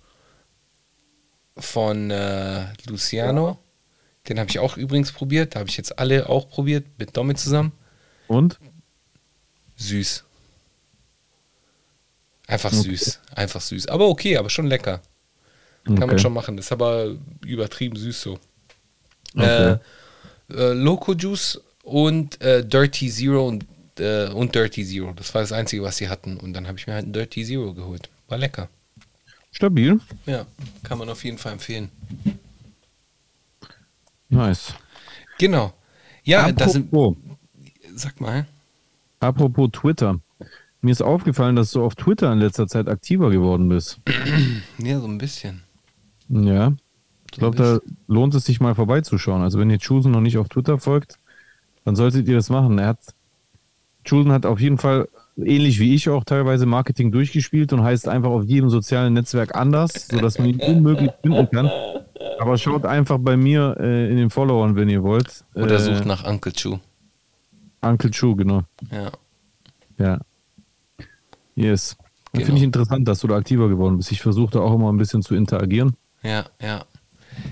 von 1.57 2.11
äh, 2.11 2.67
Luciano. 2.87 3.59
Den 4.27 4.39
habe 4.39 4.49
ich 4.49 4.59
auch 4.59 4.77
übrigens 4.77 5.11
probiert. 5.11 5.55
Da 5.55 5.59
habe 5.59 5.69
ich 5.69 5.77
jetzt 5.77 5.97
alle 5.97 6.29
auch 6.29 6.49
probiert, 6.49 6.85
mit 6.97 7.15
Domi 7.17 7.35
zusammen. 7.35 7.71
Und? 8.27 8.59
Süß. 9.77 10.23
Einfach 12.47 12.71
Okay. 12.73 12.81
süß. 12.95 13.19
Einfach 13.35 13.61
süß. 13.61 13.87
Aber 13.87 14.07
okay, 14.07 14.37
aber 14.37 14.49
schon 14.49 14.67
lecker. 14.67 15.01
Kann 15.85 15.95
man 15.95 16.03
Okay. 16.11 16.19
schon 16.19 16.33
machen. 16.33 16.57
Ist 16.57 16.71
aber 16.71 17.15
übertrieben 17.45 17.95
süß 17.95 18.21
so. 18.21 18.39
Okay. 19.35 19.77
Äh, 20.49 20.53
äh, 20.53 20.73
Loco 20.73 21.13
Juice 21.13 21.61
und 21.83 22.39
äh, 22.41 22.65
Dirty 22.65 23.09
Zero 23.09 23.47
und, 23.47 23.65
äh, 23.99 24.27
und 24.29 24.53
Dirty 24.55 24.85
Zero. 24.85 25.13
Das 25.15 25.33
war 25.33 25.41
das 25.41 25.51
Einzige, 25.51 25.83
was 25.83 25.97
sie 25.97 26.09
hatten. 26.09 26.37
Und 26.37 26.53
dann 26.53 26.67
habe 26.67 26.77
ich 26.77 26.87
mir 26.87 26.93
halt 26.93 27.07
ein 27.07 27.13
Dirty 27.13 27.43
Zero 27.45 27.73
geholt. 27.73 28.09
War 28.27 28.37
lecker. 28.37 28.69
Stabil. 29.51 29.99
Ja, 30.25 30.45
kann 30.83 30.97
man 30.99 31.09
auf 31.09 31.23
jeden 31.23 31.37
Fall 31.39 31.53
empfehlen. 31.53 31.89
Nice. 34.29 34.73
Genau. 35.39 35.73
Ja, 36.23 36.51
das 36.51 36.73
sind. 36.73 36.87
Apropos, 36.93 37.17
Sag 37.95 38.21
mal. 38.21 38.45
apropos 39.19 39.69
Twitter. 39.71 40.19
Mir 40.81 40.91
ist 40.91 41.01
aufgefallen, 41.01 41.55
dass 41.55 41.71
du 41.71 41.83
auf 41.83 41.95
Twitter 41.95 42.31
in 42.31 42.39
letzter 42.39 42.67
Zeit 42.67 42.87
aktiver 42.87 43.29
geworden 43.31 43.69
bist. 43.69 43.99
Ja, 44.77 44.99
so 44.99 45.07
ein 45.07 45.17
bisschen. 45.17 45.63
Ja. 46.29 46.73
Ich 47.31 47.37
glaube, 47.37 47.57
da 47.57 47.79
lohnt 48.07 48.33
es 48.33 48.45
sich 48.45 48.59
mal 48.59 48.75
vorbeizuschauen. 48.75 49.41
Also 49.41 49.59
wenn 49.59 49.69
ihr 49.69 49.77
Chusen 49.77 50.11
noch 50.11 50.21
nicht 50.21 50.37
auf 50.37 50.49
Twitter 50.49 50.79
folgt, 50.79 51.19
dann 51.85 51.95
solltet 51.95 52.27
ihr 52.27 52.35
das 52.35 52.49
machen. 52.49 52.79
Er 52.79 52.87
hat 52.87 52.99
Chusen 54.03 54.31
hat 54.31 54.45
auf 54.45 54.59
jeden 54.59 54.77
Fall 54.77 55.07
ähnlich 55.37 55.79
wie 55.79 55.93
ich 55.93 56.09
auch 56.09 56.23
teilweise 56.23 56.65
Marketing 56.65 57.11
durchgespielt 57.11 57.73
und 57.73 57.83
heißt 57.83 58.07
einfach 58.07 58.29
auf 58.29 58.43
jedem 58.43 58.69
sozialen 58.69 59.13
Netzwerk 59.13 59.55
anders, 59.55 60.07
sodass 60.09 60.39
man 60.39 60.49
ihn 60.49 60.59
unmöglich 60.59 61.11
finden 61.21 61.49
kann. 61.49 61.69
Aber 62.39 62.57
schaut 62.57 62.85
einfach 62.85 63.17
bei 63.19 63.37
mir 63.37 63.77
äh, 63.79 64.09
in 64.09 64.17
den 64.17 64.29
Followern, 64.29 64.75
wenn 64.75 64.89
ihr 64.89 65.03
wollt. 65.03 65.45
Oder 65.53 65.75
äh, 65.75 65.79
sucht 65.79 66.05
nach 66.05 66.25
Uncle 66.25 66.53
Chu. 66.53 66.79
Uncle 67.81 68.11
Chu, 68.11 68.35
genau. 68.35 68.63
Ja. 68.91 69.11
Ja. 69.97 70.19
Yes. 71.55 71.97
Genau. 72.31 72.45
Finde 72.45 72.59
ich 72.59 72.63
interessant, 72.63 73.07
dass 73.07 73.19
du 73.19 73.27
da 73.27 73.35
aktiver 73.35 73.69
geworden 73.69 73.97
bist. 73.97 74.11
Ich 74.11 74.21
versuche 74.21 74.51
da 74.51 74.59
auch 74.59 74.73
immer 74.75 74.91
ein 74.91 74.97
bisschen 74.97 75.21
zu 75.21 75.35
interagieren. 75.35 75.95
Ja, 76.23 76.45
ja. 76.61 76.85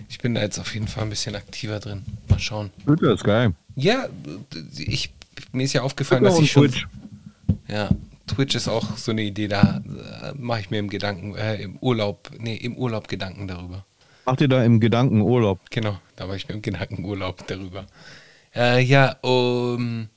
Ich 0.10 0.18
bin 0.20 0.34
da 0.36 0.42
jetzt 0.42 0.60
auf 0.60 0.74
jeden 0.74 0.88
Fall 0.88 1.04
ein 1.04 1.10
bisschen 1.10 1.36
aktiver 1.36 1.80
drin. 1.80 2.04
Mal 2.30 2.40
schauen. 2.40 2.72
Twitter 2.84 3.14
ist 3.14 3.24
geil. 3.24 3.54
Ja, 3.76 4.08
ich, 4.76 5.14
mir 5.52 5.64
ist 5.64 5.74
ja 5.74 5.84
aufgefallen, 5.84 6.24
Twitter 6.24 6.36
dass 6.36 6.44
ich 6.44 6.52
schon. 6.52 6.64
Twitch. 6.70 6.88
Ja, 7.68 7.90
Twitch 8.28 8.56
ist 8.56 8.68
auch 8.68 8.98
so 8.98 9.12
eine 9.12 9.22
Idee, 9.24 9.48
da 9.48 9.82
äh, 10.24 10.34
mache 10.36 10.62
ich 10.62 10.70
mir 10.70 10.80
im 10.80 10.90
Gedanken, 10.90 11.36
äh, 11.36 11.62
im 11.62 11.78
Urlaub, 11.78 12.30
nee, 12.38 12.56
im 12.56 12.76
Urlaub 12.76 13.08
Gedanken 13.08 13.48
darüber. 13.48 13.86
Macht 14.26 14.42
ihr 14.42 14.50
da 14.50 14.64
im 14.64 14.80
Gedanken 14.82 15.22
Urlaub? 15.22 15.60
Genau, 15.70 15.98
da 16.18 16.26
mache 16.28 16.38
ich 16.38 16.48
mir 16.50 16.56
im 16.56 16.62
Gedanken 16.62 17.06
Urlaub 17.06 17.48
darüber. 17.48 17.86
Äh, 18.54 18.84
ja, 18.84 19.16
um, 19.22 20.10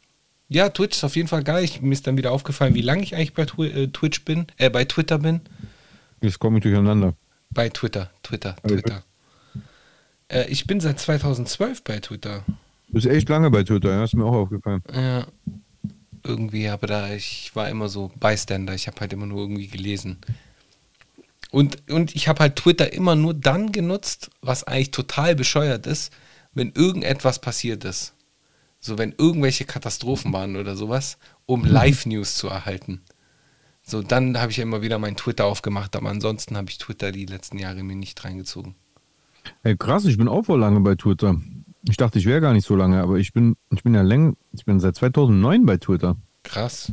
Ja, 0.49 0.69
Twitch 0.71 0.97
ist 0.97 1.05
auf 1.05 1.15
jeden 1.15 1.29
Fall 1.29 1.45
geil. 1.45 1.63
Ich, 1.63 1.81
mir 1.81 1.93
ist 1.93 2.07
dann 2.09 2.17
wieder 2.17 2.33
aufgefallen, 2.33 2.75
wie 2.75 2.83
lange 2.83 3.03
ich 3.03 3.15
eigentlich 3.15 3.35
bei 3.35 3.43
äh, 3.65 3.87
Twitch 3.89 4.25
bin, 4.25 4.47
äh, 4.57 4.71
bei 4.71 4.85
Twitter 4.85 5.19
bin. 5.19 5.43
Jetzt 6.21 6.41
komme 6.41 6.59
ich 6.59 6.63
durcheinander. 6.65 7.15
Bei 7.53 7.69
Twitter, 7.69 8.11
Twitter, 8.23 8.57
Also, 8.63 8.77
Twitter. 8.77 9.03
Äh, 10.29 10.49
ich 10.49 10.67
bin 10.67 10.81
seit 10.81 11.01
2012 11.01 11.83
bei 11.83 11.99
Twitter. 12.01 12.45
Du 12.87 12.95
bist 12.95 13.07
echt 13.07 13.29
lange 13.29 13.51
bei 13.51 13.65
Twitter, 13.65 13.91
ja? 13.91 14.05
Ist 14.05 14.15
mir 14.15 14.25
auch 14.25 14.35
aufgefallen. 14.35 14.83
Ja. 14.93 15.27
Irgendwie, 16.23 16.69
aber 16.69 16.87
da, 16.87 17.13
ich 17.13 17.51
war 17.55 17.69
immer 17.69 17.89
so 17.89 18.11
Bystander. 18.21 18.75
Ich 18.75 18.87
habe 18.87 19.01
halt 19.01 19.13
immer 19.13 19.27
nur 19.27 19.41
irgendwie 19.41 19.69
gelesen. 19.69 20.19
Und, 21.51 21.91
und 21.91 22.15
ich 22.15 22.29
habe 22.29 22.41
halt 22.41 22.57
Twitter 22.57 22.93
immer 22.93 23.17
nur 23.17 23.35
dann 23.35 23.73
genutzt, 23.73 24.31
was 24.41 24.65
eigentlich 24.65 24.93
total 24.93 25.35
bescheuert 25.35 25.87
ist, 25.87 26.13
wenn 26.55 26.73
irgendetwas 26.73 27.41
passiert 27.41 27.85
ist. 27.85 28.15
So, 28.81 28.99
wenn 28.99 29.15
irgendwelche 29.19 29.65
Katastrophen 29.65 30.33
waren 30.33 30.57
oder 30.57 30.77
sowas, 30.77 31.19
um 31.47 31.65
Live-News 31.65 32.37
zu 32.37 32.49
erhalten. 32.49 33.03
So, 33.83 34.03
dann 34.03 34.39
habe 34.39 34.51
ich 34.53 34.59
ja 34.59 34.63
immer 34.63 34.83
wieder 34.83 34.99
mein 34.99 35.17
Twitter 35.17 35.47
aufgemacht, 35.47 35.97
aber 35.97 36.11
ansonsten 36.11 36.57
habe 36.57 36.71
ich 36.71 36.79
Twitter 36.79 37.13
die 37.13 37.27
letzten 37.27 37.59
Jahre 37.59 37.83
mir 37.83 37.97
nicht 37.97 38.23
reingezogen. 38.25 38.75
Ey, 39.63 39.77
krass, 39.77 40.05
ich 40.05 40.19
bin 40.19 40.29
auch 40.29 40.45
voll 40.45 40.61
lange 40.61 40.81
bei 40.81 40.95
Twitter. 40.95 41.41
Ich 41.89 41.97
dachte, 41.97 42.19
ich 42.19 42.27
wäre 42.27 42.41
gar 42.41 42.53
nicht 42.53 42.67
so 42.67 42.77
lange, 42.77 43.03
aber 43.03 43.17
ich 43.17 43.33
bin, 43.33 43.57
ich 43.71 43.83
bin 43.83 43.95
ja 43.95 44.03
länger, 44.03 44.35
ich 44.53 44.65
bin 44.65 44.81
seit 44.81 44.97
2009 44.97 45.65
bei 45.65 45.79
Twitter. 45.79 46.17
Krass. 46.43 46.93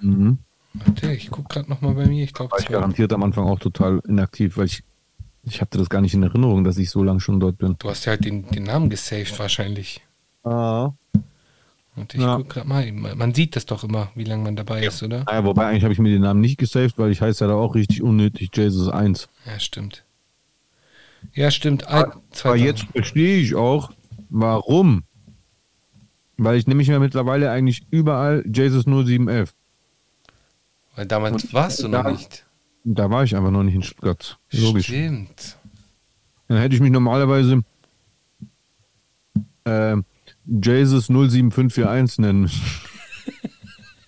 Mhm. 0.00 0.38
Warte, 0.72 1.12
ich 1.12 1.30
gucke 1.30 1.48
gerade 1.48 1.68
nochmal 1.68 1.94
bei 1.94 2.06
mir. 2.06 2.24
Ich 2.24 2.32
glaube, 2.32 2.52
War 2.52 2.60
ich 2.60 2.66
garantiert 2.66 3.12
am 3.12 3.22
Anfang 3.22 3.44
auch 3.44 3.58
total 3.58 4.00
inaktiv, 4.08 4.56
weil 4.56 4.66
ich, 4.66 4.82
ich 5.42 5.60
hatte 5.60 5.78
das 5.78 5.90
gar 5.90 6.00
nicht 6.00 6.14
in 6.14 6.22
Erinnerung, 6.22 6.64
dass 6.64 6.78
ich 6.78 6.90
so 6.90 7.02
lange 7.02 7.20
schon 7.20 7.40
dort 7.40 7.58
bin. 7.58 7.76
du 7.78 7.90
hast 7.90 8.04
ja 8.06 8.10
halt 8.10 8.24
den, 8.24 8.46
den 8.50 8.64
Namen 8.64 8.88
gesaved 8.88 9.38
wahrscheinlich. 9.38 10.00
Ah. 10.44 10.92
Und 11.96 12.14
ich 12.14 12.20
Ja. 12.20 12.36
guck 12.36 12.48
gerade 12.50 12.68
mal, 12.68 12.90
man 12.92 13.34
sieht 13.34 13.56
das 13.56 13.66
doch 13.66 13.82
immer, 13.84 14.10
wie 14.14 14.24
lange 14.24 14.44
man 14.44 14.56
dabei 14.56 14.84
ist, 14.86 15.02
oder? 15.02 15.24
Naja, 15.24 15.44
wobei 15.44 15.66
eigentlich 15.66 15.82
habe 15.82 15.92
ich 15.92 15.98
mir 15.98 16.10
den 16.10 16.22
Namen 16.22 16.40
nicht 16.40 16.56
gesaved, 16.58 16.98
weil 16.98 17.10
ich 17.10 17.20
heiße 17.20 17.44
ja 17.44 17.48
da 17.48 17.54
auch 17.56 17.74
richtig 17.74 18.02
unnötig 18.02 18.50
Jesus 18.54 18.88
1. 18.88 19.28
Ja, 19.44 19.58
stimmt. 19.58 20.04
Ja, 21.34 21.50
stimmt. 21.50 21.86
Ein, 21.88 22.04
Aber 22.04 22.20
2000. 22.30 22.64
jetzt 22.64 22.84
verstehe 22.92 23.38
ich 23.40 23.54
auch, 23.54 23.92
warum. 24.30 25.02
Weil 26.38 26.56
ich 26.56 26.66
nämlich 26.66 26.88
ja 26.88 26.98
mittlerweile 26.98 27.50
eigentlich 27.50 27.82
überall 27.90 28.42
Jesus 28.50 28.86
0711. 28.86 29.52
Weil 30.96 31.06
damals 31.06 31.52
warst 31.52 31.82
du 31.82 31.88
noch 31.88 32.04
da- 32.04 32.10
nicht. 32.12 32.46
Da 32.84 33.10
war 33.10 33.24
ich 33.24 33.36
einfach 33.36 33.50
noch 33.50 33.62
nicht 33.62 33.74
in 33.74 33.82
Stuttgart. 33.82 34.38
Logisch. 34.52 34.86
Stimmt. 34.86 35.56
Dann 36.48 36.56
hätte 36.58 36.74
ich 36.74 36.80
mich 36.80 36.90
normalerweise 36.90 37.62
äh, 39.64 39.96
Jesus 40.46 41.06
07541 41.06 42.18
nennen 42.18 42.40
müssen. 42.42 42.60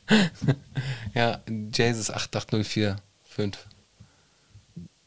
Ja, 1.14 1.40
Jesus 1.46 2.10
88045. 2.10 2.98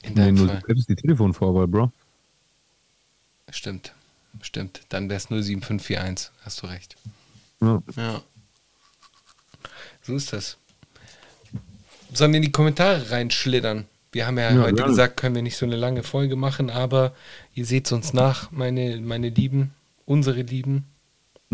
In 0.01 0.13
Nee, 0.13 0.13
deinem 0.15 0.35
nur 0.35 0.47
Fall. 0.47 0.61
die 0.87 0.95
Telefonvorwahl, 0.95 1.67
Bro. 1.67 1.91
Stimmt. 3.49 3.93
Stimmt. 4.41 4.81
Dann 4.89 5.09
wäre 5.09 5.17
es 5.17 5.23
07541. 5.29 6.31
Hast 6.41 6.61
du 6.63 6.67
recht. 6.67 6.95
Ja. 7.61 7.81
Ja. 7.95 8.21
So 10.01 10.15
ist 10.15 10.33
das. 10.33 10.57
Sollen 12.13 12.31
wir 12.31 12.37
in 12.37 12.43
die 12.43 12.51
Kommentare 12.51 13.11
reinschlittern? 13.11 13.85
Wir 14.11 14.25
haben 14.27 14.37
ja, 14.37 14.51
Ja, 14.53 14.61
heute 14.63 14.75
gerne. 14.75 14.89
gesagt, 14.91 15.17
können 15.17 15.35
wir 15.35 15.41
nicht 15.41 15.57
so 15.57 15.65
eine 15.65 15.75
lange 15.75 16.03
Folge 16.03 16.35
machen, 16.35 16.69
aber 16.69 17.13
ihr 17.53 17.65
seht 17.65 17.85
es 17.87 17.91
uns 17.91 18.13
nach, 18.13 18.49
meine, 18.51 18.99
meine 19.01 19.29
Lieben, 19.29 19.73
unsere 20.05 20.41
Lieben. 20.41 20.85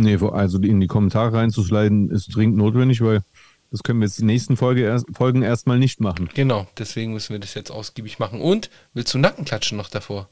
Nee, 0.01 0.17
also 0.31 0.57
die- 0.57 0.69
in 0.69 0.79
die 0.79 0.87
Kommentare 0.87 1.33
reinzusliden 1.33 2.09
ist 2.09 2.35
dringend 2.35 2.57
notwendig, 2.57 3.01
weil 3.01 3.21
das 3.69 3.83
können 3.83 3.99
wir 3.99 4.07
jetzt 4.07 4.19
die 4.19 4.25
nächsten 4.25 4.57
Folge 4.57 4.81
erst, 4.81 5.05
Folgen 5.13 5.43
erstmal 5.43 5.77
nicht 5.79 6.01
machen. 6.01 6.29
Genau, 6.33 6.67
deswegen 6.77 7.13
müssen 7.13 7.33
wir 7.33 7.39
das 7.39 7.53
jetzt 7.53 7.71
ausgiebig 7.71 8.19
machen. 8.19 8.41
Und 8.41 8.69
willst 8.93 9.13
du 9.13 9.19
Nackenklatschen 9.19 9.77
noch 9.77 9.89
davor? 9.89 10.27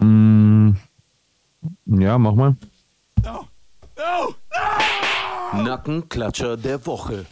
Mm, 0.00 0.72
ja, 1.86 2.18
mach 2.18 2.34
mal. 2.34 2.56
Nackenklatscher 5.54 6.56
der 6.56 6.84
Woche. 6.86 7.24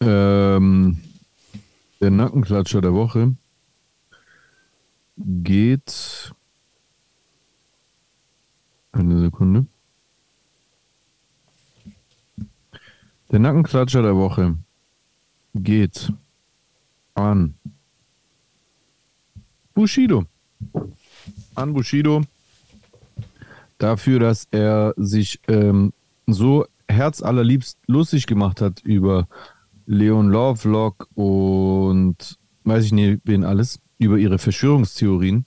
Ähm, 0.00 0.98
der 2.00 2.10
Nackenklatscher 2.10 2.80
der 2.80 2.92
Woche 2.94 3.34
geht. 5.20 6.34
Eine 8.92 9.20
Sekunde. 9.20 9.66
Der 13.30 13.38
Nackenklatscher 13.38 14.02
der 14.02 14.16
Woche 14.16 14.56
geht 15.54 16.12
an 17.14 17.54
Bushido. 19.74 20.24
An 21.54 21.72
Bushido 21.72 22.22
dafür, 23.78 24.18
dass 24.18 24.48
er 24.50 24.94
sich 24.96 25.40
ähm, 25.46 25.92
so 26.26 26.66
herzallerliebst 26.88 27.78
lustig 27.86 28.26
gemacht 28.26 28.60
hat 28.60 28.80
über 28.80 29.28
Leon 29.86 30.28
Lovelock 30.28 31.08
und 31.14 32.38
weiß 32.64 32.84
ich 32.86 32.92
nicht, 32.92 33.20
wen 33.24 33.44
alles, 33.44 33.80
über 34.00 34.18
ihre 34.18 34.38
Verschwörungstheorien. 34.38 35.44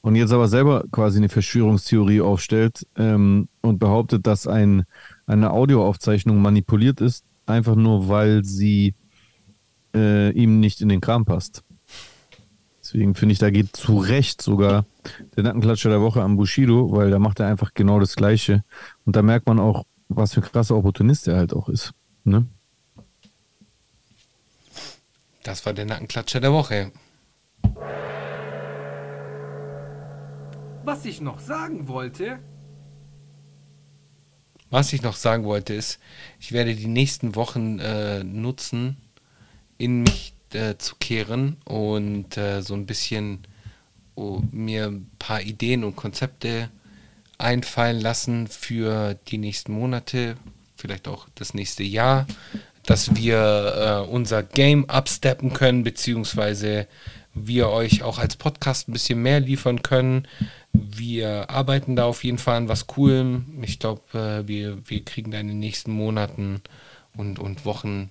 Und 0.00 0.16
jetzt 0.16 0.32
aber 0.32 0.48
selber 0.48 0.84
quasi 0.90 1.18
eine 1.18 1.28
Verschwörungstheorie 1.28 2.22
aufstellt 2.22 2.86
ähm, 2.96 3.48
und 3.60 3.78
behauptet, 3.78 4.26
dass 4.26 4.46
ein, 4.46 4.84
eine 5.26 5.50
Audioaufzeichnung 5.50 6.40
manipuliert 6.40 7.02
ist, 7.02 7.26
einfach 7.44 7.76
nur 7.76 8.08
weil 8.08 8.42
sie 8.42 8.94
äh, 9.94 10.30
ihm 10.30 10.58
nicht 10.58 10.80
in 10.80 10.88
den 10.88 11.02
Kram 11.02 11.26
passt. 11.26 11.62
Deswegen 12.80 13.14
finde 13.14 13.34
ich, 13.34 13.38
da 13.38 13.50
geht 13.50 13.76
zu 13.76 13.98
Recht 13.98 14.40
sogar 14.40 14.86
der 15.36 15.44
Nackenklatscher 15.44 15.90
der 15.90 16.00
Woche 16.00 16.22
an 16.22 16.36
Bushido, 16.36 16.90
weil 16.92 17.10
da 17.10 17.18
macht 17.18 17.38
er 17.38 17.46
einfach 17.46 17.74
genau 17.74 18.00
das 18.00 18.16
Gleiche. 18.16 18.64
Und 19.04 19.16
da 19.16 19.22
merkt 19.22 19.46
man 19.46 19.60
auch, 19.60 19.84
was 20.08 20.32
für 20.32 20.40
ein 20.40 20.50
krasser 20.50 20.76
Opportunist 20.76 21.28
er 21.28 21.36
halt 21.36 21.52
auch 21.52 21.68
ist. 21.68 21.92
Ne? 22.24 22.46
Das 25.42 25.64
war 25.66 25.74
der 25.74 25.84
Nackenklatscher 25.84 26.40
der 26.40 26.52
Woche. 26.52 26.90
Was 30.84 31.04
ich 31.04 31.20
noch 31.20 31.38
sagen 31.40 31.88
wollte, 31.88 32.38
Was 34.70 34.92
ich 34.92 35.02
noch 35.02 35.16
sagen 35.16 35.44
wollte 35.44 35.74
ist, 35.74 35.98
ich 36.38 36.52
werde 36.52 36.74
die 36.74 36.86
nächsten 36.86 37.34
Wochen 37.34 37.80
äh, 37.80 38.22
nutzen, 38.22 38.96
in 39.78 40.02
mich 40.02 40.32
äh, 40.52 40.76
zu 40.78 40.94
kehren 40.96 41.56
und 41.64 42.36
äh, 42.36 42.62
so 42.62 42.74
ein 42.74 42.86
bisschen 42.86 43.40
oh, 44.14 44.42
mir 44.52 44.86
ein 44.86 45.10
paar 45.18 45.42
Ideen 45.42 45.84
und 45.84 45.96
Konzepte 45.96 46.70
einfallen 47.38 48.00
lassen 48.00 48.46
für 48.46 49.14
die 49.28 49.38
nächsten 49.38 49.72
Monate, 49.72 50.36
vielleicht 50.76 51.08
auch 51.08 51.26
das 51.34 51.54
nächste 51.54 51.82
Jahr, 51.82 52.26
dass 52.84 53.16
wir 53.16 54.04
äh, 54.06 54.10
unser 54.10 54.42
Game 54.42 54.88
upsteppen 54.88 55.52
können, 55.52 55.82
beziehungsweise 55.82 56.86
wir 57.34 57.68
euch 57.68 58.02
auch 58.02 58.18
als 58.18 58.36
Podcast 58.36 58.88
ein 58.88 58.92
bisschen 58.92 59.22
mehr 59.22 59.40
liefern 59.40 59.82
können. 59.82 60.26
Wir 60.72 61.50
arbeiten 61.50 61.96
da 61.96 62.04
auf 62.04 62.24
jeden 62.24 62.38
Fall 62.38 62.56
an 62.56 62.68
was 62.68 62.86
Coolem. 62.86 63.62
Ich 63.62 63.78
glaube, 63.78 64.02
äh, 64.18 64.48
wir, 64.48 64.88
wir 64.88 65.04
kriegen 65.04 65.30
da 65.30 65.38
in 65.38 65.48
den 65.48 65.58
nächsten 65.58 65.92
Monaten 65.92 66.62
und, 67.16 67.38
und 67.38 67.64
Wochen 67.64 68.10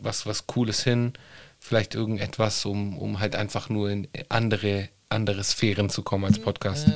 was, 0.00 0.26
was 0.26 0.46
Cooles 0.46 0.82
hin. 0.84 1.12
Vielleicht 1.58 1.94
irgendetwas, 1.94 2.64
um, 2.64 2.98
um 2.98 3.18
halt 3.18 3.34
einfach 3.34 3.68
nur 3.68 3.90
in 3.90 4.08
andere, 4.28 4.88
andere 5.08 5.42
Sphären 5.42 5.90
zu 5.90 6.02
kommen 6.02 6.24
als 6.24 6.38
Podcast. 6.38 6.86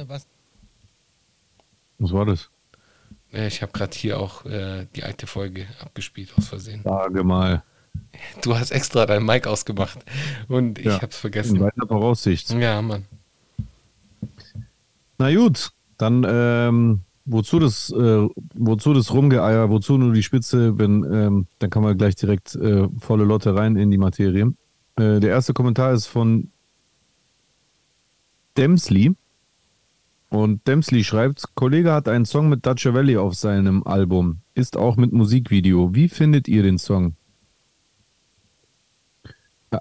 Was 1.98 2.12
war 2.12 2.26
das? 2.26 2.50
Äh, 3.32 3.48
Ich 3.48 3.62
habe 3.62 3.72
gerade 3.72 3.96
hier 3.96 4.18
auch 4.20 4.44
äh, 4.44 4.86
die 4.94 5.02
alte 5.04 5.26
Folge 5.26 5.66
abgespielt 5.80 6.32
aus 6.36 6.48
Versehen. 6.48 6.82
Sage 6.84 7.24
mal. 7.24 7.62
Du 8.42 8.54
hast 8.56 8.70
extra 8.70 9.06
dein 9.06 9.24
Mic 9.24 9.46
ausgemacht 9.46 9.98
und 10.48 10.78
ich 10.78 10.86
Ja, 10.86 10.94
habe 10.96 11.06
es 11.06 11.16
In 11.16 11.20
vergessen. 11.20 11.60
weiter 11.60 11.86
Voraussicht. 11.86 12.50
Ja, 12.52 12.80
Mann. 12.82 13.04
Na 15.18 15.34
gut, 15.34 15.70
dann 15.98 16.26
ähm, 16.28 17.00
wozu 17.24 17.58
das, 17.58 17.90
äh, 17.90 18.28
wozu 18.54 18.94
das 18.94 19.12
Rumgeeier, 19.12 19.70
wozu 19.70 19.98
nur 19.98 20.12
die 20.12 20.22
Spitze, 20.22 20.78
wenn, 20.78 21.04
ähm, 21.12 21.46
dann 21.58 21.70
kann 21.70 21.82
man 21.82 21.96
gleich 21.96 22.14
direkt 22.16 22.54
äh, 22.56 22.88
volle 22.98 23.24
Lotte 23.24 23.54
rein 23.54 23.76
in 23.76 23.90
die 23.90 23.98
Materie. 23.98 24.52
Äh, 24.96 25.20
der 25.20 25.30
erste 25.30 25.52
Kommentar 25.52 25.92
ist 25.92 26.06
von 26.06 26.50
Dempsey. 28.56 29.12
Und 30.30 30.66
Dempsey 30.68 31.02
schreibt, 31.02 31.44
Kollege 31.56 31.92
hat 31.92 32.06
einen 32.08 32.24
Song 32.24 32.48
mit 32.48 32.64
Dutch 32.64 32.86
Valley 32.86 33.16
auf 33.16 33.34
seinem 33.34 33.82
Album, 33.82 34.38
ist 34.54 34.76
auch 34.76 34.96
mit 34.96 35.12
Musikvideo. 35.12 35.92
Wie 35.94 36.08
findet 36.08 36.46
ihr 36.46 36.62
den 36.62 36.78
Song? 36.78 37.14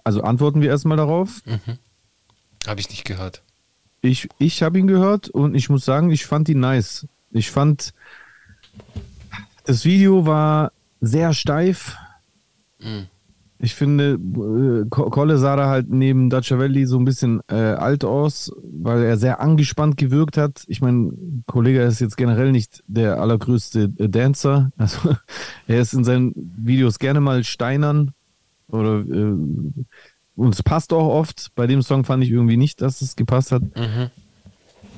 Also 0.04 0.22
antworten 0.22 0.62
wir 0.62 0.70
erstmal 0.70 0.98
darauf. 0.98 1.42
Habe 2.68 2.80
ich 2.80 2.90
nicht 2.90 3.06
gehört. 3.06 3.42
Ich, 4.02 4.30
ich 4.38 4.62
habe 4.64 4.80
ihn 4.80 4.88
gehört 4.88 5.30
und 5.30 5.56
ich 5.56 5.70
muss 5.70 5.84
sagen, 5.86 6.10
ich 6.12 6.26
fand 6.26 6.48
ihn 6.50 6.60
nice. 6.60 7.08
Ich 7.32 7.52
fand, 7.52 7.94
das 9.66 9.86
Video 9.86 10.26
war 10.26 10.72
sehr 11.02 11.34
steif. 11.34 11.98
Ich 13.62 13.76
finde, 13.76 14.14
äh, 14.14 14.88
Ko- 14.90 15.10
Kolle 15.10 15.38
sah 15.38 15.58
da 15.58 15.68
halt 15.68 15.90
neben 15.90 16.30
Daciavelli 16.30 16.86
so 16.86 16.98
ein 16.98 17.04
bisschen 17.04 17.42
äh, 17.50 17.56
alt 17.56 18.06
aus, 18.06 18.54
weil 18.64 19.04
er 19.04 19.18
sehr 19.18 19.42
angespannt 19.42 19.98
gewirkt 19.98 20.38
hat. 20.38 20.64
Ich 20.68 20.80
meine, 20.82 21.12
Kollege 21.46 21.82
ist 21.82 22.00
jetzt 22.00 22.16
generell 22.16 22.54
nicht 22.54 22.84
der 22.88 23.20
allergrößte 23.20 23.92
äh, 23.98 24.08
Dancer. 24.08 24.72
Also 24.78 25.14
er 25.68 25.82
ist 25.82 25.94
in 25.94 26.06
seinen 26.06 26.34
Videos 26.58 27.00
gerne 27.00 27.20
mal 27.20 27.44
steinern 27.44 28.14
oder 28.70 28.99
äh, 28.99 29.36
und 30.36 30.53
es 30.53 30.63
passt 30.63 30.93
auch 30.93 31.07
oft. 31.09 31.51
Bei 31.55 31.67
dem 31.67 31.82
Song 31.82 32.05
fand 32.05 32.24
ich 32.24 32.32
irgendwie 32.32 32.55
nicht, 32.55 32.82
dass 32.82 33.01
es 33.01 33.17
gepasst 33.17 33.51
hat. 33.51 33.61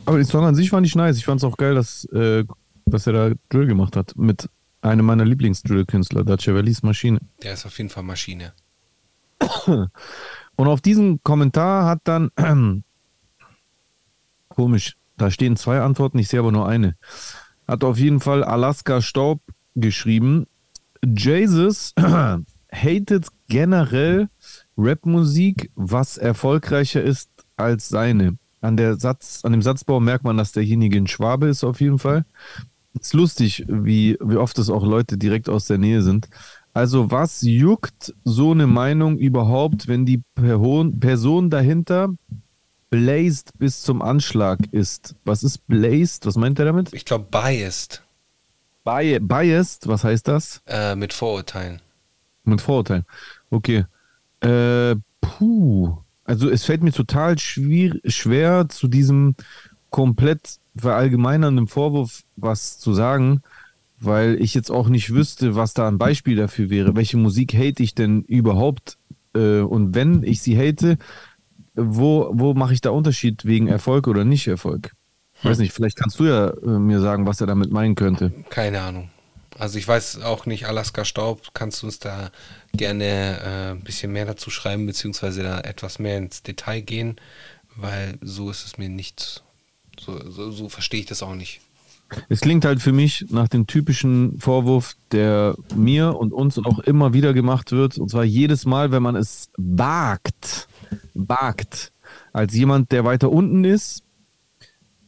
Aber 0.05 0.17
den 0.17 0.25
Song 0.25 0.45
an 0.45 0.53
sich 0.55 0.69
fand 0.69 0.85
ich 0.85 0.95
nice. 0.95 1.17
Ich 1.17 1.25
fand 1.25 1.41
es 1.41 1.43
auch 1.43 1.57
geil, 1.57 1.73
dass, 1.73 2.05
äh, 2.05 2.43
dass 2.85 3.07
er 3.07 3.13
da 3.13 3.31
Drill 3.49 3.65
gemacht 3.65 3.95
hat 3.95 4.15
mit 4.15 4.49
einem 4.81 5.05
meiner 5.05 5.25
Lieblings-Drill-Künstler, 5.25 6.23
Daciavellis 6.23 6.83
Maschine. 6.83 7.19
Der 7.41 7.53
ist 7.53 7.65
auf 7.65 7.77
jeden 7.77 7.89
Fall 7.89 8.03
Maschine. 8.03 8.53
Und 9.65 10.67
auf 10.67 10.81
diesen 10.81 11.23
Kommentar 11.23 11.85
hat 11.85 12.01
dann, 12.03 12.31
komisch, 14.49 14.97
da 15.17 15.31
stehen 15.31 15.55
zwei 15.55 15.81
Antworten, 15.81 16.19
ich 16.19 16.27
sehe 16.27 16.39
aber 16.39 16.51
nur 16.51 16.67
eine. 16.67 16.95
Hat 17.67 17.83
auf 17.83 17.97
jeden 17.97 18.19
Fall 18.19 18.43
Alaska 18.43 19.01
Staub 19.01 19.41
geschrieben. 19.75 20.47
Jesus 21.03 21.93
hatet 22.71 23.27
generell 23.47 24.29
Rapmusik, 24.77 25.71
was 25.75 26.17
erfolgreicher 26.17 27.03
ist 27.03 27.29
als 27.57 27.89
seine. 27.89 28.37
An, 28.61 28.77
der 28.77 28.95
Satz, 28.97 29.41
an 29.43 29.51
dem 29.51 29.61
Satzbau 29.61 29.99
merkt 29.99 30.23
man, 30.23 30.37
dass 30.37 30.51
derjenige 30.51 30.97
ein 30.97 31.07
Schwabe 31.07 31.47
ist, 31.47 31.63
auf 31.63 31.81
jeden 31.81 31.99
Fall. 31.99 32.25
Ist 32.99 33.13
lustig, 33.13 33.65
wie, 33.67 34.17
wie 34.21 34.35
oft 34.35 34.57
es 34.59 34.69
auch 34.69 34.85
Leute 34.85 35.17
direkt 35.17 35.49
aus 35.49 35.65
der 35.65 35.77
Nähe 35.77 36.01
sind. 36.01 36.29
Also, 36.73 37.11
was 37.11 37.41
juckt 37.41 38.13
so 38.23 38.51
eine 38.51 38.67
Meinung 38.67 39.17
überhaupt, 39.17 39.87
wenn 39.87 40.05
die 40.05 40.21
Person, 40.35 41.49
dahinter 41.49 42.09
blazed 42.89 43.51
bis 43.57 43.81
zum 43.81 44.01
Anschlag 44.01 44.59
ist? 44.71 45.15
Was 45.25 45.43
ist 45.43 45.67
blazed? 45.67 46.25
Was 46.25 46.35
meint 46.35 46.59
er 46.59 46.65
damit? 46.65 46.93
Ich 46.93 47.05
glaube, 47.05 47.25
biased 47.29 48.03
Bi 48.83 49.19
biased, 49.19 49.87
was 49.87 50.03
heißt 50.03 50.27
das? 50.27 50.61
äh, 50.65 50.95
mit 50.95 51.13
Vorurteilen. 51.13 51.81
Mit 52.43 52.61
Vorurteilen. 52.61 53.05
Okay. 53.49 53.85
Äh, 54.41 54.95
puh. 55.21 55.97
Also 56.23 56.49
es 56.49 56.63
fällt 56.63 56.83
mir 56.83 56.91
total 56.91 57.37
schwer, 57.37 58.69
zu 58.69 58.87
diesem 58.87 59.35
komplett 59.89 60.57
verallgemeinernden 60.75 61.67
Vorwurf 61.67 62.23
was 62.35 62.79
zu 62.79 62.93
sagen, 62.93 63.41
weil 63.99 64.41
ich 64.41 64.53
jetzt 64.53 64.71
auch 64.71 64.87
nicht 64.87 65.13
wüsste, 65.13 65.55
was 65.55 65.73
da 65.73 65.87
ein 65.87 65.97
Beispiel 65.97 66.35
dafür 66.35 66.69
wäre. 66.69 66.95
Welche 66.95 67.17
Musik 67.17 67.53
hate 67.53 67.83
ich 67.83 67.93
denn 67.93 68.23
überhaupt? 68.23 68.97
Äh, 69.35 69.59
und 69.59 69.93
wenn 69.93 70.23
ich 70.23 70.41
sie 70.41 70.57
hate, 70.57 70.97
wo, 71.75 72.31
wo 72.33 72.53
mache 72.53 72.73
ich 72.73 72.81
da 72.81 72.89
Unterschied 72.89 73.45
wegen 73.45 73.67
Erfolg 73.67 74.07
oder 74.07 74.25
nicht 74.25 74.47
Erfolg? 74.47 74.93
Ich 75.35 75.45
weiß 75.45 75.59
nicht, 75.59 75.73
vielleicht 75.73 75.97
kannst 75.97 76.19
du 76.19 76.25
ja 76.25 76.49
äh, 76.49 76.79
mir 76.79 76.99
sagen, 77.01 77.25
was 77.25 77.41
er 77.41 77.47
damit 77.47 77.71
meinen 77.71 77.95
könnte. 77.95 78.31
Keine 78.49 78.81
Ahnung. 78.81 79.09
Also 79.61 79.77
ich 79.77 79.87
weiß 79.87 80.23
auch 80.23 80.47
nicht, 80.47 80.65
Alaska 80.65 81.05
Staub, 81.05 81.49
kannst 81.53 81.83
du 81.83 81.85
uns 81.85 81.99
da 81.99 82.31
gerne 82.73 83.03
äh, 83.05 83.71
ein 83.73 83.83
bisschen 83.83 84.11
mehr 84.11 84.25
dazu 84.25 84.49
schreiben, 84.49 84.87
beziehungsweise 84.87 85.43
da 85.43 85.59
etwas 85.59 85.99
mehr 85.99 86.17
ins 86.17 86.41
Detail 86.41 86.81
gehen, 86.81 87.17
weil 87.75 88.17
so 88.21 88.49
ist 88.49 88.65
es 88.65 88.79
mir 88.79 88.89
nicht, 88.89 89.43
so, 89.99 90.31
so, 90.31 90.49
so 90.49 90.67
verstehe 90.67 91.01
ich 91.01 91.05
das 91.05 91.21
auch 91.21 91.35
nicht. 91.35 91.61
Es 92.27 92.41
klingt 92.41 92.65
halt 92.65 92.81
für 92.81 92.91
mich 92.91 93.27
nach 93.29 93.47
dem 93.49 93.67
typischen 93.67 94.39
Vorwurf, 94.39 94.95
der 95.11 95.55
mir 95.75 96.15
und 96.15 96.33
uns 96.33 96.57
auch 96.57 96.79
immer 96.79 97.13
wieder 97.13 97.31
gemacht 97.33 97.71
wird. 97.71 97.99
Und 97.99 98.09
zwar 98.09 98.23
jedes 98.23 98.65
Mal, 98.65 98.91
wenn 98.91 99.03
man 99.03 99.15
es 99.15 99.51
wagt, 99.57 100.69
wagt, 101.13 101.91
als 102.33 102.55
jemand, 102.55 102.91
der 102.91 103.05
weiter 103.05 103.31
unten 103.31 103.63
ist, 103.63 104.01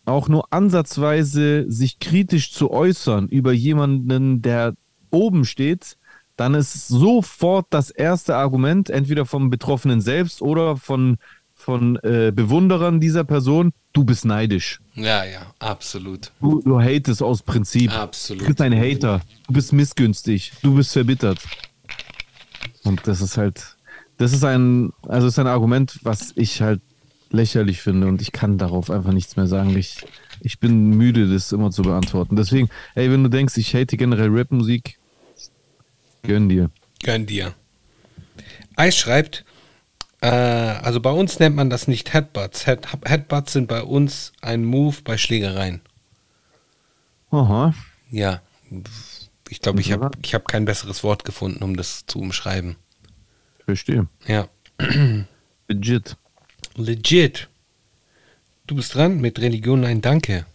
auch 0.05 0.27
nur 0.27 0.51
ansatzweise 0.51 1.65
sich 1.71 1.99
kritisch 1.99 2.51
zu 2.51 2.71
äußern 2.71 3.27
über 3.27 3.53
jemanden, 3.53 4.41
der 4.41 4.73
oben 5.11 5.45
steht, 5.45 5.97
dann 6.35 6.55
ist 6.55 6.87
sofort 6.87 7.67
das 7.69 7.89
erste 7.91 8.35
Argument, 8.35 8.89
entweder 8.89 9.25
vom 9.25 9.49
Betroffenen 9.49 10.01
selbst 10.01 10.41
oder 10.41 10.77
von, 10.77 11.17
von 11.53 11.97
äh, 11.97 12.31
Bewunderern 12.35 12.99
dieser 12.99 13.23
Person, 13.23 13.71
du 13.93 14.03
bist 14.03 14.25
neidisch. 14.25 14.79
Ja, 14.95 15.23
ja, 15.23 15.53
absolut. 15.59 16.31
Du, 16.41 16.61
du 16.61 16.81
hatest 16.81 17.21
aus 17.21 17.43
Prinzip. 17.43 17.91
Du 17.91 17.97
Absolut. 17.97 18.47
bist 18.47 18.61
ein 18.61 18.73
Hater. 18.73 19.21
Du 19.47 19.53
bist 19.53 19.73
missgünstig. 19.73 20.53
Du 20.63 20.75
bist 20.75 20.91
verbittert. 20.91 21.39
Und 22.83 23.07
das 23.07 23.21
ist 23.21 23.37
halt, 23.37 23.77
das 24.17 24.33
ist 24.33 24.43
ein, 24.43 24.91
also 25.07 25.27
ist 25.27 25.39
ein 25.39 25.47
Argument, 25.47 25.99
was 26.03 26.33
ich 26.35 26.61
halt 26.61 26.81
lächerlich 27.33 27.81
finde 27.81 28.07
und 28.07 28.21
ich 28.21 28.31
kann 28.31 28.57
darauf 28.57 28.89
einfach 28.89 29.11
nichts 29.11 29.35
mehr 29.35 29.47
sagen. 29.47 29.75
Ich, 29.75 30.05
ich 30.39 30.59
bin 30.59 30.91
müde, 30.91 31.27
das 31.27 31.51
immer 31.51 31.71
zu 31.71 31.81
beantworten. 31.81 32.35
Deswegen, 32.35 32.69
ey, 32.95 33.11
wenn 33.11 33.23
du 33.23 33.29
denkst, 33.29 33.57
ich 33.57 33.73
hate 33.75 33.97
generell 33.97 34.29
Rapmusik, 34.31 34.99
gönn 36.21 36.47
dir. 36.47 36.69
Gönn 37.03 37.25
dir. 37.25 37.53
Eis 38.75 38.95
schreibt, 38.95 39.43
äh, 40.21 40.27
also 40.27 41.01
bei 41.01 41.11
uns 41.11 41.39
nennt 41.39 41.55
man 41.55 41.69
das 41.69 41.87
nicht 41.87 42.13
Headbutts. 42.13 42.65
Head, 42.65 42.87
Headbutts 43.05 43.53
sind 43.53 43.67
bei 43.67 43.81
uns 43.81 44.31
ein 44.41 44.63
Move 44.63 44.97
bei 45.03 45.17
Schlägereien. 45.17 45.81
Aha. 47.31 47.73
Ja, 48.11 48.41
ich 49.49 49.59
glaube, 49.59 49.81
ich 49.81 49.91
habe 49.91 50.11
ich 50.23 50.35
hab 50.35 50.47
kein 50.47 50.65
besseres 50.65 51.03
Wort 51.03 51.25
gefunden, 51.25 51.63
um 51.63 51.75
das 51.75 52.05
zu 52.05 52.19
umschreiben. 52.19 52.75
Verstehe. 53.65 54.07
Ja, 54.27 54.47
Legit. 55.67 56.15
Legit. 56.75 57.49
Du 58.67 58.75
bist 58.75 58.95
dran 58.95 59.19
mit 59.19 59.39
Religion, 59.39 59.81
nein, 59.81 60.01
danke. 60.01 60.45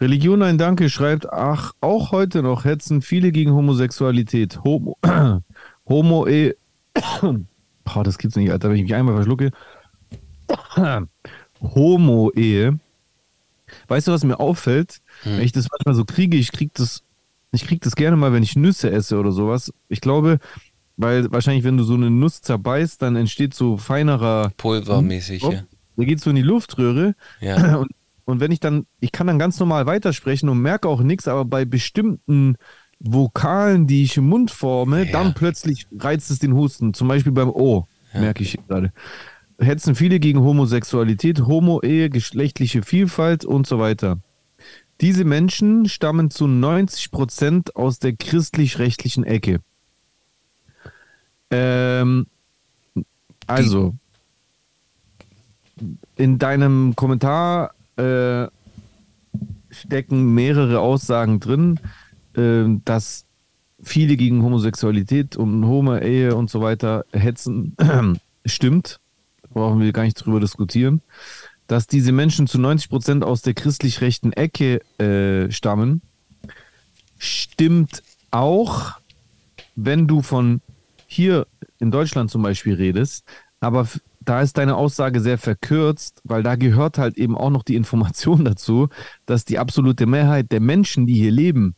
Religion 0.00 0.42
ein 0.42 0.58
Danke 0.58 0.90
schreibt, 0.90 1.32
ach, 1.32 1.72
auch 1.80 2.12
heute 2.12 2.42
noch 2.42 2.64
hetzen 2.64 3.00
viele 3.00 3.32
gegen 3.32 3.52
Homosexualität. 3.52 4.62
Homo, 4.62 4.98
Homo 5.88 6.26
e. 6.26 6.54
Boah, 6.94 8.04
das 8.04 8.18
gibt's 8.18 8.36
nicht, 8.36 8.50
Alter, 8.50 8.68
wenn 8.68 8.76
ich 8.76 8.82
mich 8.82 8.94
einmal 8.94 9.14
verschlucke. 9.14 9.52
Homo-Ehe. 11.62 12.78
Weißt 13.88 14.06
du, 14.06 14.12
was 14.12 14.24
mir 14.24 14.38
auffällt? 14.38 15.00
Wenn 15.24 15.40
ich 15.40 15.52
das 15.52 15.68
manchmal 15.70 15.94
so 15.94 16.04
kriege, 16.04 16.36
ich 16.36 16.52
krieg 16.52 16.72
das, 16.74 17.02
ich 17.52 17.66
krieg 17.66 17.80
das 17.80 17.96
gerne 17.96 18.16
mal, 18.16 18.32
wenn 18.32 18.42
ich 18.42 18.56
Nüsse 18.56 18.90
esse 18.90 19.18
oder 19.18 19.32
sowas. 19.32 19.72
Ich 19.88 20.00
glaube, 20.00 20.38
weil 20.96 21.30
wahrscheinlich, 21.30 21.64
wenn 21.64 21.76
du 21.76 21.84
so 21.84 21.94
eine 21.94 22.10
Nuss 22.10 22.40
zerbeißt, 22.42 23.00
dann 23.02 23.16
entsteht 23.16 23.54
so 23.54 23.76
feinerer 23.76 24.52
Pulvermäßig, 24.56 25.42
ja. 25.42 25.62
der 25.96 26.06
geht 26.06 26.20
so 26.20 26.30
in 26.30 26.36
die 26.36 26.42
Luftröhre 26.42 27.14
Ja. 27.40 27.76
und, 27.78 27.90
und 28.24 28.40
wenn 28.40 28.50
ich 28.50 28.60
dann, 28.60 28.86
ich 29.00 29.12
kann 29.12 29.26
dann 29.26 29.38
ganz 29.38 29.58
normal 29.60 29.86
weitersprechen 29.86 30.48
und 30.48 30.58
merke 30.60 30.88
auch 30.88 31.00
nichts, 31.00 31.28
aber 31.28 31.44
bei 31.44 31.64
bestimmten 31.64 32.56
Vokalen, 32.98 33.86
die 33.86 34.02
ich 34.02 34.16
im 34.16 34.28
Mund 34.28 34.50
forme, 34.50 35.04
Ja. 35.04 35.12
dann 35.12 35.34
plötzlich 35.34 35.86
reizt 35.98 36.30
es 36.30 36.38
den 36.38 36.54
Husten. 36.54 36.94
Zum 36.94 37.08
Beispiel 37.08 37.32
beim 37.32 37.50
O, 37.50 37.86
merke 38.14 38.42
ich 38.42 38.58
gerade. 38.66 38.92
Hetzen 39.58 39.94
viele 39.94 40.18
gegen 40.20 40.40
Homosexualität, 40.40 41.46
Homo-Ehe, 41.46 42.10
geschlechtliche 42.10 42.82
Vielfalt 42.82 43.44
und 43.44 43.66
so 43.66 43.78
weiter. 43.78 44.18
Diese 45.00 45.24
Menschen 45.24 45.88
stammen 45.88 46.30
zu 46.30 46.46
90 46.46 47.10
Prozent 47.10 47.76
aus 47.76 47.98
der 47.98 48.14
christlich-rechtlichen 48.16 49.24
Ecke. 49.24 49.60
Ähm, 51.56 52.26
also, 53.46 53.94
in 56.16 56.38
deinem 56.38 56.94
Kommentar 56.96 57.74
äh, 57.96 58.46
stecken 59.70 60.34
mehrere 60.34 60.80
Aussagen 60.80 61.40
drin, 61.40 61.80
äh, 62.36 62.64
dass 62.84 63.24
viele 63.82 64.16
gegen 64.16 64.42
Homosexualität 64.42 65.36
und 65.36 65.66
Homo-Ehe 65.66 66.34
und 66.34 66.50
so 66.50 66.60
weiter 66.60 67.04
hetzen. 67.12 67.76
Stimmt. 68.44 69.00
Brauchen 69.50 69.80
wir 69.80 69.92
gar 69.92 70.02
nicht 70.02 70.16
drüber 70.16 70.40
diskutieren. 70.40 71.00
Dass 71.66 71.86
diese 71.86 72.12
Menschen 72.12 72.46
zu 72.46 72.58
90 72.58 72.90
Prozent 72.90 73.24
aus 73.24 73.42
der 73.42 73.54
christlich-rechten 73.54 74.32
Ecke 74.32 74.80
äh, 74.98 75.50
stammen, 75.50 76.02
stimmt 77.18 78.02
auch, 78.30 78.92
wenn 79.74 80.06
du 80.06 80.22
von 80.22 80.60
hier 81.16 81.46
in 81.78 81.90
Deutschland 81.90 82.30
zum 82.30 82.42
Beispiel 82.42 82.74
redest, 82.74 83.24
aber 83.60 83.88
da 84.20 84.42
ist 84.42 84.58
deine 84.58 84.76
Aussage 84.76 85.20
sehr 85.20 85.38
verkürzt, 85.38 86.20
weil 86.24 86.42
da 86.42 86.56
gehört 86.56 86.98
halt 86.98 87.16
eben 87.16 87.36
auch 87.36 87.50
noch 87.50 87.62
die 87.62 87.76
Information 87.76 88.44
dazu, 88.44 88.88
dass 89.24 89.44
die 89.44 89.58
absolute 89.58 90.06
Mehrheit 90.06 90.52
der 90.52 90.60
Menschen, 90.60 91.06
die 91.06 91.14
hier 91.14 91.30
leben, 91.30 91.74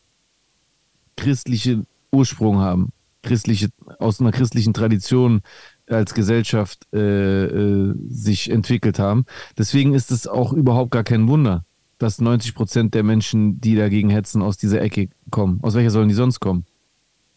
christliche 1.16 1.84
Ursprung 2.10 2.58
haben, 2.58 2.92
christliche 3.22 3.68
aus 3.98 4.20
einer 4.20 4.32
christlichen 4.32 4.72
Tradition 4.72 5.42
als 5.86 6.14
Gesellschaft 6.14 6.86
äh, 6.92 7.44
äh, 7.44 7.94
sich 8.08 8.50
entwickelt 8.50 8.98
haben. 8.98 9.24
Deswegen 9.56 9.94
ist 9.94 10.10
es 10.10 10.26
auch 10.26 10.52
überhaupt 10.52 10.90
gar 10.90 11.04
kein 11.04 11.28
Wunder, 11.28 11.64
dass 11.98 12.20
90 12.20 12.54
Prozent 12.54 12.94
der 12.94 13.02
Menschen, 13.02 13.60
die 13.60 13.74
dagegen 13.74 14.10
hetzen, 14.10 14.42
aus 14.42 14.56
dieser 14.56 14.80
Ecke 14.80 15.08
kommen. 15.30 15.58
Aus 15.62 15.74
welcher 15.74 15.90
sollen 15.90 16.08
die 16.08 16.14
sonst 16.14 16.40
kommen? 16.40 16.64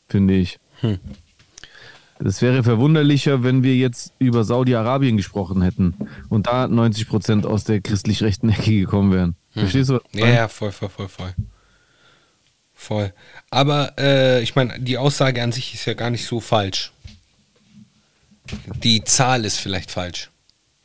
Finde 0.07 0.35
ich. 0.35 0.59
Hm. 0.81 0.99
Das 2.23 2.41
wäre 2.41 2.63
verwunderlicher, 2.63 3.43
wenn 3.43 3.63
wir 3.63 3.75
jetzt 3.75 4.13
über 4.19 4.43
Saudi-Arabien 4.43 5.17
gesprochen 5.17 5.61
hätten 5.61 5.95
und 6.29 6.47
da 6.47 6.67
90 6.67 7.07
Prozent 7.07 7.45
aus 7.45 7.63
der 7.63 7.81
christlich 7.81 8.21
rechten 8.21 8.49
Ecke 8.49 8.71
gekommen 8.71 9.11
wären. 9.11 9.35
Verstehst 9.51 9.89
du? 9.89 9.99
Ja, 10.13 10.27
ja, 10.27 10.47
voll, 10.47 10.71
voll, 10.71 10.89
voll, 10.89 11.09
voll. 11.09 11.33
Voll. 12.73 13.13
Aber 13.49 13.93
äh, 13.99 14.41
ich 14.41 14.55
meine, 14.55 14.79
die 14.79 14.97
Aussage 14.97 15.43
an 15.43 15.51
sich 15.51 15.73
ist 15.73 15.85
ja 15.85 15.93
gar 15.93 16.09
nicht 16.09 16.25
so 16.25 16.39
falsch. 16.39 16.91
Die 18.83 19.03
Zahl 19.03 19.45
ist 19.45 19.57
vielleicht 19.57 19.91
falsch. 19.91 20.30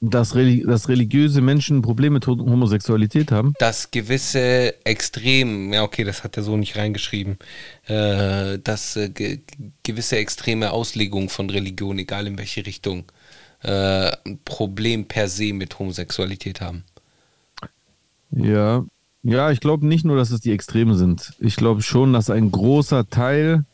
Dass, 0.08 0.34
reli 0.34 0.62
dass 0.62 0.88
religiöse 0.88 1.40
Menschen 1.40 1.82
Probleme 1.82 2.14
mit 2.14 2.26
Ho- 2.26 2.38
Homosexualität 2.38 3.32
haben. 3.32 3.54
Dass 3.58 3.90
gewisse 3.90 4.74
Extrem, 4.84 5.72
ja 5.72 5.82
okay, 5.82 6.04
das 6.04 6.22
hat 6.22 6.36
er 6.36 6.42
so 6.42 6.56
nicht 6.56 6.76
reingeschrieben, 6.76 7.38
äh, 7.86 8.58
dass 8.58 8.96
äh, 8.96 9.08
ge 9.08 9.40
gewisse 9.82 10.16
extreme 10.16 10.70
Auslegungen 10.70 11.28
von 11.28 11.50
Religion, 11.50 11.98
egal 11.98 12.26
in 12.26 12.38
welche 12.38 12.64
Richtung, 12.66 13.04
äh, 13.62 14.12
ein 14.24 14.38
Problem 14.44 15.06
per 15.06 15.28
se 15.28 15.52
mit 15.52 15.78
Homosexualität 15.78 16.60
haben. 16.60 16.84
Ja, 18.30 18.84
ja, 19.22 19.50
ich 19.50 19.60
glaube 19.60 19.86
nicht 19.86 20.04
nur, 20.04 20.16
dass 20.16 20.30
es 20.30 20.40
die 20.40 20.52
Extreme 20.52 20.94
sind. 20.94 21.32
Ich 21.40 21.56
glaube 21.56 21.82
schon, 21.82 22.12
dass 22.12 22.30
ein 22.30 22.52
großer 22.52 23.08
Teil 23.08 23.64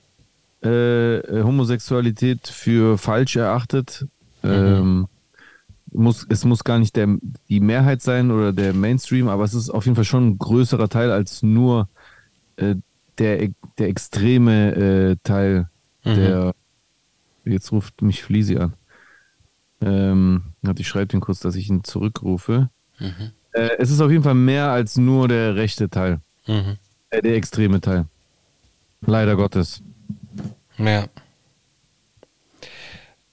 äh, 0.63 1.43
Homosexualität 1.43 2.49
für 2.49 2.97
falsch 2.97 3.37
erachtet. 3.37 4.07
Ähm, 4.45 5.09
muss, 5.93 6.27
es 6.29 6.45
muss 6.45 6.65
gar 6.65 6.79
nicht 6.79 6.97
der, 6.97 7.09
die 7.49 7.61
Mehrheit 7.61 8.03
sein 8.03 8.31
oder 8.31 8.53
der 8.53 8.73
Mainstream, 8.73 9.29
aber 9.29 9.45
es 9.45 9.55
ist 9.55 9.71
auf 9.71 9.85
jeden 9.85 9.95
Fall 9.95 10.05
schon 10.05 10.29
ein 10.29 10.39
größerer 10.39 10.89
Teil 10.89 11.11
als 11.11 11.43
nur 11.43 11.89
äh, 12.57 12.77
der, 13.19 13.49
der 13.79 13.89
extreme 13.89 14.75
äh, 14.75 15.17
Teil 15.23 15.69
der. 16.05 16.55
Jetzt 17.45 17.73
ruft 17.73 18.03
mich 18.03 18.23
Flisi 18.23 18.57
an. 18.57 18.75
Ähm, 19.81 20.55
ich 20.79 20.87
schreibe 20.87 21.09
den 21.09 21.21
kurz, 21.21 21.41
dass 21.41 21.57
ich 21.57 21.69
ihn 21.69 21.83
zurückrufe. 21.83 22.71
Äh, 23.53 23.71
es 23.79 23.91
ist 23.91 24.01
auf 24.01 24.11
jeden 24.11 24.23
Fall 24.23 24.35
mehr 24.35 24.71
als 24.71 24.97
nur 24.97 25.27
der 25.29 25.57
rechte 25.57 25.91
Teil. 25.91 26.21
Mhm. 26.47 26.79
Äh, 27.11 27.23
der 27.23 27.35
extreme 27.35 27.81
Teil. 27.81 28.07
Leider 29.01 29.35
Gottes. 29.37 29.83
Ja. 30.79 31.07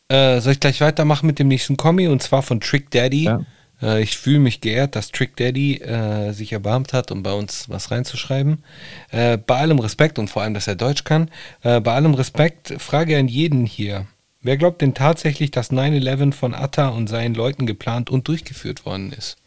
Äh, 0.10 0.42
soll 0.42 0.54
ich 0.54 0.60
gleich 0.60 0.82
weitermachen 0.82 1.28
mit 1.28 1.38
dem 1.38 1.48
nächsten 1.48 1.78
Kommi 1.78 2.08
und 2.08 2.24
zwar 2.24 2.42
von 2.42 2.60
Trick 2.60 2.90
Daddy? 2.90 3.26
Ja. 3.26 3.46
Äh, 3.82 4.02
ich 4.02 4.18
fühle 4.18 4.40
mich 4.40 4.60
geehrt, 4.60 4.96
dass 4.96 5.12
Trick 5.12 5.36
Daddy 5.38 5.76
äh, 5.78 6.32
sich 6.32 6.52
erbarmt 6.52 6.94
hat, 6.94 7.12
um 7.12 7.22
bei 7.22 7.32
uns 7.32 7.70
was 7.70 7.92
reinzuschreiben. 7.92 8.64
Äh, 9.12 9.38
bei 9.38 9.58
allem 9.58 9.78
Respekt 9.78 10.18
und 10.18 10.28
vor 10.28 10.42
allem, 10.42 10.56
dass 10.56 10.68
er 10.68 10.76
Deutsch 10.76 11.04
kann, 11.04 11.30
äh, 11.62 11.80
bei 11.80 11.94
allem 11.94 12.16
Respekt 12.16 12.74
frage 12.80 13.18
an 13.20 13.28
jeden 13.28 13.68
hier. 13.68 14.08
Wer 14.42 14.58
glaubt 14.58 14.82
denn 14.82 14.96
tatsächlich, 14.96 15.52
dass 15.52 15.70
9-11 15.72 16.34
von 16.34 16.56
Atta 16.56 16.88
und 16.90 17.08
seinen 17.08 17.36
Leuten 17.36 17.68
geplant 17.68 18.10
und 18.10 18.28
durchgeführt 18.28 18.86
worden 18.86 19.12
ist? 19.14 19.38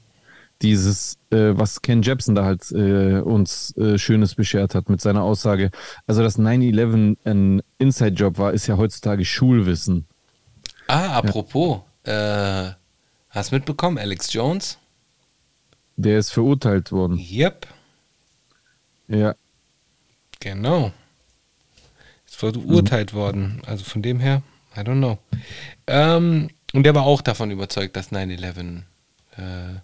Dieses, 0.61 1.17
äh, 1.31 1.53
was 1.55 1.81
Ken 1.81 2.03
Jebsen 2.03 2.35
da 2.35 2.45
halt 2.45 2.71
äh, 2.71 3.21
uns 3.21 3.75
äh, 3.77 3.97
Schönes 3.97 4.35
beschert 4.35 4.75
hat 4.75 4.87
mit 4.89 5.01
seiner 5.01 5.23
Aussage. 5.23 5.71
Also, 6.05 6.21
dass 6.21 6.37
9-11 6.37 7.17
ein 7.25 7.63
Inside-Job 7.79 8.37
war, 8.37 8.53
ist 8.53 8.67
ja 8.67 8.77
heutzutage 8.77 9.25
Schulwissen. 9.25 10.05
Ah, 10.87 11.17
apropos, 11.17 11.79
äh, 12.03 12.69
hast 13.29 13.51
mitbekommen, 13.51 13.97
Alex 13.97 14.31
Jones? 14.33 14.77
Der 15.95 16.19
ist 16.19 16.31
verurteilt 16.31 16.91
worden. 16.91 17.17
Yep, 17.17 17.67
Ja. 19.07 19.35
genau. 20.39 20.91
Ist 22.25 22.35
verurteilt 22.35 23.13
worden. 23.13 23.61
Also 23.65 23.83
von 23.83 24.01
dem 24.01 24.19
her, 24.19 24.43
I 24.75 24.81
don't 24.81 24.97
know. 24.99 25.17
Ähm, 25.87 26.49
und 26.73 26.83
der 26.83 26.93
war 26.93 27.03
auch 27.03 27.21
davon 27.21 27.49
überzeugt, 27.51 27.95
dass 27.95 28.11
9-11 28.11 28.83
äh, 29.37 29.41
ein 29.41 29.81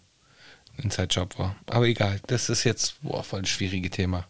Inside-Job 0.78 1.39
war. 1.39 1.56
Aber 1.68 1.86
egal, 1.88 2.20
das 2.28 2.50
ist 2.50 2.64
jetzt 2.64 3.02
boah, 3.02 3.24
voll 3.24 3.41
das 3.41 3.50
schwierige 3.50 3.89
Thema. 3.89 4.26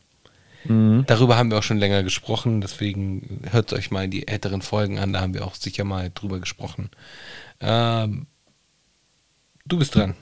Mhm. 0.66 1.04
Darüber 1.08 1.36
haben 1.36 1.52
wir 1.52 1.58
auch 1.58 1.64
schon 1.64 1.80
länger 1.80 2.04
gesprochen, 2.04 2.62
deswegen 2.62 3.42
hört 3.52 3.74
euch 3.74 3.92
mal 3.92 4.08
die 4.08 4.28
älteren 4.30 4.62
Folgen 4.62 5.00
an, 5.00 5.12
da 5.12 5.20
haben 5.20 5.34
wir 5.34 5.46
auch 5.46 5.56
sicher 5.56 5.84
mal 5.84 6.10
drüber 6.14 6.40
gesprochen. 6.40 6.90
Ähm, 7.60 8.28
du 9.66 9.78
bist 9.78 9.96
dran. 9.96 10.16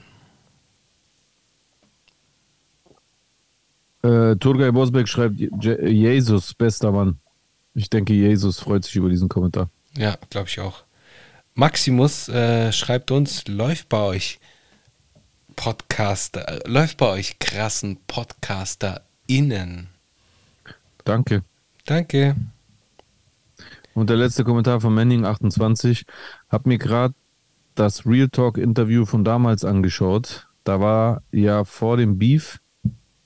Äh, 4.04 4.36
Turgay 4.38 4.72
Bosbeck 4.72 5.08
schreibt, 5.08 5.39
Je 5.39 5.89
Jesus, 5.89 6.54
bester 6.54 6.92
Mann. 6.92 7.20
Ich 7.74 7.89
denke, 7.89 8.14
Jesus 8.14 8.60
freut 8.60 8.84
sich 8.84 8.96
über 8.96 9.10
diesen 9.10 9.30
Kommentar. 9.30 9.70
Ja, 9.96 10.18
glaube 10.30 10.48
ich 10.48 10.60
auch. 10.60 10.84
Maximus 11.54 12.28
äh, 12.30 12.72
schreibt 12.72 13.12
uns, 13.12 13.48
läuft 13.48 13.89
bei 13.89 14.02
euch 14.02 14.39
Podcaster, 15.56 16.48
äh, 16.48 16.70
läuft 16.70 16.98
bei 16.98 17.10
euch 17.10 17.38
krassen 17.39 17.98
PodcasterInnen. 18.08 19.89
Danke. 21.04 21.44
Danke. 21.86 22.36
Und 23.94 24.10
der 24.10 24.18
letzte 24.18 24.44
Kommentar 24.44 24.80
von 24.82 24.98
Manning28. 24.98 26.06
Hab 26.50 26.66
mir 26.66 26.78
gerade 26.78 27.14
das 27.76 28.05
Real 28.05 28.30
Talk 28.30 28.57
Interview 28.57 29.05
von 29.05 29.24
damals 29.24 29.65
angeschaut. 29.65 30.47
Da 30.63 30.80
war 30.80 31.24
ja 31.32 31.63
vor 31.63 31.97
dem 31.97 32.17
Beef. 32.17 32.59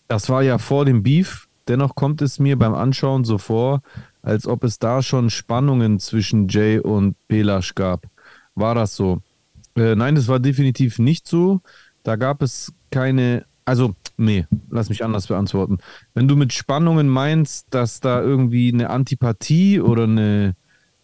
Das 0.07 0.29
war 0.29 0.43
ja 0.43 0.57
vor 0.57 0.85
dem 0.85 1.03
Beef. 1.03 1.47
Dennoch 1.67 1.95
kommt 1.95 2.21
es 2.21 2.39
mir 2.39 2.57
beim 2.57 2.75
Anschauen 2.75 3.23
so 3.23 3.37
vor, 3.37 3.81
als 4.21 4.47
ob 4.47 4.63
es 4.63 4.77
da 4.77 5.01
schon 5.01 5.29
Spannungen 5.29 5.99
zwischen 5.99 6.47
Jay 6.47 6.79
und 6.79 7.15
Pelasch 7.27 7.73
gab. 7.73 8.05
War 8.53 8.75
das 8.75 8.95
so? 8.95 9.21
Äh, 9.75 9.95
nein, 9.95 10.15
das 10.15 10.27
war 10.27 10.39
definitiv 10.39 10.99
nicht 10.99 11.27
so. 11.27 11.61
Da 12.03 12.15
gab 12.15 12.41
es 12.41 12.71
keine, 12.91 13.45
also, 13.65 13.95
nee, 14.15 14.45
lass 14.69 14.89
mich 14.89 15.03
anders 15.03 15.27
beantworten. 15.27 15.79
Wenn 16.13 16.27
du 16.27 16.35
mit 16.35 16.53
Spannungen 16.53 17.09
meinst, 17.09 17.67
dass 17.71 17.99
da 17.99 18.21
irgendwie 18.21 18.71
eine 18.71 18.89
Antipathie 18.89 19.79
oder 19.81 20.03
eine, 20.03 20.55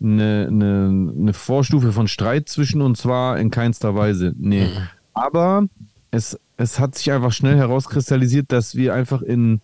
eine, 0.02 0.48
eine, 0.50 1.14
eine 1.18 1.34
Vorstufe 1.34 1.92
von 1.92 2.08
Streit 2.08 2.50
zwischen 2.50 2.82
uns 2.82 3.06
war, 3.06 3.38
in 3.38 3.52
keinster 3.52 3.96
Weise. 3.96 4.34
Nee. 4.38 4.68
Aber 5.14 5.68
es, 6.12 6.40
es 6.58 6.80
hat 6.80 6.96
sich 6.96 7.12
einfach 7.12 7.32
schnell 7.32 7.58
herauskristallisiert, 7.58 8.52
dass 8.52 8.76
wir 8.76 8.94
einfach 8.94 9.22
in, 9.22 9.62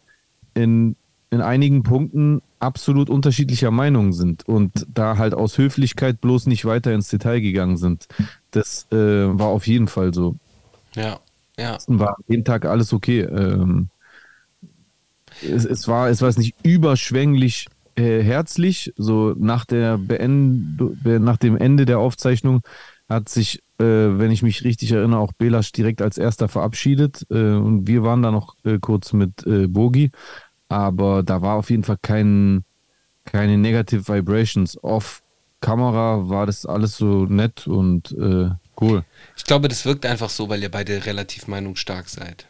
in, 0.53 0.95
in 1.29 1.41
einigen 1.41 1.83
Punkten 1.83 2.41
absolut 2.59 3.09
unterschiedlicher 3.09 3.71
Meinung 3.71 4.13
sind 4.13 4.47
und 4.47 4.87
da 4.93 5.17
halt 5.17 5.33
aus 5.33 5.57
Höflichkeit 5.57 6.21
bloß 6.21 6.47
nicht 6.47 6.65
weiter 6.65 6.93
ins 6.93 7.09
Detail 7.09 7.39
gegangen 7.39 7.77
sind. 7.77 8.07
Das 8.51 8.87
äh, 8.91 8.95
war 8.95 9.47
auf 9.47 9.67
jeden 9.67 9.87
Fall 9.87 10.13
so. 10.13 10.35
Ja, 10.95 11.19
ja. 11.57 11.77
War 11.87 12.17
jeden 12.27 12.45
Tag 12.45 12.65
alles 12.65 12.93
okay. 12.93 13.21
Ähm, 13.21 13.89
es, 15.43 15.65
es 15.65 15.87
war, 15.87 16.09
es 16.09 16.21
war 16.21 16.29
nicht 16.37 16.55
überschwänglich 16.63 17.67
äh, 17.97 18.23
herzlich. 18.23 18.93
So 18.95 19.33
nach 19.37 19.65
der 19.65 19.97
Beend, 19.97 20.77
be- 21.03 21.19
nach 21.19 21.37
dem 21.37 21.57
Ende 21.57 21.85
der 21.85 21.99
Aufzeichnung 21.99 22.61
hat 23.09 23.29
sich, 23.29 23.59
äh, 23.79 23.83
wenn 23.83 24.31
ich 24.31 24.43
mich 24.43 24.63
richtig 24.63 24.91
erinnere, 24.91 25.19
auch 25.19 25.33
Belasch 25.33 25.71
direkt 25.71 26.01
als 26.01 26.17
erster 26.17 26.47
verabschiedet. 26.47 27.25
Äh, 27.29 27.53
und 27.53 27.87
wir 27.87 28.03
waren 28.03 28.21
da 28.21 28.31
noch 28.31 28.55
äh, 28.63 28.79
kurz 28.79 29.13
mit 29.13 29.45
äh, 29.45 29.67
Bogi. 29.67 30.11
Aber 30.69 31.23
da 31.23 31.41
war 31.41 31.55
auf 31.55 31.69
jeden 31.69 31.83
Fall 31.83 31.97
kein, 32.01 32.63
keine 33.25 33.57
Negative 33.57 34.07
Vibrations. 34.07 34.81
Off 34.83 35.21
Kamera 35.59 36.29
war 36.29 36.45
das 36.45 36.65
alles 36.65 36.97
so 36.97 37.25
nett 37.25 37.67
und 37.67 38.15
cool. 38.79 39.03
Ich 39.35 39.43
glaube, 39.43 39.69
das 39.69 39.85
wirkt 39.85 40.05
einfach 40.05 40.29
so, 40.29 40.49
weil 40.49 40.61
ihr 40.61 40.69
beide 40.69 41.05
relativ 41.07 41.47
meinungsstark 41.47 42.09
seid. 42.09 42.47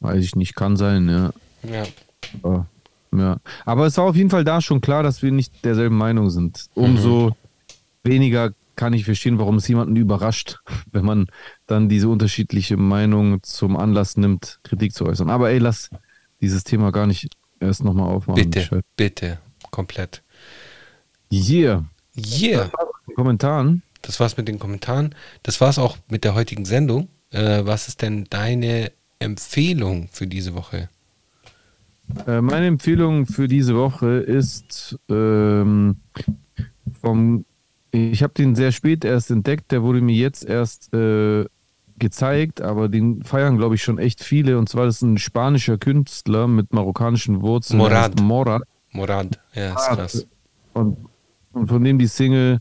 Weiß 0.00 0.24
ich 0.24 0.34
nicht, 0.34 0.56
kann 0.56 0.76
sein, 0.76 1.08
ja. 1.08 1.30
Ja. 1.62 1.84
Aber, 2.42 2.66
ja. 3.14 3.38
Aber 3.64 3.86
es 3.86 3.96
war 3.96 4.04
auf 4.04 4.16
jeden 4.16 4.30
Fall 4.30 4.44
da 4.44 4.60
schon 4.60 4.80
klar, 4.80 5.02
dass 5.02 5.22
wir 5.22 5.32
nicht 5.32 5.64
derselben 5.64 5.96
Meinung 5.96 6.30
sind. 6.30 6.66
Umso 6.74 7.36
weniger 8.04 8.52
kann 8.76 8.92
ich 8.92 9.04
verstehen, 9.04 9.38
warum 9.38 9.56
es 9.56 9.68
jemanden 9.68 9.96
überrascht, 9.96 10.60
wenn 10.92 11.04
man 11.04 11.26
dann 11.66 11.88
diese 11.88 12.08
unterschiedliche 12.08 12.76
Meinung 12.76 13.42
zum 13.42 13.76
Anlass 13.76 14.16
nimmt, 14.16 14.60
Kritik 14.62 14.94
zu 14.94 15.04
äußern. 15.04 15.30
Aber 15.30 15.50
ey, 15.50 15.58
lass 15.58 15.90
dieses 16.40 16.64
Thema 16.64 16.92
gar 16.92 17.06
nicht 17.06 17.28
erst 17.60 17.84
nochmal 17.84 18.08
aufmachen. 18.08 18.42
Bitte, 18.42 18.60
Bescheid. 18.60 18.84
bitte, 18.96 19.38
komplett. 19.70 20.22
Yeah. 21.30 21.84
Yeah, 22.16 22.70
Kommentaren. 23.14 23.82
das 24.02 24.18
war's 24.18 24.36
mit 24.36 24.48
den 24.48 24.58
Kommentaren. 24.58 25.14
Das 25.42 25.60
war's 25.60 25.78
auch 25.78 25.98
mit 26.08 26.24
der 26.24 26.34
heutigen 26.34 26.64
Sendung. 26.64 27.08
Äh, 27.30 27.64
was 27.64 27.88
ist 27.88 28.02
denn 28.02 28.26
deine 28.30 28.90
Empfehlung 29.18 30.08
für 30.10 30.26
diese 30.26 30.54
Woche? 30.54 30.88
Äh, 32.26 32.40
meine 32.40 32.66
Empfehlung 32.66 33.26
für 33.26 33.48
diese 33.48 33.76
Woche 33.76 34.18
ist 34.18 34.98
ähm, 35.08 35.96
vom. 37.00 37.44
Ich 37.90 38.22
habe 38.22 38.34
den 38.34 38.54
sehr 38.54 38.72
spät 38.72 39.04
erst 39.04 39.30
entdeckt. 39.30 39.72
Der 39.72 39.82
wurde 39.82 40.00
mir 40.00 40.14
jetzt 40.14 40.44
erst 40.44 40.92
äh, 40.92 41.46
gezeigt, 41.98 42.60
aber 42.60 42.88
den 42.88 43.22
feiern, 43.24 43.56
glaube 43.56 43.74
ich, 43.74 43.82
schon 43.82 43.98
echt 43.98 44.22
viele. 44.22 44.58
Und 44.58 44.68
zwar 44.68 44.86
das 44.86 44.96
ist 44.96 45.02
ein 45.02 45.18
spanischer 45.18 45.78
Künstler 45.78 46.46
mit 46.46 46.72
marokkanischen 46.72 47.40
Wurzeln. 47.40 47.78
Morad. 47.78 48.20
Morad. 48.20 48.62
Morad, 48.92 49.38
ja, 49.54 49.74
ist 49.74 49.88
krass. 49.88 50.26
Und, 50.72 50.96
und 51.52 51.68
von 51.68 51.84
dem 51.84 51.98
die 51.98 52.06
Single 52.06 52.58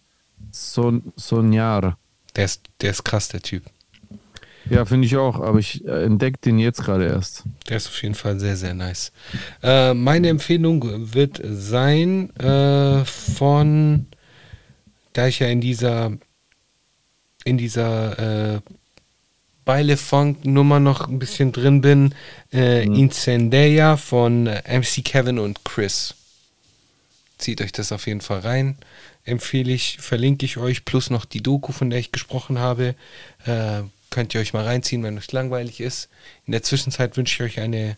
Son, 0.52 1.14
Soñar. 1.18 1.96
Der 2.36 2.46
ist, 2.46 2.64
der 2.82 2.92
ist 2.92 3.04
krass, 3.04 3.30
der 3.30 3.42
Typ. 3.42 3.64
Ja, 4.70 4.86
finde 4.86 5.06
ich 5.06 5.16
auch, 5.16 5.40
aber 5.40 5.60
ich 5.60 5.86
äh, 5.86 6.04
entdecke 6.04 6.40
den 6.44 6.60
jetzt 6.60 6.84
gerade 6.84 7.06
erst. 7.06 7.44
Der 7.70 7.78
ist 7.78 7.88
auf 7.88 8.02
jeden 8.02 8.16
Fall 8.16 8.40
sehr, 8.40 8.58
sehr 8.58 8.74
nice. 8.74 9.12
Äh, 9.64 9.94
meine 9.94 10.30
Empfehlung 10.30 11.14
wird 11.14 11.42
sein 11.44 12.36
äh, 12.38 13.06
von, 13.06 14.08
da 15.14 15.28
ich 15.28 15.40
ja 15.40 15.48
in 15.48 15.62
dieser, 15.62 16.12
in 17.46 17.58
dieser 17.58 18.56
äh, 18.56 18.60
Beile 19.68 19.98
Funk 19.98 20.46
Nummer 20.46 20.80
noch 20.80 21.08
ein 21.10 21.20
bisschen 21.20 21.52
drin 21.52 21.82
bin, 21.82 22.16
äh, 22.54 22.86
Incendeia 22.86 23.98
von 23.98 24.48
äh, 24.48 24.62
MC 24.80 25.04
Kevin 25.04 25.40
und 25.40 25.66
Chris. 25.66 26.16
Zieht 27.38 27.62
euch 27.62 27.74
das 27.74 27.92
auf 27.92 28.08
jeden 28.08 28.22
Fall 28.22 28.40
rein. 28.40 28.78
Empfehle 29.26 29.74
ich, 29.74 29.98
verlinke 30.00 30.46
ich 30.46 30.58
euch, 30.58 30.86
plus 30.86 31.10
noch 31.10 31.26
die 31.26 31.44
Doku, 31.44 31.74
von 31.74 31.90
der 31.90 32.00
ich 32.00 32.14
gesprochen 32.14 32.60
habe. 32.60 32.96
Äh, 33.46 33.82
könnt 34.10 34.34
ihr 34.34 34.42
euch 34.42 34.54
mal 34.54 34.64
reinziehen, 34.66 35.04
wenn 35.04 35.18
euch 35.18 35.32
langweilig 35.32 35.80
ist. 35.80 36.10
In 36.46 36.52
der 36.52 36.64
Zwischenzeit 36.64 37.18
wünsche 37.18 37.44
ich 37.44 37.52
euch 37.58 37.60
eine 37.64 37.98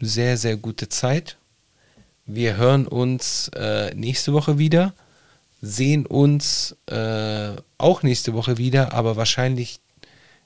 sehr, 0.00 0.36
sehr 0.36 0.56
gute 0.56 0.88
Zeit. 0.88 1.36
Wir 2.26 2.56
hören 2.56 2.86
uns 2.86 3.50
äh, 3.56 3.94
nächste 3.94 4.32
Woche 4.32 4.58
wieder, 4.58 4.92
sehen 5.62 6.06
uns 6.06 6.76
äh, 6.86 7.52
auch 7.78 8.02
nächste 8.02 8.34
Woche 8.34 8.58
wieder, 8.58 8.92
aber 8.92 9.16
wahrscheinlich 9.16 9.80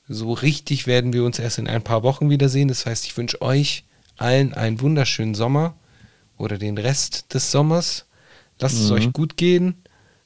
so 0.08 0.32
richtig 0.32 0.86
werden 0.86 1.12
wir 1.12 1.24
uns 1.24 1.38
erst 1.38 1.58
in 1.58 1.68
ein 1.68 1.82
paar 1.82 2.02
Wochen 2.02 2.30
wiedersehen. 2.30 2.68
Das 2.68 2.86
heißt, 2.86 3.04
ich 3.04 3.16
wünsche 3.16 3.40
euch 3.42 3.84
allen 4.16 4.54
einen 4.54 4.80
wunderschönen 4.80 5.34
Sommer 5.34 5.74
oder 6.38 6.58
den 6.58 6.78
Rest 6.78 7.34
des 7.34 7.50
Sommers. 7.50 8.04
Lasst 8.58 8.76
es 8.78 8.88
Mhm. 8.90 8.96
euch 8.96 9.12
gut 9.12 9.36
gehen. 9.36 9.82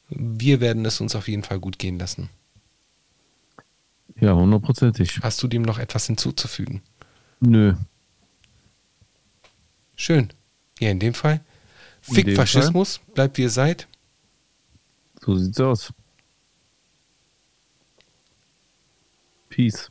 Wir 0.08 0.60
werden 0.60 0.84
es 0.84 1.00
uns 1.00 1.14
auf 1.16 1.28
jeden 1.28 1.42
Fall 1.42 1.58
gut 1.58 1.78
gehen 1.78 1.98
lassen. 1.98 2.28
Ja, 4.20 4.34
hundertprozentig. 4.34 5.20
Hast 5.22 5.42
du 5.42 5.48
dem 5.48 5.62
noch 5.62 5.78
etwas 5.78 6.06
hinzuzufügen? 6.06 6.82
Nö. 7.40 7.74
Schön. 9.94 10.32
Ja, 10.78 10.90
in 10.90 11.00
dem 11.00 11.14
Fall. 11.14 11.40
Fick 12.00 12.26
dem 12.26 12.36
Faschismus, 12.36 13.00
bleibt 13.14 13.36
wie 13.38 13.42
ihr 13.42 13.50
seid. 13.50 13.88
So 15.20 15.34
sieht's 15.34 15.60
aus. 15.60 15.92
Peace. 19.48 19.90